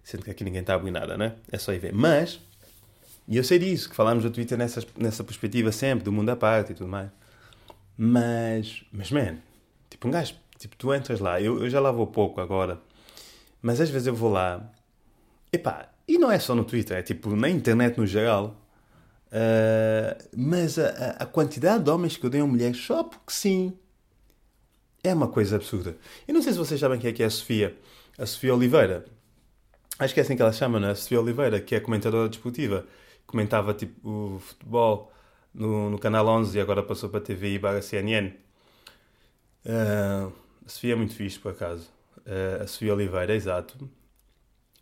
Sendo 0.04 0.24
que 0.24 0.32
aqui 0.32 0.44
ninguém 0.44 0.62
está 0.62 0.74
a 0.74 0.76
abrir 0.78 0.92
nada, 0.92 1.16
né? 1.16 1.36
É 1.52 1.58
só 1.58 1.74
ir 1.74 1.80
ver. 1.80 1.94
Mas, 1.94 2.39
e 3.27 3.38
eu 3.38 3.43
sei 3.43 3.57
disso, 3.57 3.89
que 3.89 3.95
falámos 3.95 4.23
do 4.23 4.29
Twitter 4.29 4.57
nessa, 4.57 4.86
nessa 4.97 5.23
perspectiva 5.23 5.71
sempre, 5.71 6.03
do 6.03 6.12
mundo 6.12 6.29
à 6.29 6.36
parte 6.36 6.71
e 6.71 6.75
tudo 6.75 6.89
mais. 6.89 7.09
Mas, 7.97 8.83
mas 8.91 9.12
man, 9.12 9.38
tipo 9.89 10.07
um 10.07 10.12
gajo, 10.12 10.36
tipo, 10.57 10.75
tu 10.75 10.93
entras 10.93 11.19
lá, 11.19 11.39
eu, 11.39 11.63
eu 11.63 11.69
já 11.69 11.80
lá 11.80 11.91
vou 11.91 12.07
pouco 12.07 12.41
agora, 12.41 12.82
mas 13.61 13.80
às 13.80 13.89
vezes 13.89 14.07
eu 14.07 14.15
vou 14.15 14.32
lá, 14.32 14.69
epá, 15.51 15.89
e 16.07 16.17
não 16.17 16.32
é 16.32 16.39
só 16.39 16.53
no 16.55 16.65
Twitter, 16.65 16.97
é 16.97 17.01
tipo 17.01 17.36
na 17.36 17.49
internet 17.49 17.97
no 17.97 18.05
geral, 18.05 18.59
uh, 19.28 20.28
mas 20.36 20.78
a, 20.78 21.11
a, 21.19 21.26
quantidade 21.26 21.84
de 21.84 21.89
homens 21.89 22.17
que 22.17 22.26
odeiam 22.26 22.47
mulheres 22.47 22.78
só 22.78 23.03
porque 23.03 23.32
sim, 23.32 23.78
é 25.03 25.13
uma 25.13 25.28
coisa 25.28 25.55
absurda. 25.55 25.97
Eu 26.28 26.34
não 26.34 26.41
sei 26.41 26.53
se 26.53 26.59
vocês 26.59 26.80
sabem 26.80 26.99
quem 26.99 27.09
é 27.09 27.13
que 27.13 27.24
é 27.24 27.26
a 27.26 27.30
Sofia, 27.30 27.78
a 28.17 28.26
Sofia 28.26 28.55
Oliveira. 28.55 29.05
Acho 29.99 30.13
que 30.13 30.19
é 30.19 30.24
assim 30.24 30.36
que 30.36 30.41
ela 30.41 30.51
chama, 30.51 30.80
não 30.80 30.88
é? 30.88 30.91
A 30.91 30.95
Sofia 30.95 31.21
Oliveira, 31.21 31.59
que 31.59 31.76
é 31.76 31.80
comentadora 31.80 32.28
desportiva 32.30 32.86
comentava 33.26 33.74
tipo, 33.74 34.09
o 34.36 34.39
futebol 34.39 35.11
no, 35.53 35.89
no 35.89 35.99
Canal 35.99 36.28
11 36.28 36.57
e 36.57 36.61
agora 36.61 36.82
passou 36.84 37.09
para 37.09 37.19
a 37.19 37.24
TVI 37.24 37.59
barra 37.59 37.82
CNN. 37.82 38.32
Uh, 39.65 40.32
a 40.65 40.69
Sofia 40.69 40.93
é 40.93 40.95
muito 40.95 41.13
fixe, 41.13 41.39
por 41.39 41.51
acaso. 41.51 41.89
Uh, 42.19 42.63
a 42.63 42.67
Sofia 42.67 42.93
Oliveira, 42.93 43.36
exato. 43.36 43.89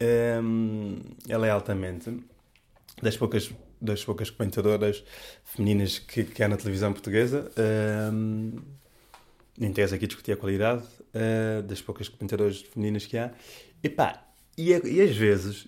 Um, 0.01 0.99
ela 1.29 1.45
é 1.45 1.51
altamente 1.51 2.17
das 3.01 3.15
poucas, 3.15 3.51
das 3.79 4.03
poucas 4.03 4.29
comentadoras 4.29 5.03
femininas 5.43 5.99
que, 5.99 6.23
que 6.23 6.43
há 6.43 6.47
na 6.47 6.57
televisão 6.57 6.91
portuguesa. 6.91 7.51
Um, 8.11 8.53
não 9.57 9.67
interessa 9.67 9.95
aqui 9.95 10.07
discutir 10.07 10.31
a 10.31 10.37
qualidade 10.37 10.83
uh, 11.13 11.61
das 11.63 11.81
poucas 11.81 12.09
comentadoras 12.09 12.61
femininas 12.61 13.05
que 13.05 13.17
há. 13.17 13.31
Epá, 13.83 14.23
e, 14.57 14.71
e 14.71 15.01
às 15.01 15.15
vezes 15.15 15.67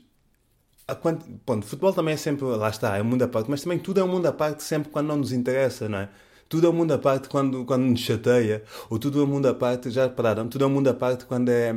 Ponto, 1.45 1.65
futebol 1.65 1.93
também 1.93 2.13
é 2.13 2.17
sempre, 2.17 2.45
lá 2.45 2.69
está, 2.69 2.97
é 2.97 3.01
um 3.01 3.05
mundo 3.05 3.23
à 3.23 3.27
parte, 3.27 3.49
mas 3.49 3.61
também 3.63 3.79
tudo 3.79 4.01
é 4.01 4.03
um 4.03 4.07
mundo 4.07 4.25
à 4.27 4.33
parte 4.33 4.63
sempre 4.63 4.91
quando 4.91 5.07
não 5.07 5.17
nos 5.17 5.31
interessa, 5.31 5.87
não 5.87 5.99
é? 5.99 6.09
Tudo 6.49 6.67
é 6.67 6.69
um 6.69 6.73
mundo 6.73 6.93
à 6.93 6.97
parte 6.97 7.29
quando, 7.29 7.65
quando 7.65 7.83
nos 7.83 8.01
chateia, 8.01 8.63
ou 8.89 8.99
tudo 8.99 9.21
é 9.21 9.23
um 9.23 9.27
mundo 9.27 9.47
à 9.47 9.53
parte, 9.53 9.89
já 9.89 10.09
pararam, 10.09 10.47
tudo 10.49 10.63
é 10.65 10.67
um 10.67 10.69
mundo 10.69 10.89
à 10.89 10.93
parte 10.93 11.25
quando 11.25 11.49
é, 11.49 11.73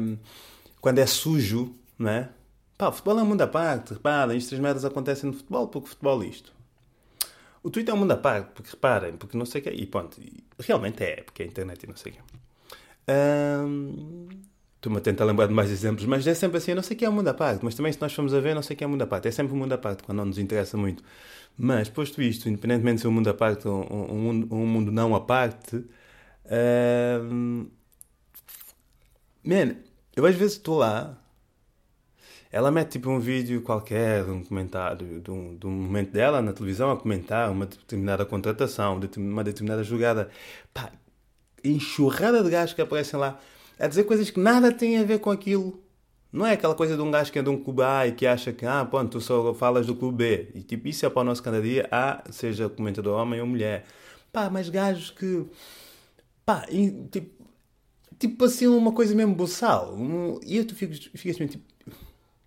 quando 0.81 0.99
é 0.99 1.07
sujo, 1.07 1.73
não 1.99 2.11
é? 2.11 2.31
Pá, 2.77 2.89
o 2.89 2.93
futebol 2.93 3.19
é 3.21 3.23
um 3.23 3.27
mundo 3.27 3.43
à 3.43 3.47
parte, 3.47 3.95
reparem, 3.95 4.37
estas 4.37 4.59
merdas 4.59 4.85
acontecem 4.85 5.31
no 5.31 5.37
futebol 5.37 5.69
porque 5.69 5.87
o 5.87 5.91
futebol 5.91 6.23
é 6.23 6.27
isto. 6.27 6.53
o 7.63 7.71
Twitter 7.71 7.93
é 7.93 7.97
um 7.97 8.01
mundo 8.01 8.13
à 8.13 8.17
parte, 8.17 8.53
porque 8.55 8.71
reparem, 8.71 9.17
porque 9.17 9.37
não 9.37 9.47
sei 9.47 9.61
o 9.61 9.65
que. 9.65 9.71
E 9.71 9.87
pronto, 9.87 10.21
realmente 10.61 11.03
é, 11.03 11.23
porque 11.23 11.43
é 11.43 11.47
a 11.47 11.49
internet 11.49 11.83
e 11.85 11.87
não 11.89 11.97
sei 11.97 12.13
o 12.13 12.15
que. 12.17 12.23
Um, 13.09 14.29
Estou-me 14.87 14.99
a 14.99 15.01
tentar 15.01 15.25
lembrar 15.25 15.49
de 15.49 15.53
mais 15.53 15.69
exemplos, 15.69 16.07
mas 16.07 16.25
é 16.29 16.33
sempre 16.33 16.59
assim, 16.59 16.71
eu 16.71 16.77
não 16.77 16.83
sei 16.85 16.95
o 16.95 16.99
que 16.99 17.05
é 17.05 17.11
um 17.11 17.13
mundo 17.13 17.27
à 17.27 17.35
parte, 17.35 17.65
mas 17.65 17.75
também 17.75 17.93
se 17.93 18.01
nós 18.01 18.13
formos 18.13 18.33
a 18.33 18.39
ver, 18.39 18.55
não 18.55 18.63
sei 18.63 18.75
o 18.75 18.77
que 18.79 18.85
é 18.85 18.87
um 18.87 18.91
mundo 18.91 19.03
à 19.03 19.07
parte. 19.07 19.27
É 19.27 19.33
sempre 19.33 19.53
um 19.53 19.57
mundo 19.57 19.73
à 19.73 19.79
parte, 19.79 20.05
quando 20.05 20.19
não 20.19 20.27
nos 20.27 20.39
interessa 20.39 20.77
muito. 20.77 21.03
Mas, 21.59 21.89
posto 21.89 22.23
isto, 22.23 22.49
independentemente 22.49 22.99
de 22.99 23.01
ser 23.03 23.09
um 23.09 23.11
mundo 23.11 23.29
à 23.29 23.35
parte 23.35 23.67
ou 23.67 23.85
um, 23.93 24.29
um, 24.31 24.49
um 24.53 24.65
mundo 24.65 24.93
não 24.93 25.13
à 25.17 25.21
parte, 25.21 25.85
um, 27.33 27.67
man, 29.43 29.75
eu 30.15 30.25
às 30.25 30.37
vezes 30.37 30.53
estou 30.53 30.79
lá 30.79 31.19
ela 32.53 32.71
mete 32.71 32.93
tipo 32.93 33.11
um 33.11 33.19
vídeo 33.19 33.63
qualquer, 33.63 34.25
um 34.25 34.45
comentário 34.45 35.21
de 35.21 35.31
um, 35.33 35.57
de 35.57 35.67
um 35.67 35.71
momento 35.71 36.13
dela 36.13 36.41
na 36.41 36.53
televisão 36.53 36.93
a 36.93 36.97
comentar 36.97 37.51
uma 37.51 37.67
determinada 37.67 38.25
contratação, 38.25 39.01
uma 39.17 39.43
determinada 39.43 39.83
jogada. 39.83 40.31
Pá, 40.73 40.93
enxurrada 41.65 42.45
de 42.45 42.51
gajos 42.51 42.73
que 42.75 42.81
aparecem 42.81 43.19
lá 43.19 43.41
a 43.79 43.87
dizer 43.87 44.05
coisas 44.05 44.31
que 44.31 44.41
nada 44.41 44.73
têm 44.73 44.99
a 44.99 45.05
ver 45.05 45.19
com 45.21 45.31
aquilo. 45.31 45.83
Não 46.33 46.47
é 46.47 46.53
aquela 46.53 46.75
coisa 46.75 46.97
de 46.97 47.03
um 47.03 47.11
gajo 47.11 47.33
que 47.33 47.39
é 47.39 47.43
de 47.43 47.49
um 47.49 47.63
clube 47.63 47.83
A 47.83 48.07
e 48.07 48.13
que 48.13 48.27
acha 48.27 48.53
que, 48.53 48.67
ah, 48.67 48.85
pronto, 48.85 49.13
tu 49.13 49.21
só 49.21 49.55
falas 49.55 49.87
do 49.87 49.95
clube 49.95 50.19
B. 50.19 50.51
E 50.55 50.63
tipo, 50.63 50.89
isso 50.89 51.07
é 51.07 51.11
para 51.11 51.23
o 51.23 51.25
nosso 51.25 51.43
cada 51.43 51.61
dia, 51.63 51.89
A, 51.91 52.23
seja 52.31 52.69
comentador 52.69 53.19
homem 53.21 53.41
ou 53.41 53.47
mulher. 53.47 53.85
Pá, 54.33 54.51
mas 54.51 54.69
gajos 54.69 55.11
que. 55.11 55.47
Pá, 56.45 56.67
tipo, 57.11 57.45
tipo 58.19 58.45
assim, 58.45 58.67
uma 58.67 58.93
coisa 58.93 59.15
mesmo 59.15 59.35
boçal. 59.35 59.95
Um, 59.95 60.39
e 60.45 60.57
eu 60.59 60.67
tu 60.67 60.75
ficas, 60.75 60.99
ficas 60.99 61.37
assim, 61.37 61.47
tipo 61.47 61.77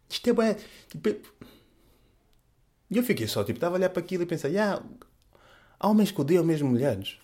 isto 0.10 0.30
é 0.30 0.34
bem. 0.34 0.56
Tipo, 0.90 1.10
e 2.90 2.98
eu 2.98 3.04
fiquei 3.04 3.28
só, 3.28 3.44
tipo, 3.44 3.58
estava 3.58 3.76
a 3.76 3.78
olhar 3.78 3.90
para 3.90 4.02
aquilo 4.02 4.24
e 4.24 4.26
pensei, 4.26 4.58
ah, 4.58 4.82
homens 5.80 6.12
que 6.12 6.20
odeiam 6.20 6.44
mesmo 6.44 6.70
mulheres. 6.70 7.18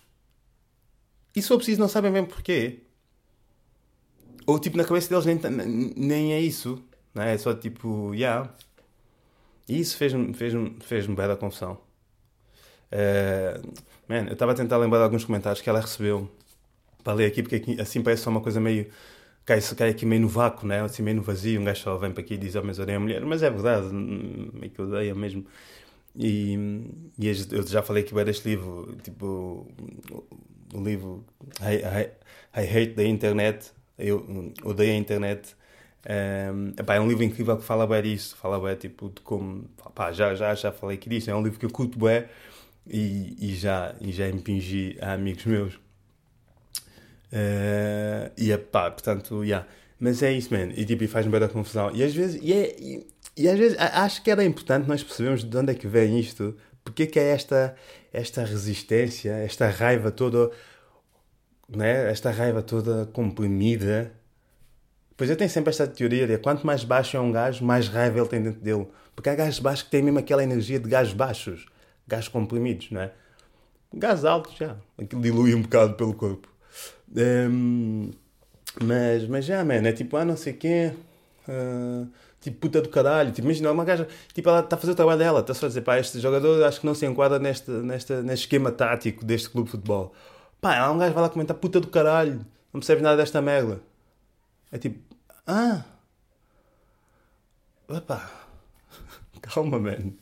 E 1.34 1.42
se 1.42 1.48
for 1.48 1.56
preciso, 1.56 1.80
não 1.80 1.88
sabem 1.88 2.12
bem 2.12 2.24
porquê. 2.24 2.85
Ou 4.46 4.58
tipo, 4.58 4.76
na 4.76 4.84
cabeça 4.84 5.08
deles 5.08 5.26
nem, 5.26 5.92
nem 5.96 6.32
é 6.32 6.40
isso. 6.40 6.82
Não 7.14 7.22
é? 7.22 7.34
é 7.34 7.38
só 7.38 7.54
tipo, 7.54 8.14
yeah. 8.14 8.52
E 9.68 9.80
isso 9.80 9.96
fez-me 9.96 10.32
fez 10.34 10.52
fez 10.80 11.06
bem 11.06 11.16
da 11.16 11.36
confusão. 11.36 11.78
Uh, 12.92 13.72
man, 14.08 14.26
eu 14.28 14.34
estava 14.34 14.52
a 14.52 14.54
tentar 14.54 14.76
lembrar 14.78 14.98
de 14.98 15.04
alguns 15.04 15.24
comentários 15.24 15.60
que 15.60 15.68
ela 15.68 15.80
recebeu 15.80 16.30
para 17.02 17.14
ler 17.14 17.26
aqui, 17.26 17.42
porque 17.42 17.56
aqui, 17.56 17.80
assim 17.80 18.02
parece 18.02 18.22
só 18.22 18.30
uma 18.30 18.40
coisa 18.40 18.60
meio 18.60 18.86
cai, 19.46 19.60
cai 19.76 19.90
aqui 19.90 20.04
meio 20.04 20.22
no 20.22 20.28
vácuo, 20.28 20.66
né? 20.66 20.82
assim 20.82 21.02
meio 21.02 21.16
no 21.16 21.22
vazio. 21.22 21.60
Um 21.60 21.64
gajo 21.64 21.82
só 21.82 21.96
vem 21.96 22.12
para 22.12 22.22
aqui 22.22 22.34
e 22.34 22.38
diz: 22.38 22.54
Oh, 22.56 22.62
mas 22.62 22.78
odeio 22.78 22.98
a 22.98 23.00
mulher. 23.00 23.24
Mas 23.24 23.42
é 23.42 23.50
verdade, 23.50 23.88
é 24.62 24.68
que 24.68 24.82
odeia 24.82 25.14
mesmo. 25.14 25.46
E, 26.14 26.54
e 27.18 27.28
eu 27.28 27.66
já 27.66 27.82
falei 27.82 28.02
que 28.02 28.14
vai 28.14 28.24
deste 28.24 28.48
livro, 28.48 28.96
tipo, 29.02 29.66
o 30.74 30.80
livro 30.82 31.24
I, 31.60 31.76
I, 31.76 32.62
I 32.62 32.64
Hate 32.68 32.94
the 32.94 33.06
Internet, 33.06 33.72
eu 33.98 34.52
odeio 34.64 34.92
a 34.92 34.96
internet. 34.96 35.54
Um, 36.08 36.68
epá, 36.78 36.94
é 36.94 37.00
um 37.00 37.08
livro 37.08 37.24
incrível 37.24 37.56
que 37.56 37.64
fala 37.64 37.86
bem 37.86 38.02
disso, 38.02 38.36
fala 38.36 38.60
bem 38.60 38.76
tipo, 38.76 39.08
de 39.08 39.20
como. 39.22 39.68
Epá, 39.86 40.12
já, 40.12 40.34
já, 40.34 40.54
já 40.54 40.72
falei 40.72 40.96
que 40.96 41.08
disso, 41.08 41.30
é 41.30 41.34
um 41.34 41.42
livro 41.42 41.58
que 41.58 41.66
eu 41.66 41.70
curto 41.70 41.98
bem 41.98 42.24
e, 42.86 43.36
e, 43.40 43.54
já, 43.56 43.94
e 44.00 44.12
já 44.12 44.28
impingi 44.28 44.96
a 45.00 45.12
amigos 45.14 45.44
meus. 45.44 45.74
Uh, 47.32 48.30
e 48.36 48.52
é 48.52 48.56
pá, 48.56 48.90
portanto, 48.90 49.42
yeah. 49.44 49.66
Mas 49.98 50.22
é 50.22 50.32
isso, 50.32 50.52
man. 50.52 50.72
E 50.76 50.84
tipo, 50.84 51.06
faz-me 51.08 51.32
bem 51.32 51.40
da 51.40 51.48
confusão. 51.48 51.90
E 51.94 52.02
às 52.04 52.14
vezes, 52.14 52.40
e, 52.42 52.52
é, 52.52 52.76
e, 52.78 53.06
e, 53.36 53.48
às 53.48 53.58
vezes 53.58 53.76
acho 53.78 54.22
que 54.22 54.30
era 54.30 54.44
importante 54.44 54.86
nós 54.86 55.02
percebermos 55.02 55.42
de 55.42 55.56
onde 55.56 55.72
é 55.72 55.74
que 55.74 55.86
vem 55.86 56.18
isto. 56.18 56.54
Porque 56.84 57.06
que 57.06 57.18
é 57.18 57.30
esta, 57.30 57.74
esta 58.12 58.44
resistência, 58.44 59.32
esta 59.32 59.68
raiva 59.68 60.12
toda, 60.12 60.52
né? 61.68 62.10
esta 62.10 62.30
raiva 62.30 62.62
toda 62.62 63.06
comprimida. 63.06 64.12
Pois 65.16 65.30
eu 65.30 65.36
tenho 65.36 65.48
sempre 65.48 65.70
esta 65.70 65.86
teoria 65.86 66.26
de 66.26 66.38
quanto 66.38 66.66
mais 66.66 66.84
baixo 66.84 67.16
é 67.16 67.20
um 67.20 67.32
gajo, 67.32 67.64
mais 67.64 67.88
raiva 67.88 68.18
ele 68.18 68.28
tem 68.28 68.42
dentro 68.42 68.60
dele. 68.60 68.86
Porque 69.14 69.30
há 69.30 69.34
gajos 69.34 69.60
baixos 69.60 69.82
que 69.82 69.90
têm 69.90 70.02
mesmo 70.02 70.18
aquela 70.18 70.42
energia 70.42 70.78
de 70.78 70.88
gajos 70.88 71.14
baixos, 71.14 71.66
gajos 72.06 72.28
comprimidos, 72.28 72.90
não 72.90 73.00
é? 73.00 73.12
Gajos 73.94 74.24
altos 74.26 74.56
já, 74.56 74.76
aquilo 74.98 75.22
dilui 75.22 75.54
um 75.54 75.62
bocado 75.62 75.94
pelo 75.94 76.12
corpo. 76.12 76.48
Um, 77.16 78.10
mas, 78.82 79.26
mas 79.26 79.44
já, 79.46 79.64
mano, 79.64 79.88
é 79.88 79.92
tipo, 79.92 80.16
ah, 80.16 80.24
não 80.24 80.36
sei 80.36 80.52
quem. 80.52 80.88
Uh, 81.48 82.06
tipo, 82.40 82.58
puta 82.58 82.82
do 82.82 82.88
caralho. 82.88 83.30
Tipo, 83.32 83.46
imagina 83.46 83.72
uma 83.72 83.84
gaja, 83.84 84.06
tipo, 84.34 84.48
ela 84.48 84.60
está 84.60 84.76
a 84.76 84.78
fazer 84.78 84.92
o 84.92 84.96
trabalho 84.96 85.18
dela, 85.18 85.40
está 85.40 85.54
só 85.54 85.66
a 85.66 85.68
dizer, 85.68 85.80
pá, 85.80 85.98
este 85.98 86.20
jogador 86.20 86.62
acho 86.64 86.80
que 86.80 86.86
não 86.86 86.94
se 86.94 87.06
enquadra 87.06 87.38
neste, 87.38 87.70
neste, 87.70 88.12
neste 88.14 88.44
esquema 88.44 88.70
tático 88.70 89.24
deste 89.24 89.48
clube 89.48 89.66
de 89.66 89.72
futebol. 89.72 90.14
Pá, 90.60 90.76
ela 90.76 90.92
um 90.92 90.98
gajo 90.98 91.14
vai 91.14 91.22
lá 91.22 91.28
comentar, 91.28 91.56
puta 91.56 91.80
do 91.80 91.88
caralho, 91.88 92.44
não 92.72 92.80
percebes 92.80 93.02
nada 93.02 93.16
desta 93.16 93.40
merda. 93.42 93.80
É 94.72 94.78
tipo, 94.78 94.98
ah, 95.46 95.84
epá, 97.88 98.30
calma, 99.42 99.78
man. 99.78 100.12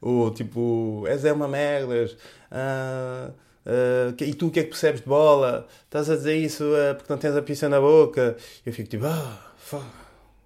Ou 0.00 0.30
tipo, 0.32 1.04
és 1.06 1.24
é 1.24 1.32
uma 1.32 1.48
merda. 1.48 2.16
Ah, 2.50 3.30
Uh, 3.68 4.16
e 4.22 4.32
tu 4.32 4.46
o 4.46 4.50
que 4.50 4.60
é 4.60 4.62
que 4.62 4.70
percebes 4.70 5.02
de 5.02 5.06
bola? 5.06 5.68
Estás 5.84 6.08
a 6.08 6.16
dizer 6.16 6.36
isso 6.36 6.64
uh, 6.64 6.94
porque 6.96 7.12
não 7.12 7.18
tens 7.18 7.36
a 7.36 7.42
pizza 7.42 7.68
na 7.68 7.78
boca? 7.78 8.34
Eu 8.64 8.72
fico 8.72 8.88
tipo, 8.88 9.04
ah, 9.04 9.52
oh, 9.74 9.82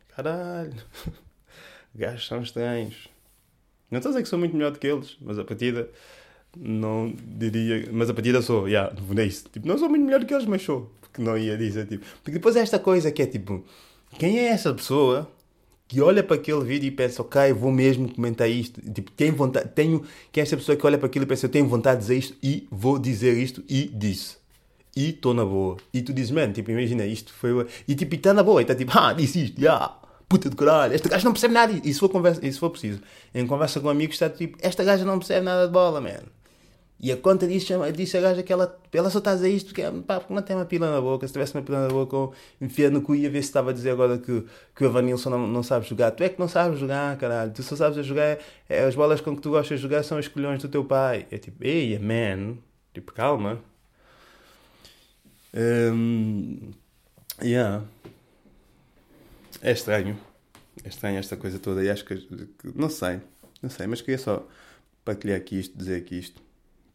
caralho, 0.08 0.74
gajos 1.94 2.26
são 2.26 2.42
estranhos. 2.42 3.08
Não 3.88 3.98
estou 3.98 4.10
a 4.10 4.12
dizer 4.14 4.24
que 4.24 4.28
sou 4.28 4.40
muito 4.40 4.56
melhor 4.56 4.72
do 4.72 4.80
que 4.80 4.88
eles, 4.88 5.16
mas 5.20 5.38
a 5.38 5.44
partida 5.44 5.88
não 6.56 7.14
diria. 7.16 7.88
Mas 7.92 8.10
a 8.10 8.14
partida 8.14 8.42
sou, 8.42 8.68
yeah, 8.68 8.92
é 9.16 9.24
isso. 9.24 9.48
Tipo, 9.52 9.66
não 9.66 9.78
sou 9.78 9.88
muito 9.88 10.04
melhor 10.04 10.20
do 10.20 10.26
que 10.26 10.34
eles, 10.34 10.46
mas 10.46 10.62
sou. 10.62 10.90
Porque 11.00 11.22
não 11.22 11.36
ia 11.36 11.56
dizer, 11.56 11.86
tipo. 11.86 12.04
Porque 12.22 12.38
depois 12.38 12.56
é 12.56 12.60
esta 12.60 12.78
coisa 12.78 13.10
que 13.10 13.22
é 13.22 13.26
tipo, 13.26 13.64
quem 14.18 14.38
é 14.38 14.46
essa 14.46 14.72
pessoa 14.72 15.30
que 15.88 16.00
olha 16.00 16.22
para 16.22 16.36
aquele 16.36 16.64
vídeo 16.64 16.88
e 16.88 16.90
pensa, 16.90 17.20
ok, 17.20 17.52
vou 17.52 17.70
mesmo 17.70 18.12
comentar 18.14 18.48
isto. 18.48 18.80
Tipo, 18.80 19.10
tenho 19.10 19.34
vontade, 19.34 19.68
tenho, 19.74 20.02
que 20.30 20.40
é 20.40 20.42
esta 20.42 20.56
pessoa 20.56 20.76
que 20.76 20.86
olha 20.86 20.96
para 20.96 21.06
aquilo 21.06 21.24
e 21.24 21.28
pensa, 21.28 21.46
eu 21.46 21.50
tenho 21.50 21.68
vontade 21.68 22.00
de 22.00 22.06
dizer 22.06 22.16
isto 22.16 22.36
e 22.42 22.66
vou 22.70 22.98
dizer 22.98 23.36
isto 23.36 23.62
e 23.68 23.84
disse. 23.88 24.36
E 24.96 25.10
estou 25.10 25.34
na 25.34 25.44
boa. 25.44 25.76
E 25.92 26.02
tu 26.02 26.12
dizes, 26.12 26.30
mano, 26.30 26.52
tipo, 26.52 26.70
imagina, 26.70 27.04
isto 27.04 27.32
foi. 27.32 27.66
E 27.86 27.94
tipo, 27.94 28.14
está 28.14 28.32
na 28.32 28.42
boa. 28.42 28.60
E 28.60 28.64
está 28.64 28.74
tipo, 28.74 28.90
ah, 28.94 29.12
disse 29.12 29.44
isto, 29.44 29.60
yeah, 29.60 29.94
puta 30.32 30.48
de 30.48 30.56
caralho, 30.56 30.94
esta 30.94 31.08
gaja 31.10 31.24
não 31.24 31.32
percebe 31.32 31.52
nada. 31.52 31.72
E 31.84 31.92
se 31.92 32.00
for, 32.00 32.08
conversa, 32.08 32.40
e 32.46 32.50
se 32.50 32.58
for 32.58 32.70
preciso, 32.70 33.00
em 33.34 33.46
conversa 33.46 33.80
com 33.80 33.90
amigos, 33.90 34.14
está 34.14 34.30
tipo, 34.30 34.56
esta 34.62 34.82
gaja 34.82 35.04
não 35.04 35.18
percebe 35.18 35.44
nada 35.44 35.66
de 35.66 35.72
bola, 35.72 36.00
mano. 36.00 36.41
E 37.02 37.10
a 37.10 37.16
conta 37.16 37.48
chama, 37.58 37.90
disse 37.90 38.16
a 38.16 38.20
gaja 38.20 38.44
que 38.44 38.52
ela, 38.52 38.78
ela 38.92 39.10
só 39.10 39.18
está 39.18 39.32
a 39.32 39.34
dizer 39.34 39.50
isto 39.50 39.66
porque, 39.74 39.82
pá, 40.06 40.20
porque 40.20 40.32
não 40.32 40.40
tem 40.40 40.54
uma 40.54 40.64
pila 40.64 40.88
na 40.88 41.00
boca. 41.00 41.26
Se 41.26 41.32
tivesse 41.32 41.52
uma 41.52 41.62
pila 41.62 41.88
na 41.88 41.88
boca, 41.88 42.32
enfia 42.60 42.90
no 42.90 43.02
cu 43.02 43.16
e 43.16 43.22
ia 43.22 43.30
ver 43.30 43.42
se 43.42 43.48
estava 43.48 43.70
a 43.70 43.72
dizer 43.72 43.90
agora 43.90 44.18
que, 44.18 44.46
que 44.72 44.84
o 44.84 44.86
Evanilson 44.86 45.30
não, 45.30 45.48
não 45.48 45.64
sabe 45.64 45.84
jogar. 45.84 46.12
Tu 46.12 46.22
é 46.22 46.28
que 46.28 46.38
não 46.38 46.46
sabes 46.46 46.78
jogar, 46.78 47.18
caralho. 47.18 47.50
Tu 47.50 47.60
só 47.64 47.74
sabes 47.74 47.98
a 47.98 48.02
jogar, 48.02 48.38
é, 48.68 48.84
as 48.84 48.94
bolas 48.94 49.20
com 49.20 49.34
que 49.34 49.42
tu 49.42 49.50
gostas 49.50 49.80
de 49.80 49.82
jogar 49.82 50.04
são 50.04 50.16
os 50.16 50.28
colhões 50.28 50.62
do 50.62 50.68
teu 50.68 50.84
pai. 50.84 51.26
É 51.28 51.38
tipo, 51.38 51.64
ei, 51.64 51.98
man, 51.98 52.58
tipo, 52.94 53.12
calma. 53.12 53.58
Um, 55.52 56.70
yeah. 57.42 57.82
É 59.60 59.72
estranho. 59.72 60.16
É 60.84 60.88
estranho 60.88 61.18
esta 61.18 61.36
coisa 61.36 61.58
toda 61.58 61.82
e 61.82 61.90
acho 61.90 62.04
que 62.04 62.14
não 62.76 62.88
sei, 62.88 63.20
não 63.60 63.68
sei, 63.68 63.88
mas 63.88 64.00
queria 64.00 64.18
só 64.18 64.46
partilhar 65.04 65.36
aqui 65.36 65.58
isto, 65.58 65.76
dizer 65.76 65.96
aqui 65.96 66.18
isto 66.18 66.40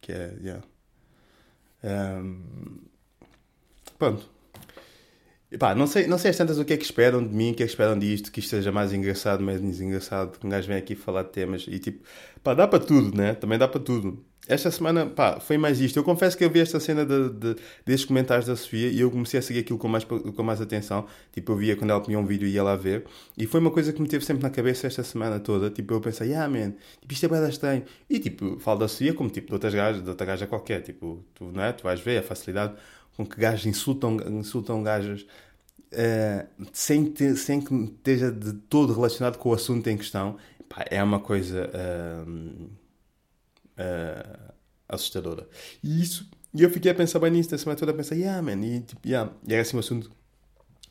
que 0.01 0.11
é, 0.11 0.33
yeah. 0.41 0.63
Um, 1.83 2.79
pronto. 3.97 4.29
Epá, 5.49 5.73
não 5.73 5.87
sei, 5.87 6.07
não 6.07 6.17
sei 6.17 6.31
as 6.31 6.37
tantas 6.37 6.59
o 6.59 6.65
que 6.65 6.73
é 6.73 6.77
que 6.77 6.83
esperam 6.83 7.25
de 7.25 7.33
mim, 7.33 7.51
o 7.51 7.55
que 7.55 7.63
é 7.63 7.65
que 7.65 7.71
esperam 7.71 7.97
disto, 7.97 8.31
que 8.31 8.41
isto 8.41 8.49
seja 8.49 8.71
mais 8.71 8.91
engraçado, 8.91 9.41
menos 9.41 9.79
engraçado, 9.79 10.37
que 10.37 10.45
um 10.45 10.49
gajo 10.49 10.67
vem 10.67 10.77
aqui 10.77 10.93
falar 10.93 11.23
de 11.23 11.29
temas 11.29 11.65
e 11.67 11.79
tipo, 11.79 12.03
pá, 12.43 12.53
dá 12.53 12.67
para 12.67 12.79
tudo, 12.79 13.15
né? 13.17 13.33
Também 13.33 13.57
dá 13.57 13.67
para 13.67 13.79
tudo 13.79 14.25
esta 14.47 14.71
semana, 14.71 15.05
pá, 15.05 15.39
foi 15.39 15.57
mais 15.57 15.81
isto. 15.81 15.97
Eu 15.97 16.03
confesso 16.03 16.37
que 16.37 16.43
eu 16.43 16.49
vi 16.49 16.59
esta 16.59 16.79
cena 16.79 17.05
de, 17.05 17.55
de, 17.85 18.07
comentários 18.07 18.47
da 18.47 18.55
Sofia 18.55 18.87
e 18.89 18.99
eu 18.99 19.11
comecei 19.11 19.39
a 19.39 19.43
seguir 19.43 19.59
aquilo 19.59 19.77
com 19.77 19.87
mais, 19.87 20.05
com 20.05 20.43
mais 20.43 20.61
atenção. 20.61 21.05
Tipo, 21.33 21.51
eu 21.51 21.57
via 21.57 21.75
quando 21.75 21.91
ela 21.91 22.01
punha 22.01 22.17
um 22.17 22.25
vídeo 22.25 22.47
e 22.47 22.51
ia 22.51 22.63
lá 22.63 22.75
ver. 22.75 23.05
E 23.37 23.45
foi 23.45 23.59
uma 23.59 23.71
coisa 23.71 23.91
que 23.91 24.01
me 24.01 24.07
teve 24.07 24.23
sempre 24.23 24.43
na 24.43 24.49
cabeça 24.49 24.87
esta 24.87 25.03
semana 25.03 25.39
toda. 25.39 25.69
Tipo, 25.69 25.95
eu 25.95 26.01
pensei, 26.01 26.33
ah, 26.33 26.47
man, 26.47 26.73
tipo, 27.01 27.13
isto 27.13 27.25
é 27.25 27.29
bem 27.29 27.49
estranho. 27.49 27.83
E, 28.09 28.19
tipo, 28.19 28.57
falo 28.59 28.79
da 28.79 28.87
Sofia 28.87 29.13
como, 29.13 29.29
tipo, 29.29 29.47
de 29.47 29.53
outras 29.53 29.73
gajas, 29.73 30.01
de 30.01 30.09
outra 30.09 30.25
gaja 30.25 30.47
qualquer. 30.47 30.81
Tipo, 30.81 31.23
tu, 31.35 31.45
não 31.45 31.63
é? 31.63 31.73
Tu 31.73 31.83
vais 31.83 31.99
ver 31.99 32.19
a 32.19 32.23
facilidade 32.23 32.73
com 33.17 33.25
que 33.25 33.39
gajos 33.39 33.65
insultam, 33.65 34.17
insultam 34.29 34.81
gajas 34.81 35.25
uh, 35.91 36.47
sem, 36.71 37.05
ter, 37.05 37.35
sem 37.35 37.59
que 37.59 37.73
esteja 37.73 38.31
de 38.31 38.53
todo 38.53 38.93
relacionado 38.93 39.37
com 39.37 39.49
o 39.49 39.53
assunto 39.53 39.87
em 39.87 39.97
questão. 39.97 40.37
Pá, 40.69 40.85
é 40.89 41.03
uma 41.03 41.19
coisa... 41.19 41.69
Uh, 42.25 42.86
uh, 43.77 44.53
assustadora. 44.87 45.47
E 45.83 46.01
isso, 46.01 46.29
e 46.53 46.63
eu 46.63 46.69
fiquei 46.69 46.91
a 46.91 46.95
pensar 46.95 47.19
bem 47.19 47.31
nisso, 47.31 47.51
na 47.51 47.57
semana 47.57 47.77
toda 47.77 47.91
a 47.91 47.95
pensar, 47.95 48.15
yeah, 48.15 48.41
man, 48.41 48.63
e 48.65 48.81
tipo, 48.81 49.07
yeah, 49.07 49.31
e 49.47 49.53
era 49.53 49.61
assim 49.61 49.75
um 49.75 49.79
assunto 49.79 50.11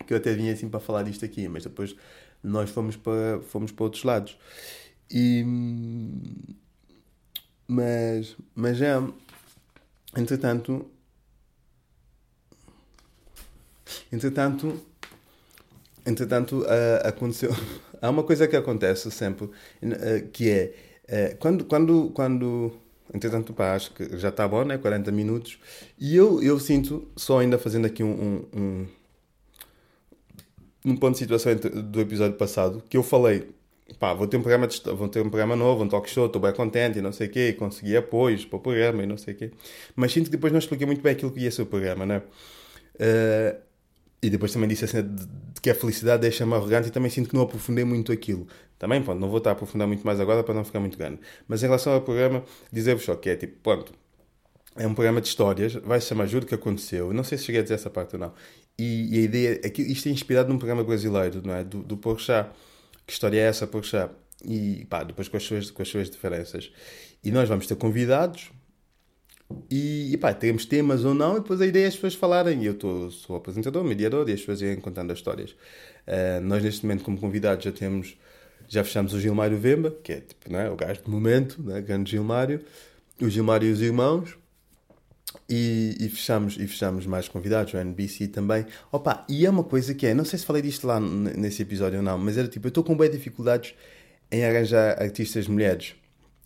que 0.06 0.12
eu 0.12 0.18
até 0.18 0.32
vinha 0.34 0.52
assim 0.52 0.68
para 0.68 0.80
falar 0.80 1.02
disto 1.02 1.24
aqui, 1.24 1.48
mas 1.48 1.64
depois 1.64 1.96
nós 2.42 2.70
fomos 2.70 2.96
para, 2.96 3.40
fomos 3.48 3.72
para 3.72 3.84
outros 3.84 4.04
lados. 4.04 4.38
E. 5.10 5.44
Mas, 7.66 8.36
mas 8.54 8.80
é. 8.80 8.94
Entretanto. 10.16 10.90
Entretanto. 14.12 14.80
Entretanto, 16.04 16.60
uh, 16.60 17.06
aconteceu. 17.08 17.50
Há 18.00 18.10
uma 18.10 18.22
coisa 18.22 18.46
que 18.46 18.54
acontece 18.54 19.10
sempre, 19.10 19.46
uh, 19.46 20.28
que 20.32 20.50
é. 20.50 20.74
Uh, 21.08 21.36
quando, 21.38 21.64
quando, 21.64 22.10
quando. 22.10 22.72
Entretanto, 23.14 23.52
pá, 23.52 23.74
acho 23.74 23.92
que 23.92 24.18
já 24.18 24.30
está 24.30 24.46
bom, 24.46 24.64
né? 24.64 24.76
40 24.78 25.12
minutos. 25.12 25.58
E 25.98 26.16
eu, 26.16 26.42
eu 26.42 26.58
sinto, 26.58 27.06
só 27.16 27.38
ainda 27.38 27.58
fazendo 27.58 27.86
aqui 27.86 28.02
um, 28.02 28.10
um, 28.54 28.60
um, 28.60 28.86
um 30.86 30.96
ponto 30.96 31.12
de 31.12 31.18
situação 31.18 31.54
do 31.54 32.00
episódio 32.00 32.36
passado, 32.36 32.82
que 32.88 32.96
eu 32.96 33.02
falei 33.02 33.48
pá, 33.98 34.12
vou 34.12 34.26
ter 34.26 34.36
um 34.36 34.42
programa, 34.42 34.66
de, 34.66 34.80
vou 34.80 35.08
ter 35.08 35.20
um 35.20 35.30
programa 35.30 35.54
novo, 35.54 35.84
um 35.84 35.88
talk 35.88 36.08
show, 36.10 36.26
estou 36.26 36.40
bem 36.40 36.52
contente 36.52 36.98
e 36.98 37.02
não 37.02 37.12
sei 37.12 37.28
o 37.28 37.30
quê, 37.30 37.52
consegui 37.52 37.96
apoios 37.96 38.44
para 38.44 38.56
o 38.56 38.60
programa 38.60 39.02
e 39.02 39.06
não 39.06 39.16
sei 39.16 39.34
o 39.34 39.36
quê. 39.36 39.50
Mas 39.94 40.12
sinto 40.12 40.26
que 40.26 40.32
depois 40.32 40.52
não 40.52 40.58
expliquei 40.58 40.86
muito 40.86 41.02
bem 41.02 41.12
aquilo 41.12 41.30
que 41.30 41.40
ia 41.40 41.50
ser 41.50 41.62
o 41.62 41.66
programa, 41.66 42.04
né? 42.04 42.22
Uh, 42.96 43.65
e 44.26 44.30
depois 44.30 44.52
também 44.52 44.68
disse 44.68 44.84
assim 44.84 45.02
de, 45.02 45.24
que 45.62 45.70
a 45.70 45.74
felicidade 45.74 46.22
deixa-me 46.22 46.52
arrogante 46.52 46.88
e 46.88 46.90
também 46.90 47.08
sinto 47.08 47.28
que 47.28 47.34
não 47.36 47.42
aprofundei 47.42 47.84
muito 47.84 48.10
aquilo. 48.10 48.46
Também, 48.76 49.00
pronto, 49.00 49.20
não 49.20 49.28
vou 49.28 49.38
estar 49.38 49.50
a 49.50 49.52
aprofundar 49.52 49.86
muito 49.86 50.04
mais 50.04 50.18
agora 50.18 50.42
para 50.42 50.52
não 50.52 50.64
ficar 50.64 50.80
muito 50.80 50.98
grande. 50.98 51.20
Mas 51.46 51.62
em 51.62 51.66
relação 51.66 51.92
ao 51.92 52.02
programa, 52.02 52.42
dizer-vos 52.72 53.04
só 53.04 53.14
que 53.14 53.30
é 53.30 53.36
tipo, 53.36 53.56
pronto, 53.62 53.92
é 54.76 54.84
um 54.84 54.94
programa 54.94 55.20
de 55.20 55.28
histórias, 55.28 55.74
vai 55.74 56.00
se 56.00 56.08
chamar 56.08 56.26
Juro 56.26 56.44
que 56.44 56.54
Aconteceu. 56.56 57.12
Não 57.12 57.22
sei 57.22 57.38
se 57.38 57.44
cheguei 57.44 57.60
a 57.60 57.62
dizer 57.62 57.74
essa 57.74 57.88
parte 57.88 58.16
ou 58.16 58.20
não. 58.20 58.32
E, 58.76 59.16
e 59.16 59.18
a 59.20 59.22
ideia 59.22 59.60
é 59.62 59.70
que 59.70 59.80
isto 59.80 60.08
é 60.08 60.12
inspirado 60.12 60.52
num 60.52 60.58
programa 60.58 60.82
brasileiro, 60.82 61.40
não 61.44 61.54
é? 61.54 61.62
Do, 61.62 61.84
do 61.84 61.96
que 61.96 63.12
história 63.12 63.38
é 63.38 63.44
essa, 63.44 63.64
Porchat? 63.64 64.12
E 64.44 64.84
pá, 64.90 65.04
depois 65.04 65.28
com 65.28 65.36
as, 65.36 65.44
suas, 65.44 65.70
com 65.70 65.82
as 65.82 65.88
suas 65.88 66.10
diferenças. 66.10 66.72
E 67.22 67.30
nós 67.30 67.48
vamos 67.48 67.66
ter 67.66 67.76
convidados 67.76 68.50
e, 69.70 70.12
e 70.12 70.16
pá, 70.16 70.32
teremos 70.34 70.64
temas 70.64 71.04
ou 71.04 71.14
não, 71.14 71.36
e 71.36 71.40
depois 71.40 71.60
a 71.60 71.66
ideia 71.66 71.84
é 71.84 71.88
as 71.88 71.94
pessoas 71.94 72.14
falarem. 72.14 72.64
Eu 72.64 72.74
tô, 72.74 73.10
sou 73.10 73.36
apresentador, 73.36 73.84
mediador, 73.84 74.28
e 74.28 74.32
as 74.32 74.40
pessoas 74.40 74.60
irem 74.60 74.80
contando 74.80 75.10
as 75.12 75.18
histórias. 75.18 75.50
Uh, 76.06 76.40
nós, 76.42 76.62
neste 76.62 76.84
momento, 76.84 77.04
como 77.04 77.18
convidados, 77.18 77.64
já 77.64 77.72
temos, 77.72 78.16
já 78.68 78.82
fechamos 78.82 79.12
o 79.12 79.20
Gilmário 79.20 79.58
Vemba, 79.58 79.96
que 80.02 80.12
é 80.12 80.20
tipo, 80.20 80.50
não 80.50 80.60
é, 80.60 80.70
o 80.70 80.76
gajo 80.76 81.02
do 81.02 81.10
momento, 81.10 81.62
né, 81.62 81.80
grande 81.80 82.10
Gilmário, 82.10 82.60
o 83.20 83.28
Gilmário 83.28 83.68
e 83.68 83.72
os 83.72 83.80
irmãos. 83.80 84.36
E, 85.48 85.96
e, 86.00 86.08
fechamos, 86.08 86.56
e 86.56 86.66
fechamos 86.66 87.06
mais 87.06 87.28
convidados, 87.28 87.74
o 87.74 87.76
NBC 87.76 88.28
também. 88.28 88.64
Opa, 88.90 89.24
e 89.28 89.44
é 89.44 89.50
uma 89.50 89.62
coisa 89.62 89.94
que 89.94 90.06
é, 90.06 90.14
não 90.14 90.24
sei 90.24 90.38
se 90.38 90.46
falei 90.46 90.62
disto 90.62 90.86
lá 90.86 90.98
nesse 90.98 91.62
episódio 91.62 91.98
ou 91.98 92.04
não, 92.04 92.16
mas 92.16 92.38
era 92.38 92.48
tipo, 92.48 92.66
eu 92.66 92.70
estou 92.70 92.82
com 92.82 92.96
bem 92.96 93.10
dificuldades 93.10 93.74
em 94.30 94.44
arranjar 94.44 95.00
artistas 95.00 95.46
mulheres. 95.46 95.94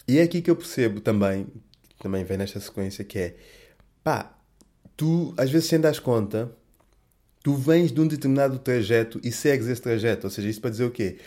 E 0.08 0.18
é 0.18 0.22
aqui 0.22 0.42
que 0.42 0.50
eu 0.50 0.56
percebo 0.56 1.00
também, 1.00 1.46
também 2.00 2.24
vem 2.24 2.38
nesta 2.38 2.58
sequência, 2.58 3.04
que 3.04 3.18
é, 3.18 3.36
pá, 4.02 4.36
tu 4.96 5.32
às 5.36 5.50
vezes 5.50 5.68
sem 5.68 5.80
das 5.80 5.98
conta, 5.98 6.50
tu 7.42 7.54
vens 7.54 7.92
de 7.92 8.00
um 8.00 8.06
determinado 8.06 8.58
trajeto 8.58 9.20
e 9.22 9.30
segues 9.30 9.68
esse 9.68 9.80
trajeto. 9.80 10.26
Ou 10.26 10.30
seja, 10.30 10.48
isso 10.48 10.60
para 10.60 10.70
dizer 10.70 10.84
o 10.84 10.90
quê? 10.90 11.18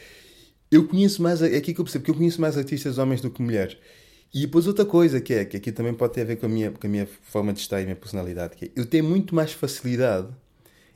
Eu 0.70 0.88
conheço 0.88 1.22
mais, 1.22 1.42
é 1.42 1.56
aqui 1.56 1.74
que 1.74 1.80
eu 1.80 1.86
percebo 1.86 2.04
que 2.04 2.12
eu 2.12 2.16
conheço 2.16 2.42
mais 2.42 2.58
artistas 2.58 2.98
homens 2.98 3.22
do 3.22 3.30
que 3.30 3.42
mulheres. 3.42 3.78
E 4.34 4.42
depois 4.42 4.66
outra 4.66 4.84
coisa 4.84 5.22
que 5.22 5.34
é, 5.34 5.46
que 5.46 5.58
aqui 5.58 5.72
também 5.72 5.94
pode 5.94 6.14
ter 6.14 6.22
a 6.22 6.26
ver 6.26 6.38
com 6.38 6.48
a 6.48 6.50
minha, 6.50 6.72
com 6.72 6.88
a 6.88 6.90
minha 6.90 7.08
forma 7.22 7.54
de 7.54 7.60
estar 7.60 7.80
e 7.80 7.84
a 7.84 7.86
minha 7.86 7.96
personalidade, 7.96 8.56
que 8.56 8.66
é, 8.66 8.72
eu 8.76 8.86
tenho 8.86 9.04
muito 9.04 9.36
mais 9.36 9.54
facilidade 9.54 10.28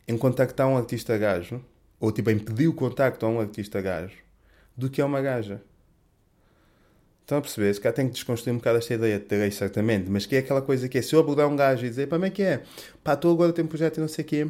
em 0.07 0.17
contactar 0.17 0.67
um 0.67 0.75
artista 0.75 1.15
gajo, 1.17 1.63
ou 1.99 2.11
tipo 2.11 2.31
em 2.31 2.39
pedir 2.39 2.67
o 2.67 2.73
contacto 2.73 3.25
a 3.25 3.29
um 3.29 3.39
artista 3.39 3.79
gajo, 3.79 4.15
do 4.75 4.89
que 4.89 4.99
a 5.01 5.05
uma 5.05 5.21
gaja. 5.21 5.61
Estão 7.27 7.39
a 7.39 7.41
perceber? 7.41 7.73
Se 7.73 7.81
cá 7.81 7.91
tenho 7.91 8.07
que 8.07 8.13
desconstruir 8.13 8.53
um 8.53 8.57
bocado 8.57 8.77
esta 8.77 8.93
ideia, 8.93 9.19
terei 9.19 9.51
certamente, 9.51 10.09
mas 10.09 10.25
que 10.25 10.37
é 10.37 10.39
aquela 10.39 10.61
coisa 10.61 10.87
que 10.87 10.97
é, 10.97 11.01
se 11.01 11.13
eu 11.13 11.19
abordar 11.19 11.45
um 11.49 11.57
gajo 11.57 11.85
e 11.85 11.89
dizer, 11.89 12.07
pá, 12.07 12.15
como 12.15 12.23
é 12.23 12.29
que 12.29 12.41
é? 12.41 12.63
Pá, 13.03 13.15
estou 13.15 13.33
agora, 13.33 13.51
tenho 13.51 13.65
um 13.65 13.69
projeto 13.69 13.97
e 13.97 13.99
não 13.99 14.07
sei 14.07 14.23
o 14.23 14.27
quê. 14.29 14.47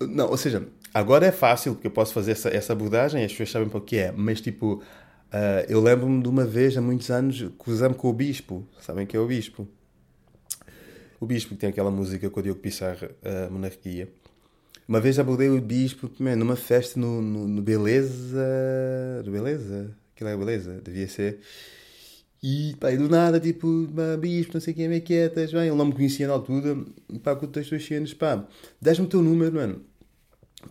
Não, 0.00 0.28
ou 0.28 0.36
seja, 0.36 0.66
agora 0.92 1.26
é 1.26 1.30
fácil, 1.30 1.74
porque 1.74 1.86
eu 1.86 1.92
posso 1.92 2.12
fazer 2.12 2.32
essa, 2.32 2.48
essa 2.48 2.72
abordagem, 2.72 3.24
as 3.24 3.30
pessoas 3.30 3.52
sabem 3.52 3.68
para 3.68 3.78
o 3.78 3.80
que 3.80 3.96
é, 3.96 4.10
mas 4.10 4.40
tipo, 4.40 4.82
Uh, 5.28 5.60
eu 5.68 5.78
lembro-me 5.78 6.22
de 6.22 6.28
uma 6.30 6.46
vez, 6.46 6.74
há 6.74 6.80
muitos 6.80 7.10
anos, 7.10 7.50
cruzamos 7.58 7.98
com 7.98 8.08
o 8.08 8.14
Bispo. 8.14 8.66
Sabem 8.80 9.06
que 9.06 9.14
é 9.14 9.20
o 9.20 9.26
Bispo? 9.26 9.68
O 11.20 11.26
Bispo 11.26 11.50
que 11.50 11.60
tem 11.60 11.68
aquela 11.68 11.90
música 11.90 12.30
com 12.30 12.40
o 12.40 12.42
Diogo 12.42 12.60
Pissarra, 12.60 13.10
a 13.22 13.50
Monarquia. 13.50 14.08
Uma 14.88 15.00
vez 15.00 15.18
abordei 15.18 15.50
o 15.50 15.60
Bispo 15.60 16.08
também 16.08 16.34
numa 16.34 16.56
festa 16.56 16.98
no, 16.98 17.20
no, 17.20 17.46
no 17.46 17.60
Beleza. 17.60 19.22
No 19.22 19.30
Beleza? 19.30 19.94
Aquilo 20.18 20.30
é 20.30 20.36
Beleza, 20.36 20.80
devia 20.82 21.06
ser. 21.08 21.38
E 22.42 22.74
pá, 22.80 22.92
e 22.92 22.96
do 22.96 23.08
nada, 23.08 23.40
tipo, 23.40 23.88
Bispo, 24.20 24.54
não 24.54 24.60
sei 24.60 24.74
quem 24.74 24.92
é 24.92 25.00
que 25.00 25.14
é, 25.14 25.28
bem? 25.28 25.68
Ele 25.68 25.76
não 25.76 25.86
me 25.86 25.92
conhecia 25.92 26.26
na 26.26 26.34
altura. 26.34 26.76
Pá, 27.22 27.36
com 27.36 27.46
os 27.46 27.52
teus 27.52 27.86
cenas, 27.86 28.12
pá, 28.14 28.46
dás-me 28.80 29.06
o 29.06 29.08
teu 29.08 29.22
número, 29.22 29.54
mano 29.54 29.84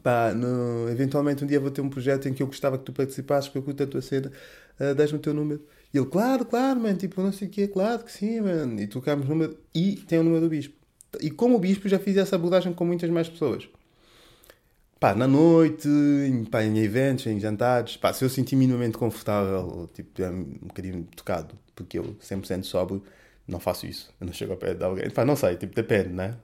pá, 0.03 0.33
no, 0.33 0.89
eventualmente 0.89 1.43
um 1.43 1.47
dia 1.47 1.59
vou 1.59 1.71
ter 1.71 1.81
um 1.81 1.89
projeto 1.89 2.27
em 2.27 2.33
que 2.33 2.43
eu 2.43 2.47
gostava 2.47 2.77
que 2.77 2.83
tu 2.83 2.93
participasses, 2.93 3.49
que 3.49 3.57
eu 3.57 3.63
curto 3.63 3.83
a 3.83 3.87
tua 3.87 4.01
cena, 4.01 4.31
uh, 4.79 4.95
dás-me 4.95 5.17
o 5.17 5.21
teu 5.21 5.33
número. 5.33 5.61
E 5.93 5.97
ele, 5.97 6.07
claro, 6.07 6.45
claro, 6.45 6.79
mano, 6.79 6.97
tipo, 6.97 7.21
não 7.21 7.31
sei 7.31 7.47
o 7.47 7.51
quê, 7.51 7.67
claro 7.67 8.03
que 8.03 8.11
sim, 8.11 8.41
mano. 8.41 8.79
E 8.81 8.87
o 8.93 9.25
número, 9.25 9.57
e 9.73 9.95
tem 9.95 10.19
o 10.19 10.23
número 10.23 10.41
do 10.41 10.49
bispo. 10.49 10.75
E 11.21 11.31
como 11.31 11.55
o 11.55 11.59
bispo 11.59 11.87
já 11.87 11.97
fiz 11.97 12.17
essa 12.17 12.35
abordagem 12.35 12.73
com 12.73 12.85
muitas 12.85 13.09
mais 13.09 13.29
pessoas. 13.29 13.67
Pá, 14.99 15.13
na 15.13 15.27
noite, 15.27 15.87
em, 15.87 16.43
pá, 16.45 16.63
em 16.63 16.77
eventos, 16.79 17.27
em 17.27 17.39
jantares, 17.39 17.97
pá, 17.97 18.11
se 18.13 18.25
eu 18.25 18.29
senti 18.29 18.55
minimamente 18.55 18.97
confortável, 18.97 19.87
tipo, 19.93 20.21
é 20.21 20.29
um 20.29 20.43
bocadinho 20.63 21.03
tocado, 21.15 21.55
porque 21.75 21.99
eu, 21.99 22.15
100% 22.15 22.63
sóbrio, 22.63 23.03
não 23.47 23.59
faço 23.59 23.85
isso. 23.85 24.13
Eu 24.19 24.25
não 24.25 24.33
chego 24.33 24.53
ao 24.53 24.57
pé 24.57 24.73
de 24.73 24.83
alguém. 24.83 25.09
Pá, 25.11 25.23
não 25.23 25.35
sei, 25.35 25.55
tipo, 25.55 25.75
depende, 25.75 26.09
né? 26.09 26.35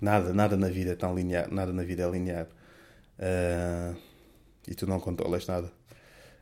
Nada, 0.00 0.32
nada 0.32 0.56
na 0.56 0.68
vida 0.68 0.92
é 0.92 0.96
tão 0.96 1.14
linear, 1.14 1.52
nada 1.52 1.72
na 1.72 1.82
vida 1.82 2.02
é 2.02 2.10
linear. 2.10 2.46
Uh, 3.18 3.96
e 4.66 4.74
tu 4.74 4.86
não 4.86 4.98
controlas 5.00 5.46
nada. 5.46 5.70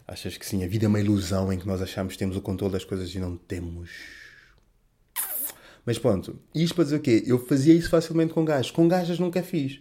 Achas 0.07 0.37
que 0.37 0.47
sim, 0.47 0.65
a 0.65 0.69
vida 0.69 0.87
é 0.87 0.89
uma 0.89 1.01
ilusão 1.01 1.53
em 1.53 1.59
que 1.59 1.67
nós 1.67 1.81
achamos 1.81 2.15
que 2.15 2.19
temos 2.19 2.37
o 2.37 2.43
controle 2.43 2.73
das 2.73 2.85
coisas 2.85 3.15
e 3.15 3.19
não 3.19 3.37
temos. 3.37 3.91
Mas 5.85 5.99
pronto, 5.99 6.39
isto 6.55 6.75
para 6.75 6.85
dizer 6.85 6.97
o 6.97 7.01
quê? 7.01 7.23
Eu 7.27 7.47
fazia 7.47 7.75
isso 7.75 7.89
facilmente 7.91 8.33
com 8.33 8.45
gajos. 8.45 8.71
Com 8.71 8.89
gajas 8.89 9.19
nunca 9.19 9.43
fiz. 9.43 9.81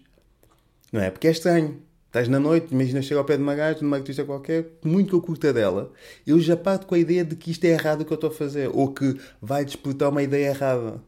Não 0.91 1.01
é? 1.01 1.11
Porque 1.11 1.27
é 1.27 1.31
estranho. 1.31 1.81
Estás 2.07 2.27
na 2.27 2.39
noite, 2.39 2.73
imagina 2.73 3.03
chega 3.03 3.19
ao 3.19 3.25
pé 3.25 3.37
de 3.37 3.43
uma 3.43 3.53
gaja, 3.53 3.79
de 3.79 3.85
uma 3.85 3.97
artista 3.97 4.25
qualquer, 4.25 4.65
muito 4.83 5.09
que 5.09 5.15
eu 5.15 5.21
curta 5.21 5.53
dela, 5.53 5.91
eu 6.25 6.39
já 6.39 6.57
parto 6.57 6.87
com 6.87 6.95
a 6.95 6.97
ideia 6.97 7.23
de 7.23 7.35
que 7.35 7.51
isto 7.51 7.63
é 7.65 7.67
errado 7.67 8.01
o 8.01 8.05
que 8.05 8.11
eu 8.11 8.15
estou 8.15 8.31
a 8.31 8.33
fazer, 8.33 8.67
ou 8.73 8.91
que 8.91 9.15
vai 9.39 9.63
disputar 9.63 10.09
uma 10.09 10.23
ideia 10.23 10.47
errada. 10.47 10.99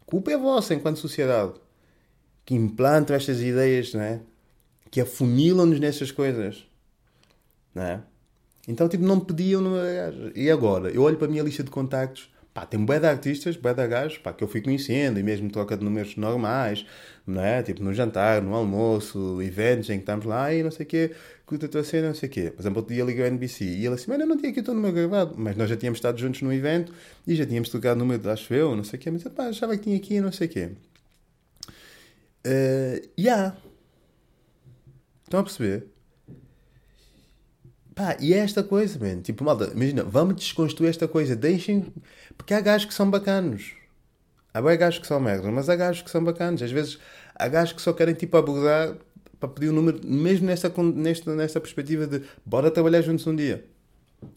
A 0.00 0.04
culpa 0.06 0.30
é 0.30 0.38
vossa 0.38 0.74
enquanto 0.74 1.00
sociedade, 1.00 1.54
que 2.44 2.54
implantam 2.54 3.16
estas 3.16 3.40
ideias, 3.40 3.92
não 3.92 4.00
é? 4.00 4.20
que 4.90 5.00
afunilam-nos 5.00 5.78
nessas 5.78 6.10
coisas. 6.10 6.66
Não 7.74 7.82
é? 7.82 8.02
Então, 8.66 8.88
tipo, 8.88 9.04
não 9.04 9.20
pediam 9.20 9.62
no 9.62 9.74
gajo. 9.74 10.32
E 10.34 10.50
agora? 10.50 10.90
Eu 10.90 11.02
olho 11.02 11.16
para 11.16 11.26
a 11.26 11.30
minha 11.30 11.42
lista 11.42 11.62
de 11.62 11.70
contactos, 11.70 12.30
pá, 12.60 12.66
tem 12.66 12.84
bué 12.84 13.00
de 13.00 13.06
artistas, 13.06 13.56
bué 13.56 13.72
de 13.72 13.86
gajos, 13.88 14.18
pá, 14.18 14.32
que 14.32 14.44
eu 14.44 14.48
fui 14.48 14.60
conhecendo, 14.60 15.18
e 15.18 15.22
mesmo 15.22 15.50
troca 15.50 15.76
de 15.76 15.84
números 15.84 16.16
normais, 16.16 16.84
não 17.26 17.42
é? 17.42 17.62
Tipo, 17.62 17.82
no 17.82 17.94
jantar, 17.94 18.42
no 18.42 18.54
almoço, 18.54 19.40
eventos 19.40 19.88
em 19.88 19.94
que 19.94 20.00
estamos 20.00 20.26
lá, 20.26 20.52
e 20.52 20.62
não 20.62 20.70
sei 20.70 20.84
o 20.84 20.88
quê, 20.88 21.12
curta 21.46 21.66
a 21.66 21.68
tua 21.68 21.82
cena, 21.82 22.08
não 22.08 22.14
sei 22.14 22.28
o 22.28 22.32
quê. 22.32 22.50
Por 22.50 22.60
exemplo, 22.60 22.78
outro 22.80 22.94
dia 22.94 23.04
liguei 23.04 23.22
ao 23.24 23.28
NBC, 23.28 23.64
e 23.64 23.86
ele 23.86 23.94
assim, 23.94 24.06
mas 24.08 24.20
eu 24.20 24.26
não 24.26 24.36
tinha 24.36 24.50
aqui 24.50 24.60
o 24.60 24.62
teu 24.62 24.74
número 24.74 24.94
gravado, 24.94 25.34
mas 25.38 25.56
nós 25.56 25.70
já 25.70 25.76
tínhamos 25.76 25.98
estado 25.98 26.18
juntos 26.18 26.42
no 26.42 26.52
evento, 26.52 26.92
e 27.26 27.34
já 27.34 27.46
tínhamos 27.46 27.70
trocado 27.70 27.96
o 27.96 28.04
número, 28.04 28.30
acho 28.30 28.52
eu, 28.52 28.76
não 28.76 28.84
sei 28.84 28.98
o 28.98 29.02
quê, 29.02 29.10
mas, 29.10 29.22
pá, 29.24 29.44
achava 29.46 29.76
que 29.76 29.84
tinha 29.84 29.96
aqui, 29.96 30.20
não 30.20 30.32
sei 30.32 30.46
o 30.46 30.50
quê. 30.50 30.70
Uh, 32.46 33.08
yeah 33.18 33.54
Estão 35.30 35.40
a 35.40 35.42
perceber? 35.44 35.86
Pá, 38.00 38.16
e 38.18 38.32
é 38.32 38.38
esta 38.38 38.62
coisa, 38.62 38.98
man. 38.98 39.20
Tipo, 39.20 39.44
malta, 39.44 39.70
imagina, 39.74 40.02
vamos 40.02 40.36
desconstruir 40.36 40.88
esta 40.88 41.06
coisa. 41.06 41.36
Deixem. 41.36 41.92
Porque 42.34 42.54
há 42.54 42.60
gajos 42.62 42.86
que 42.86 42.94
são 42.94 43.10
bacanos. 43.10 43.74
Há 44.54 44.62
bem 44.62 44.78
gajos 44.78 45.00
que 45.00 45.06
são 45.06 45.20
merdas, 45.20 45.52
mas 45.52 45.68
há 45.68 45.76
gajos 45.76 46.00
que 46.00 46.10
são 46.10 46.24
bacanos. 46.24 46.62
Às 46.62 46.72
vezes 46.72 46.98
há 47.34 47.46
gajos 47.46 47.74
que 47.74 47.82
só 47.82 47.92
querem 47.92 48.14
tipo 48.14 48.38
abordar 48.38 48.96
para 49.38 49.50
pedir 49.50 49.68
o 49.68 49.72
um 49.72 49.74
número, 49.74 50.00
mesmo 50.02 50.46
nesta, 50.46 50.72
nesta, 50.94 51.34
nesta 51.34 51.60
perspectiva 51.60 52.06
de 52.06 52.22
bora 52.44 52.70
trabalhar 52.70 53.02
juntos 53.02 53.26
um 53.26 53.36
dia. 53.36 53.66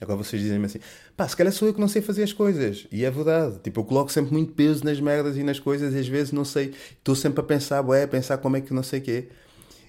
Agora 0.01 0.17
vocês 0.17 0.41
dizem-me 0.41 0.65
assim, 0.65 0.79
pá, 1.15 1.25
se 1.25 1.35
calhar 1.35 1.53
sou 1.53 1.69
eu 1.69 1.73
que 1.73 1.79
não 1.79 1.87
sei 1.87 2.01
fazer 2.01 2.23
as 2.23 2.33
coisas. 2.33 2.85
E 2.91 3.05
é 3.05 3.09
verdade. 3.09 3.59
Tipo, 3.63 3.79
eu 3.79 3.85
coloco 3.85 4.11
sempre 4.11 4.33
muito 4.33 4.51
peso 4.51 4.83
nas 4.83 4.99
merdas 4.99 5.37
e 5.37 5.43
nas 5.43 5.57
coisas 5.57 5.93
e 5.93 5.99
às 5.99 6.07
vezes 6.07 6.33
não 6.33 6.43
sei. 6.43 6.73
Estou 6.97 7.15
sempre 7.15 7.39
a 7.39 7.43
pensar, 7.43 7.81
ué, 7.87 8.03
a 8.03 8.07
pensar 8.09 8.37
como 8.39 8.57
é 8.57 8.61
que 8.61 8.73
não 8.73 8.83
sei 8.83 8.99
o 8.99 9.03
quê. 9.03 9.29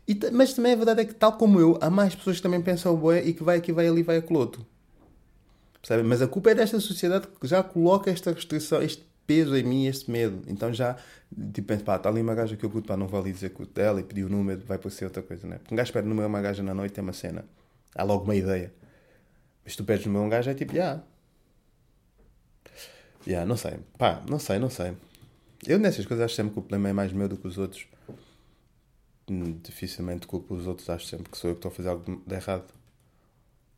E, 0.07 0.19
mas 0.33 0.53
também 0.53 0.73
a 0.73 0.77
verdade 0.77 1.01
é 1.01 1.05
que, 1.05 1.15
tal 1.15 1.33
como 1.33 1.59
eu, 1.59 1.79
há 1.81 1.89
mais 1.89 2.15
pessoas 2.15 2.37
que 2.37 2.43
também 2.43 2.61
pensam 2.61 2.95
bué 2.97 3.25
e 3.25 3.33
que 3.33 3.43
vai 3.43 3.59
aqui, 3.59 3.73
vai 3.73 3.89
ali, 3.89 4.03
vai 4.03 4.23
outro. 4.31 4.67
Percebe? 5.81 6.03
Mas 6.03 6.23
a 6.23 6.29
culpa 6.29 6.51
é 6.51 6.55
desta 6.55 6.79
sociedade 6.81 7.27
que 7.41 7.47
já 7.47 7.63
coloca 7.63 8.11
esta 8.11 8.33
restrição, 8.33 8.83
este 8.83 9.05
peso 9.27 9.57
em 9.57 9.63
mim, 9.63 9.87
este 9.87 10.11
medo. 10.11 10.43
Então 10.47 10.73
já, 10.73 10.97
tipo, 11.53 11.69
penso, 11.69 11.85
pá, 11.85 11.97
está 11.97 12.09
ali 12.09 12.21
uma 12.21 12.35
gaja 12.35 12.57
que 12.57 12.65
eu 12.65 12.71
curto, 12.71 12.87
pá, 12.89 12.97
não 12.97 13.07
vou 13.07 13.21
ali 13.21 13.33
dizer 13.33 13.51
curto 13.51 13.73
dela 13.73 14.01
e 14.01 14.03
pedir 14.03 14.25
o 14.25 14.29
número, 14.29 14.63
vai 14.67 14.79
por 14.79 14.91
ser 14.91 15.07
outra 15.07 15.23
coisa, 15.23 15.47
né? 15.47 15.59
Porque 15.59 15.75
um 15.75 15.77
gajo 15.77 15.93
pede 15.93 16.09
número 16.09 16.27
uma 16.27 16.41
gaja 16.41 16.63
na 16.63 16.75
noite, 16.75 16.93
tem 16.93 17.03
uma 17.03 17.13
cena. 17.13 17.45
Há 17.95 18.03
logo 18.03 18.25
uma 18.25 18.35
ideia. 18.35 18.73
Mas 19.65 19.77
tu 19.77 19.85
pedes 19.85 20.05
número 20.07 20.25
a 20.25 20.27
um 20.27 20.31
gajo, 20.31 20.51
é 20.51 20.55
tipo, 20.55 20.75
já. 20.75 20.79
Yeah. 20.79 21.03
Yeah, 23.27 23.47
não 23.49 23.57
sei. 23.57 23.79
Pá, 23.97 24.23
não 24.29 24.39
sei, 24.39 24.59
não 24.59 24.69
sei. 24.69 24.95
Eu 25.67 25.79
nessas 25.79 26.05
coisas 26.05 26.27
acho 26.27 26.35
sempre 26.35 26.53
que 26.53 26.59
o 26.59 26.63
problema 26.63 26.91
é 26.91 26.93
mais 26.93 27.13
meu 27.13 27.29
do 27.29 27.37
que 27.37 27.47
os 27.47 27.57
outros. 27.57 27.87
Dificilmente 29.63 30.27
culpo 30.27 30.55
os 30.55 30.67
outros, 30.67 30.89
acho 30.91 31.07
sempre 31.07 31.31
que 31.31 31.39
sou 31.39 31.51
eu 31.51 31.55
que 31.55 31.59
estou 31.59 31.71
a 31.71 31.75
fazer 31.75 31.89
algo 31.89 32.23
de 32.27 32.35
errado. 32.35 32.71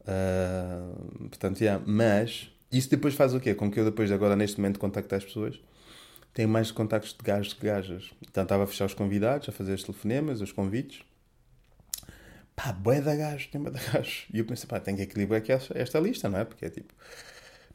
Uh, 0.00 1.28
portanto, 1.28 1.60
yeah. 1.60 1.82
mas 1.86 2.50
isso 2.70 2.90
depois 2.90 3.14
faz 3.14 3.34
o 3.34 3.40
quê? 3.40 3.54
Com 3.54 3.70
que 3.70 3.78
eu 3.78 3.84
depois, 3.84 4.10
agora 4.10 4.36
neste 4.36 4.58
momento, 4.58 4.78
contacte 4.78 5.14
as 5.14 5.24
pessoas, 5.24 5.60
tenho 6.32 6.48
mais 6.48 6.70
contactos 6.70 7.12
de 7.12 7.22
gajos 7.22 7.52
que 7.54 7.66
gajas. 7.66 8.10
Então 8.28 8.42
estava 8.42 8.64
a 8.64 8.66
fechar 8.66 8.86
os 8.86 8.94
convidados, 8.94 9.48
a 9.48 9.52
fazer 9.52 9.74
os 9.74 9.82
telefonemas, 9.82 10.40
os 10.40 10.52
convites. 10.52 11.02
Pá, 12.54 12.72
bué 12.72 13.00
da 13.00 13.14
gajo, 13.14 13.48
tem 13.50 13.62
da 13.62 13.70
gajo. 13.70 14.26
E 14.32 14.38
eu 14.38 14.44
pensei, 14.44 14.66
pá, 14.66 14.80
tem 14.80 14.96
que 14.96 15.02
equilibrar 15.02 15.38
aqui 15.38 15.52
esta 15.52 16.00
lista, 16.00 16.28
não 16.28 16.38
é? 16.38 16.44
Porque 16.44 16.64
é 16.64 16.70
tipo 16.70 16.92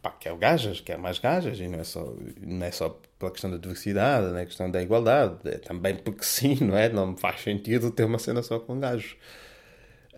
pá, 0.01 0.11
quer 0.11 0.35
gajas, 0.37 0.81
quer 0.81 0.97
mais 0.97 1.19
gajas, 1.19 1.59
e 1.59 1.67
não 1.67 1.79
é 1.79 1.83
só, 1.83 2.15
não 2.41 2.65
é 2.65 2.71
só 2.71 2.99
pela 3.21 3.31
questão 3.31 3.51
da 3.51 3.57
diversidade, 3.57 4.27
não 4.27 4.37
é 4.37 4.45
questão 4.45 4.69
da 4.69 4.81
igualdade, 4.81 5.37
é 5.45 5.59
também 5.59 5.95
porque 5.95 6.23
sim, 6.23 6.57
não 6.59 6.75
é? 6.75 6.89
Não 6.89 7.11
me 7.11 7.19
faz 7.19 7.41
sentido 7.41 7.91
ter 7.91 8.03
uma 8.03 8.17
cena 8.17 8.41
só 8.41 8.59
com 8.59 8.79
gajos. 8.79 9.15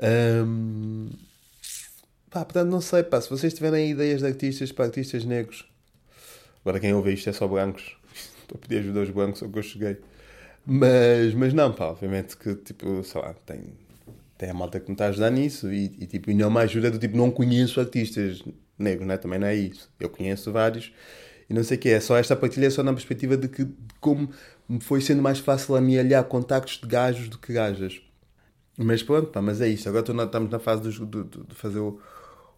Um, 0.01 1.09
pá, 2.31 2.45
portanto, 2.45 2.69
não 2.69 2.79
sei, 2.79 3.03
pá, 3.03 3.19
se 3.19 3.29
vocês 3.29 3.53
tiverem 3.53 3.91
ideias 3.91 4.21
de 4.21 4.27
artistas 4.27 4.71
para 4.71 4.85
artistas 4.85 5.25
negros, 5.25 5.69
agora 6.61 6.79
quem 6.79 6.93
ouve 6.93 7.13
isto 7.13 7.29
é 7.29 7.33
só 7.33 7.45
brancos, 7.45 7.95
estou 8.41 8.55
a 8.55 8.57
pedir 8.57 8.79
ajuda 8.79 9.01
aos 9.01 9.09
brancos, 9.09 9.39
só 9.39 9.47
que 9.47 9.59
eu 9.59 9.63
cheguei. 9.63 9.97
Mas, 10.65 11.33
mas 11.33 11.53
não, 11.53 11.73
pá, 11.73 11.87
obviamente 11.87 12.37
que, 12.37 12.55
tipo, 12.55 13.03
sei 13.03 13.21
lá, 13.21 13.33
tem, 13.45 13.73
tem 14.37 14.49
a 14.49 14.53
malta 14.53 14.79
que 14.79 14.87
me 14.87 14.93
está 14.93 15.07
a 15.07 15.09
ajudar 15.09 15.29
nisso 15.29 15.71
e, 15.73 15.85
e 15.99 16.07
tipo, 16.07 16.31
e 16.31 16.33
não 16.33 16.49
me 16.49 16.61
ajuda 16.61 16.89
do 16.89 16.97
tipo, 16.97 17.17
não 17.17 17.29
conheço 17.29 17.81
artistas, 17.81 18.41
negro, 18.79 19.05
né? 19.05 19.17
também 19.17 19.39
não 19.39 19.47
é 19.47 19.55
isso. 19.55 19.91
Eu 19.99 20.09
conheço 20.09 20.53
vários 20.53 20.93
e 21.49 21.53
não 21.53 21.63
sei 21.63 21.77
o 21.77 21.79
que 21.79 21.89
é. 21.89 21.99
Só 21.99 22.17
esta 22.17 22.35
partilha 22.35 22.67
é 22.67 22.69
só 22.69 22.83
na 22.83 22.93
perspectiva 22.93 23.37
de 23.37 23.47
que 23.47 23.67
como 23.99 24.29
me 24.67 24.79
foi 24.79 25.01
sendo 25.01 25.21
mais 25.21 25.39
fácil 25.39 25.75
amealhar 25.75 26.23
contactos 26.25 26.79
de 26.79 26.87
gajos 26.87 27.29
do 27.29 27.37
que 27.37 27.53
gajas. 27.53 28.01
Mas 28.77 29.03
pronto, 29.03 29.27
pá, 29.27 29.41
mas 29.41 29.61
é 29.61 29.67
isso. 29.67 29.87
Agora 29.87 30.03
estamos 30.25 30.49
na 30.49 30.59
fase 30.59 30.81
de, 30.81 31.05
de, 31.05 31.23
de 31.23 31.55
fazer 31.55 31.79
o, 31.79 31.99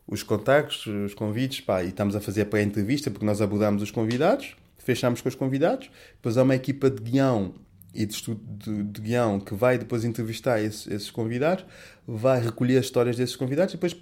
os 0.07 0.23
contactos, 0.23 0.85
os 0.87 1.13
convites, 1.13 1.61
pá, 1.61 1.83
e 1.83 1.89
estamos 1.89 2.15
a 2.15 2.21
fazer 2.21 2.41
a 2.41 2.45
pré-entrevista 2.45 3.09
porque 3.09 3.25
nós 3.25 3.41
abordamos 3.41 3.81
os 3.81 3.91
convidados, 3.91 4.55
fechamos 4.77 5.21
com 5.21 5.29
os 5.29 5.35
convidados, 5.35 5.89
depois 6.15 6.37
há 6.37 6.43
uma 6.43 6.55
equipa 6.55 6.89
de 6.89 7.01
guião 7.01 7.55
e 7.93 8.05
de 8.05 8.35
de, 8.35 8.83
de 8.83 9.01
guião 9.01 9.39
que 9.39 9.55
vai 9.55 9.77
depois 9.77 10.03
entrevistar 10.03 10.61
esses, 10.61 10.85
esses 10.87 11.11
convidados, 11.11 11.65
vai 12.07 12.39
recolher 12.41 12.77
as 12.77 12.85
histórias 12.85 13.17
desses 13.17 13.35
convidados 13.35 13.73
e 13.73 13.77
depois 13.77 13.95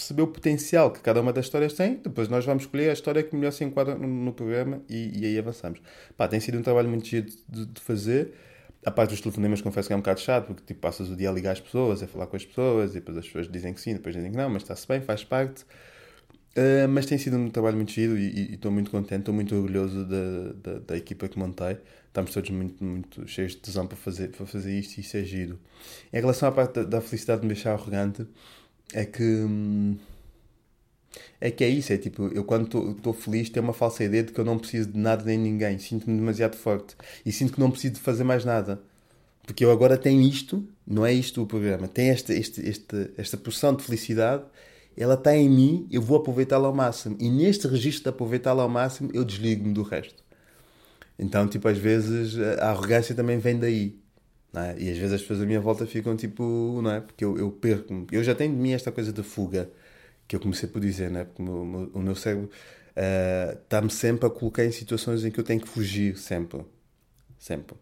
perceber 0.00 0.22
o 0.22 0.26
potencial 0.26 0.90
que 0.90 1.00
cada 1.00 1.20
uma 1.20 1.30
das 1.32 1.44
histórias 1.44 1.74
tem, 1.74 1.96
depois 1.96 2.26
nós 2.28 2.44
vamos 2.46 2.62
escolher 2.62 2.88
a 2.88 2.92
história 2.94 3.22
que 3.22 3.36
melhor 3.36 3.52
se 3.52 3.62
enquadra 3.62 3.94
no, 3.94 4.08
no 4.08 4.32
programa 4.32 4.80
e, 4.88 5.20
e, 5.20 5.26
aí 5.26 5.38
avançamos. 5.38 5.80
Pá, 6.16 6.26
tem 6.26 6.40
sido 6.40 6.58
um 6.58 6.62
trabalho 6.62 6.88
muito 6.88 7.06
giro 7.06 7.26
de, 7.46 7.66
de, 7.66 7.80
fazer. 7.80 8.32
A 8.84 8.90
parte 8.90 9.10
dos 9.10 9.20
telefonemas, 9.20 9.60
confesso 9.60 9.88
que 9.88 9.92
é 9.92 9.96
um 9.96 10.00
bocado 10.00 10.20
chato, 10.20 10.46
porque 10.46 10.62
tipo, 10.64 10.80
passas 10.80 11.10
o 11.10 11.16
dia 11.16 11.28
a 11.28 11.32
ligar 11.32 11.52
as 11.52 11.60
pessoas, 11.60 12.02
a 12.02 12.06
falar 12.06 12.26
com 12.26 12.36
as 12.36 12.46
pessoas, 12.46 12.92
e 12.92 12.94
depois 12.94 13.18
as 13.18 13.26
pessoas 13.26 13.46
dizem 13.46 13.74
que 13.74 13.80
sim, 13.80 13.92
depois 13.92 14.14
dizem 14.14 14.30
que 14.30 14.38
não, 14.38 14.48
mas 14.48 14.62
está-se 14.62 14.88
bem, 14.88 15.02
faz 15.02 15.22
parte. 15.22 15.66
Uh, 16.56 16.88
mas 16.88 17.06
tem 17.06 17.18
sido 17.18 17.36
um 17.36 17.50
trabalho 17.50 17.76
muito 17.76 17.92
giro 17.92 18.18
e 18.18 18.54
estou 18.54 18.72
muito 18.72 18.90
contente, 18.90 19.20
estou 19.20 19.34
muito 19.34 19.54
orgulhoso 19.54 20.04
da, 20.04 20.52
da, 20.72 20.78
da, 20.80 20.96
equipa 20.96 21.28
que 21.28 21.38
montei. 21.38 21.76
Estamos 22.08 22.32
todos 22.32 22.50
muito, 22.50 22.82
muito 22.82 23.28
cheios 23.28 23.52
de 23.52 23.58
tesão 23.58 23.86
para 23.86 23.96
fazer, 23.96 24.30
para 24.30 24.44
fazer 24.46 24.76
isto 24.76 24.98
e 24.98 25.00
isso 25.02 25.16
é 25.16 25.22
giro. 25.22 25.60
Em 26.12 26.20
relação 26.20 26.48
à 26.48 26.52
parte 26.52 26.74
da, 26.74 26.82
da 26.82 27.00
felicidade 27.00 27.42
de 27.42 27.46
me 27.46 27.54
deixar 27.54 27.72
arrogante, 27.74 28.26
é 28.92 29.04
que. 29.04 29.22
Hum, 29.22 29.96
é 31.40 31.50
que 31.50 31.64
é 31.64 31.68
isso, 31.68 31.92
é 31.92 31.98
tipo, 31.98 32.28
eu 32.28 32.44
quando 32.44 32.92
estou 32.92 33.12
feliz 33.12 33.50
tenho 33.50 33.64
uma 33.64 33.72
falsa 33.72 34.04
ideia 34.04 34.22
de 34.22 34.32
que 34.32 34.38
eu 34.38 34.44
não 34.44 34.58
preciso 34.58 34.90
de 34.90 34.98
nada 34.98 35.24
nem 35.24 35.38
ninguém, 35.38 35.78
sinto-me 35.78 36.16
demasiado 36.16 36.56
forte 36.56 36.94
e 37.24 37.32
sinto 37.32 37.54
que 37.54 37.60
não 37.60 37.70
preciso 37.70 37.94
de 37.94 38.00
fazer 38.00 38.24
mais 38.24 38.44
nada. 38.44 38.80
Porque 39.44 39.64
eu 39.64 39.72
agora 39.72 39.96
tenho 39.96 40.20
isto, 40.20 40.64
não 40.86 41.04
é 41.04 41.12
isto 41.12 41.42
o 41.42 41.46
programa, 41.46 41.88
tem 41.88 42.10
esta, 42.10 42.32
este, 42.32 42.60
este, 42.60 43.10
esta 43.16 43.36
porção 43.36 43.74
de 43.74 43.82
felicidade, 43.82 44.44
ela 44.96 45.14
está 45.14 45.34
em 45.34 45.48
mim, 45.48 45.88
eu 45.90 46.02
vou 46.02 46.18
aproveitá-la 46.18 46.68
ao 46.68 46.74
máximo. 46.74 47.16
E 47.18 47.28
neste 47.30 47.66
registro 47.66 48.04
de 48.04 48.08
aproveitá-la 48.10 48.62
ao 48.62 48.68
máximo, 48.68 49.10
eu 49.14 49.24
desligo-me 49.24 49.72
do 49.72 49.82
resto. 49.82 50.22
Então, 51.18 51.48
tipo, 51.48 51.66
às 51.68 51.78
vezes 51.78 52.38
a 52.60 52.70
arrogância 52.70 53.14
também 53.14 53.38
vem 53.38 53.58
daí. 53.58 53.99
É? 54.54 54.76
E 54.82 54.90
às 54.90 54.98
vezes 54.98 55.12
as 55.12 55.20
pessoas 55.20 55.42
à 55.42 55.46
minha 55.46 55.60
volta 55.60 55.86
ficam 55.86 56.16
tipo, 56.16 56.80
não 56.82 56.90
é? 56.90 57.00
Porque 57.00 57.24
eu, 57.24 57.38
eu 57.38 57.50
perco-me. 57.52 58.06
Eu 58.10 58.24
já 58.24 58.34
tenho 58.34 58.52
de 58.52 58.60
mim 58.60 58.72
esta 58.72 58.90
coisa 58.90 59.12
de 59.12 59.22
fuga, 59.22 59.70
que 60.26 60.34
eu 60.34 60.40
comecei 60.40 60.68
por 60.68 60.80
dizer, 60.80 61.10
não 61.10 61.20
é? 61.20 61.24
Porque 61.24 61.42
o 61.42 61.64
meu, 61.64 61.90
o 61.94 61.98
meu 62.00 62.14
cérebro 62.16 62.50
está-me 63.62 63.86
uh, 63.88 63.90
sempre 63.90 64.26
a 64.26 64.30
colocar 64.30 64.64
em 64.64 64.72
situações 64.72 65.24
em 65.24 65.30
que 65.30 65.38
eu 65.38 65.44
tenho 65.44 65.60
que 65.60 65.68
fugir, 65.68 66.16
sempre. 66.18 66.64
Sempre. 67.38 67.76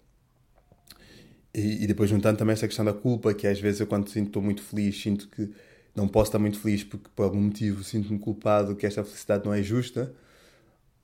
E, 1.55 1.85
e 1.85 1.87
depois 1.87 2.11
juntando 2.11 2.39
também 2.39 2.53
esta 2.53 2.67
questão 2.67 2.85
da 2.85 2.93
culpa, 2.93 3.33
que 3.35 3.47
às 3.47 3.59
vezes 3.59 3.81
eu 3.81 3.87
quando 3.87 4.09
sinto 4.11 4.29
estou 4.29 4.43
muito 4.43 4.63
feliz, 4.63 5.01
sinto 5.01 5.29
que 5.29 5.51
não 5.95 6.07
posso 6.07 6.29
estar 6.29 6.39
muito 6.39 6.59
feliz 6.61 6.85
porque 6.85 7.09
por 7.17 7.25
algum 7.25 7.41
motivo 7.41 7.83
sinto-me 7.83 8.19
culpado 8.19 8.77
que 8.77 8.87
esta 8.87 9.03
felicidade 9.03 9.45
não 9.47 9.55
é 9.55 9.63
justa. 9.63 10.15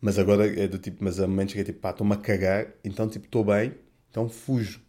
Mas 0.00 0.18
agora 0.18 0.46
é 0.46 0.68
do 0.68 0.78
tipo, 0.78 1.02
mas 1.02 1.18
há 1.18 1.26
momentos 1.26 1.54
que 1.54 1.60
é 1.60 1.64
tipo, 1.64 1.80
pá, 1.80 1.90
estou-me 1.90 2.12
a 2.12 2.16
cagar, 2.18 2.68
então 2.84 3.08
tipo, 3.08 3.24
estou 3.24 3.42
bem, 3.42 3.74
então 4.10 4.28
fujo 4.28 4.83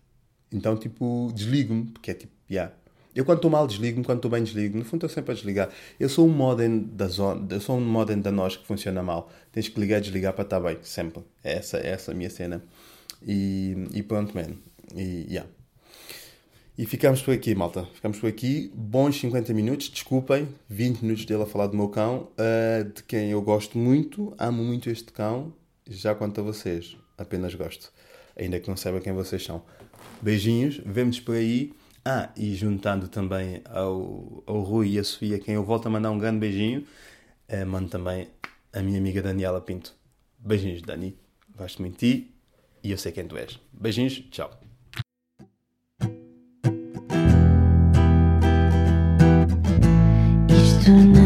então, 0.56 0.78
tipo, 0.78 1.32
desligo-me, 1.34 1.86
porque 1.86 2.12
é 2.12 2.14
tipo, 2.14 2.34
yeah. 2.50 2.74
Eu 3.16 3.24
quando 3.24 3.38
estou 3.38 3.50
mal 3.50 3.66
desligo-me, 3.66 4.04
quando 4.04 4.18
estou 4.18 4.30
bem 4.30 4.44
desligo. 4.44 4.78
No 4.78 4.84
fundo 4.84 5.06
estou 5.06 5.10
sempre 5.10 5.32
a 5.32 5.36
desligar. 5.36 5.70
Eu 5.98 6.10
sou 6.10 6.28
um 6.28 6.32
modem 6.32 6.80
da 6.80 7.08
zona, 7.08 7.48
eu 7.50 7.62
sou 7.62 7.78
um 7.78 7.82
modem 7.82 8.20
da 8.20 8.30
nós 8.30 8.58
que 8.58 8.66
funciona 8.68 9.02
mal. 9.02 9.32
Tens 9.54 9.70
que 9.70 9.80
ligar 9.80 10.00
e 10.00 10.02
desligar 10.02 10.34
para 10.34 10.44
estar 10.44 10.60
bem, 10.60 10.78
sempre. 10.82 11.24
É 11.42 11.54
essa, 11.54 11.78
é 11.78 11.92
essa 11.92 12.12
a 12.12 12.14
minha 12.14 12.30
cena. 12.30 12.62
E, 13.26 13.88
e 13.94 14.04
pronto, 14.04 14.36
man. 14.36 14.56
E, 14.94 15.28
yeah. 15.30 15.50
E 16.78 16.86
ficamos 16.86 17.22
por 17.22 17.34
aqui, 17.34 17.56
malta. 17.56 17.86
Ficamos 17.94 18.20
por 18.20 18.28
aqui. 18.28 18.70
Bons 18.76 19.18
50 19.18 19.54
minutos. 19.54 19.90
Desculpem, 19.90 20.50
20 20.68 21.02
minutos 21.04 21.24
dele 21.26 21.44
a 21.44 21.46
falar 21.46 21.68
do 21.68 21.78
meu 21.78 21.88
cão, 21.88 22.28
uh, 22.38 22.84
de 22.84 23.02
quem 23.04 23.32
eu 23.32 23.42
gosto 23.42 23.78
muito, 23.78 24.36
amo 24.38 24.62
muito 24.62 24.90
este 24.90 25.14
cão. 25.14 25.54
Já 25.88 26.14
quanto 26.14 26.42
a 26.42 26.44
vocês, 26.44 26.98
apenas 27.18 27.56
gosto. 27.56 27.94
Ainda 28.38 28.60
que 28.60 28.68
não 28.68 28.76
saiba 28.76 29.00
quem 29.00 29.14
vocês 29.14 29.42
são. 29.42 29.64
Beijinhos, 30.26 30.82
vemos 30.84 31.20
por 31.20 31.36
aí. 31.36 31.72
Ah, 32.04 32.32
e 32.36 32.56
juntando 32.56 33.08
também 33.08 33.62
ao, 33.66 34.44
ao 34.48 34.62
Rui 34.62 34.94
e 34.94 35.00
à 35.00 35.04
Sofia, 35.04 35.38
quem 35.38 35.54
eu 35.54 35.64
volto 35.64 35.86
a 35.86 35.90
mandar 35.92 36.10
um 36.10 36.18
grande 36.18 36.40
beijinho, 36.40 36.84
eh, 37.48 37.64
mando 37.64 37.90
também 37.90 38.28
a 38.74 38.82
minha 38.82 38.98
amiga 38.98 39.22
Daniela 39.22 39.62
Pinto. 39.62 39.94
Beijinhos, 40.40 40.82
Dani. 40.82 41.16
Gosto 41.56 41.80
muito 41.80 42.00
de 42.00 42.22
ti 42.22 42.32
e 42.84 42.90
eu 42.90 42.98
sei 42.98 43.12
quem 43.12 43.28
tu 43.28 43.38
és. 43.38 43.60
Beijinhos, 43.72 44.24
tchau. 44.32 44.50
Isto 50.50 50.90
não... 50.90 51.25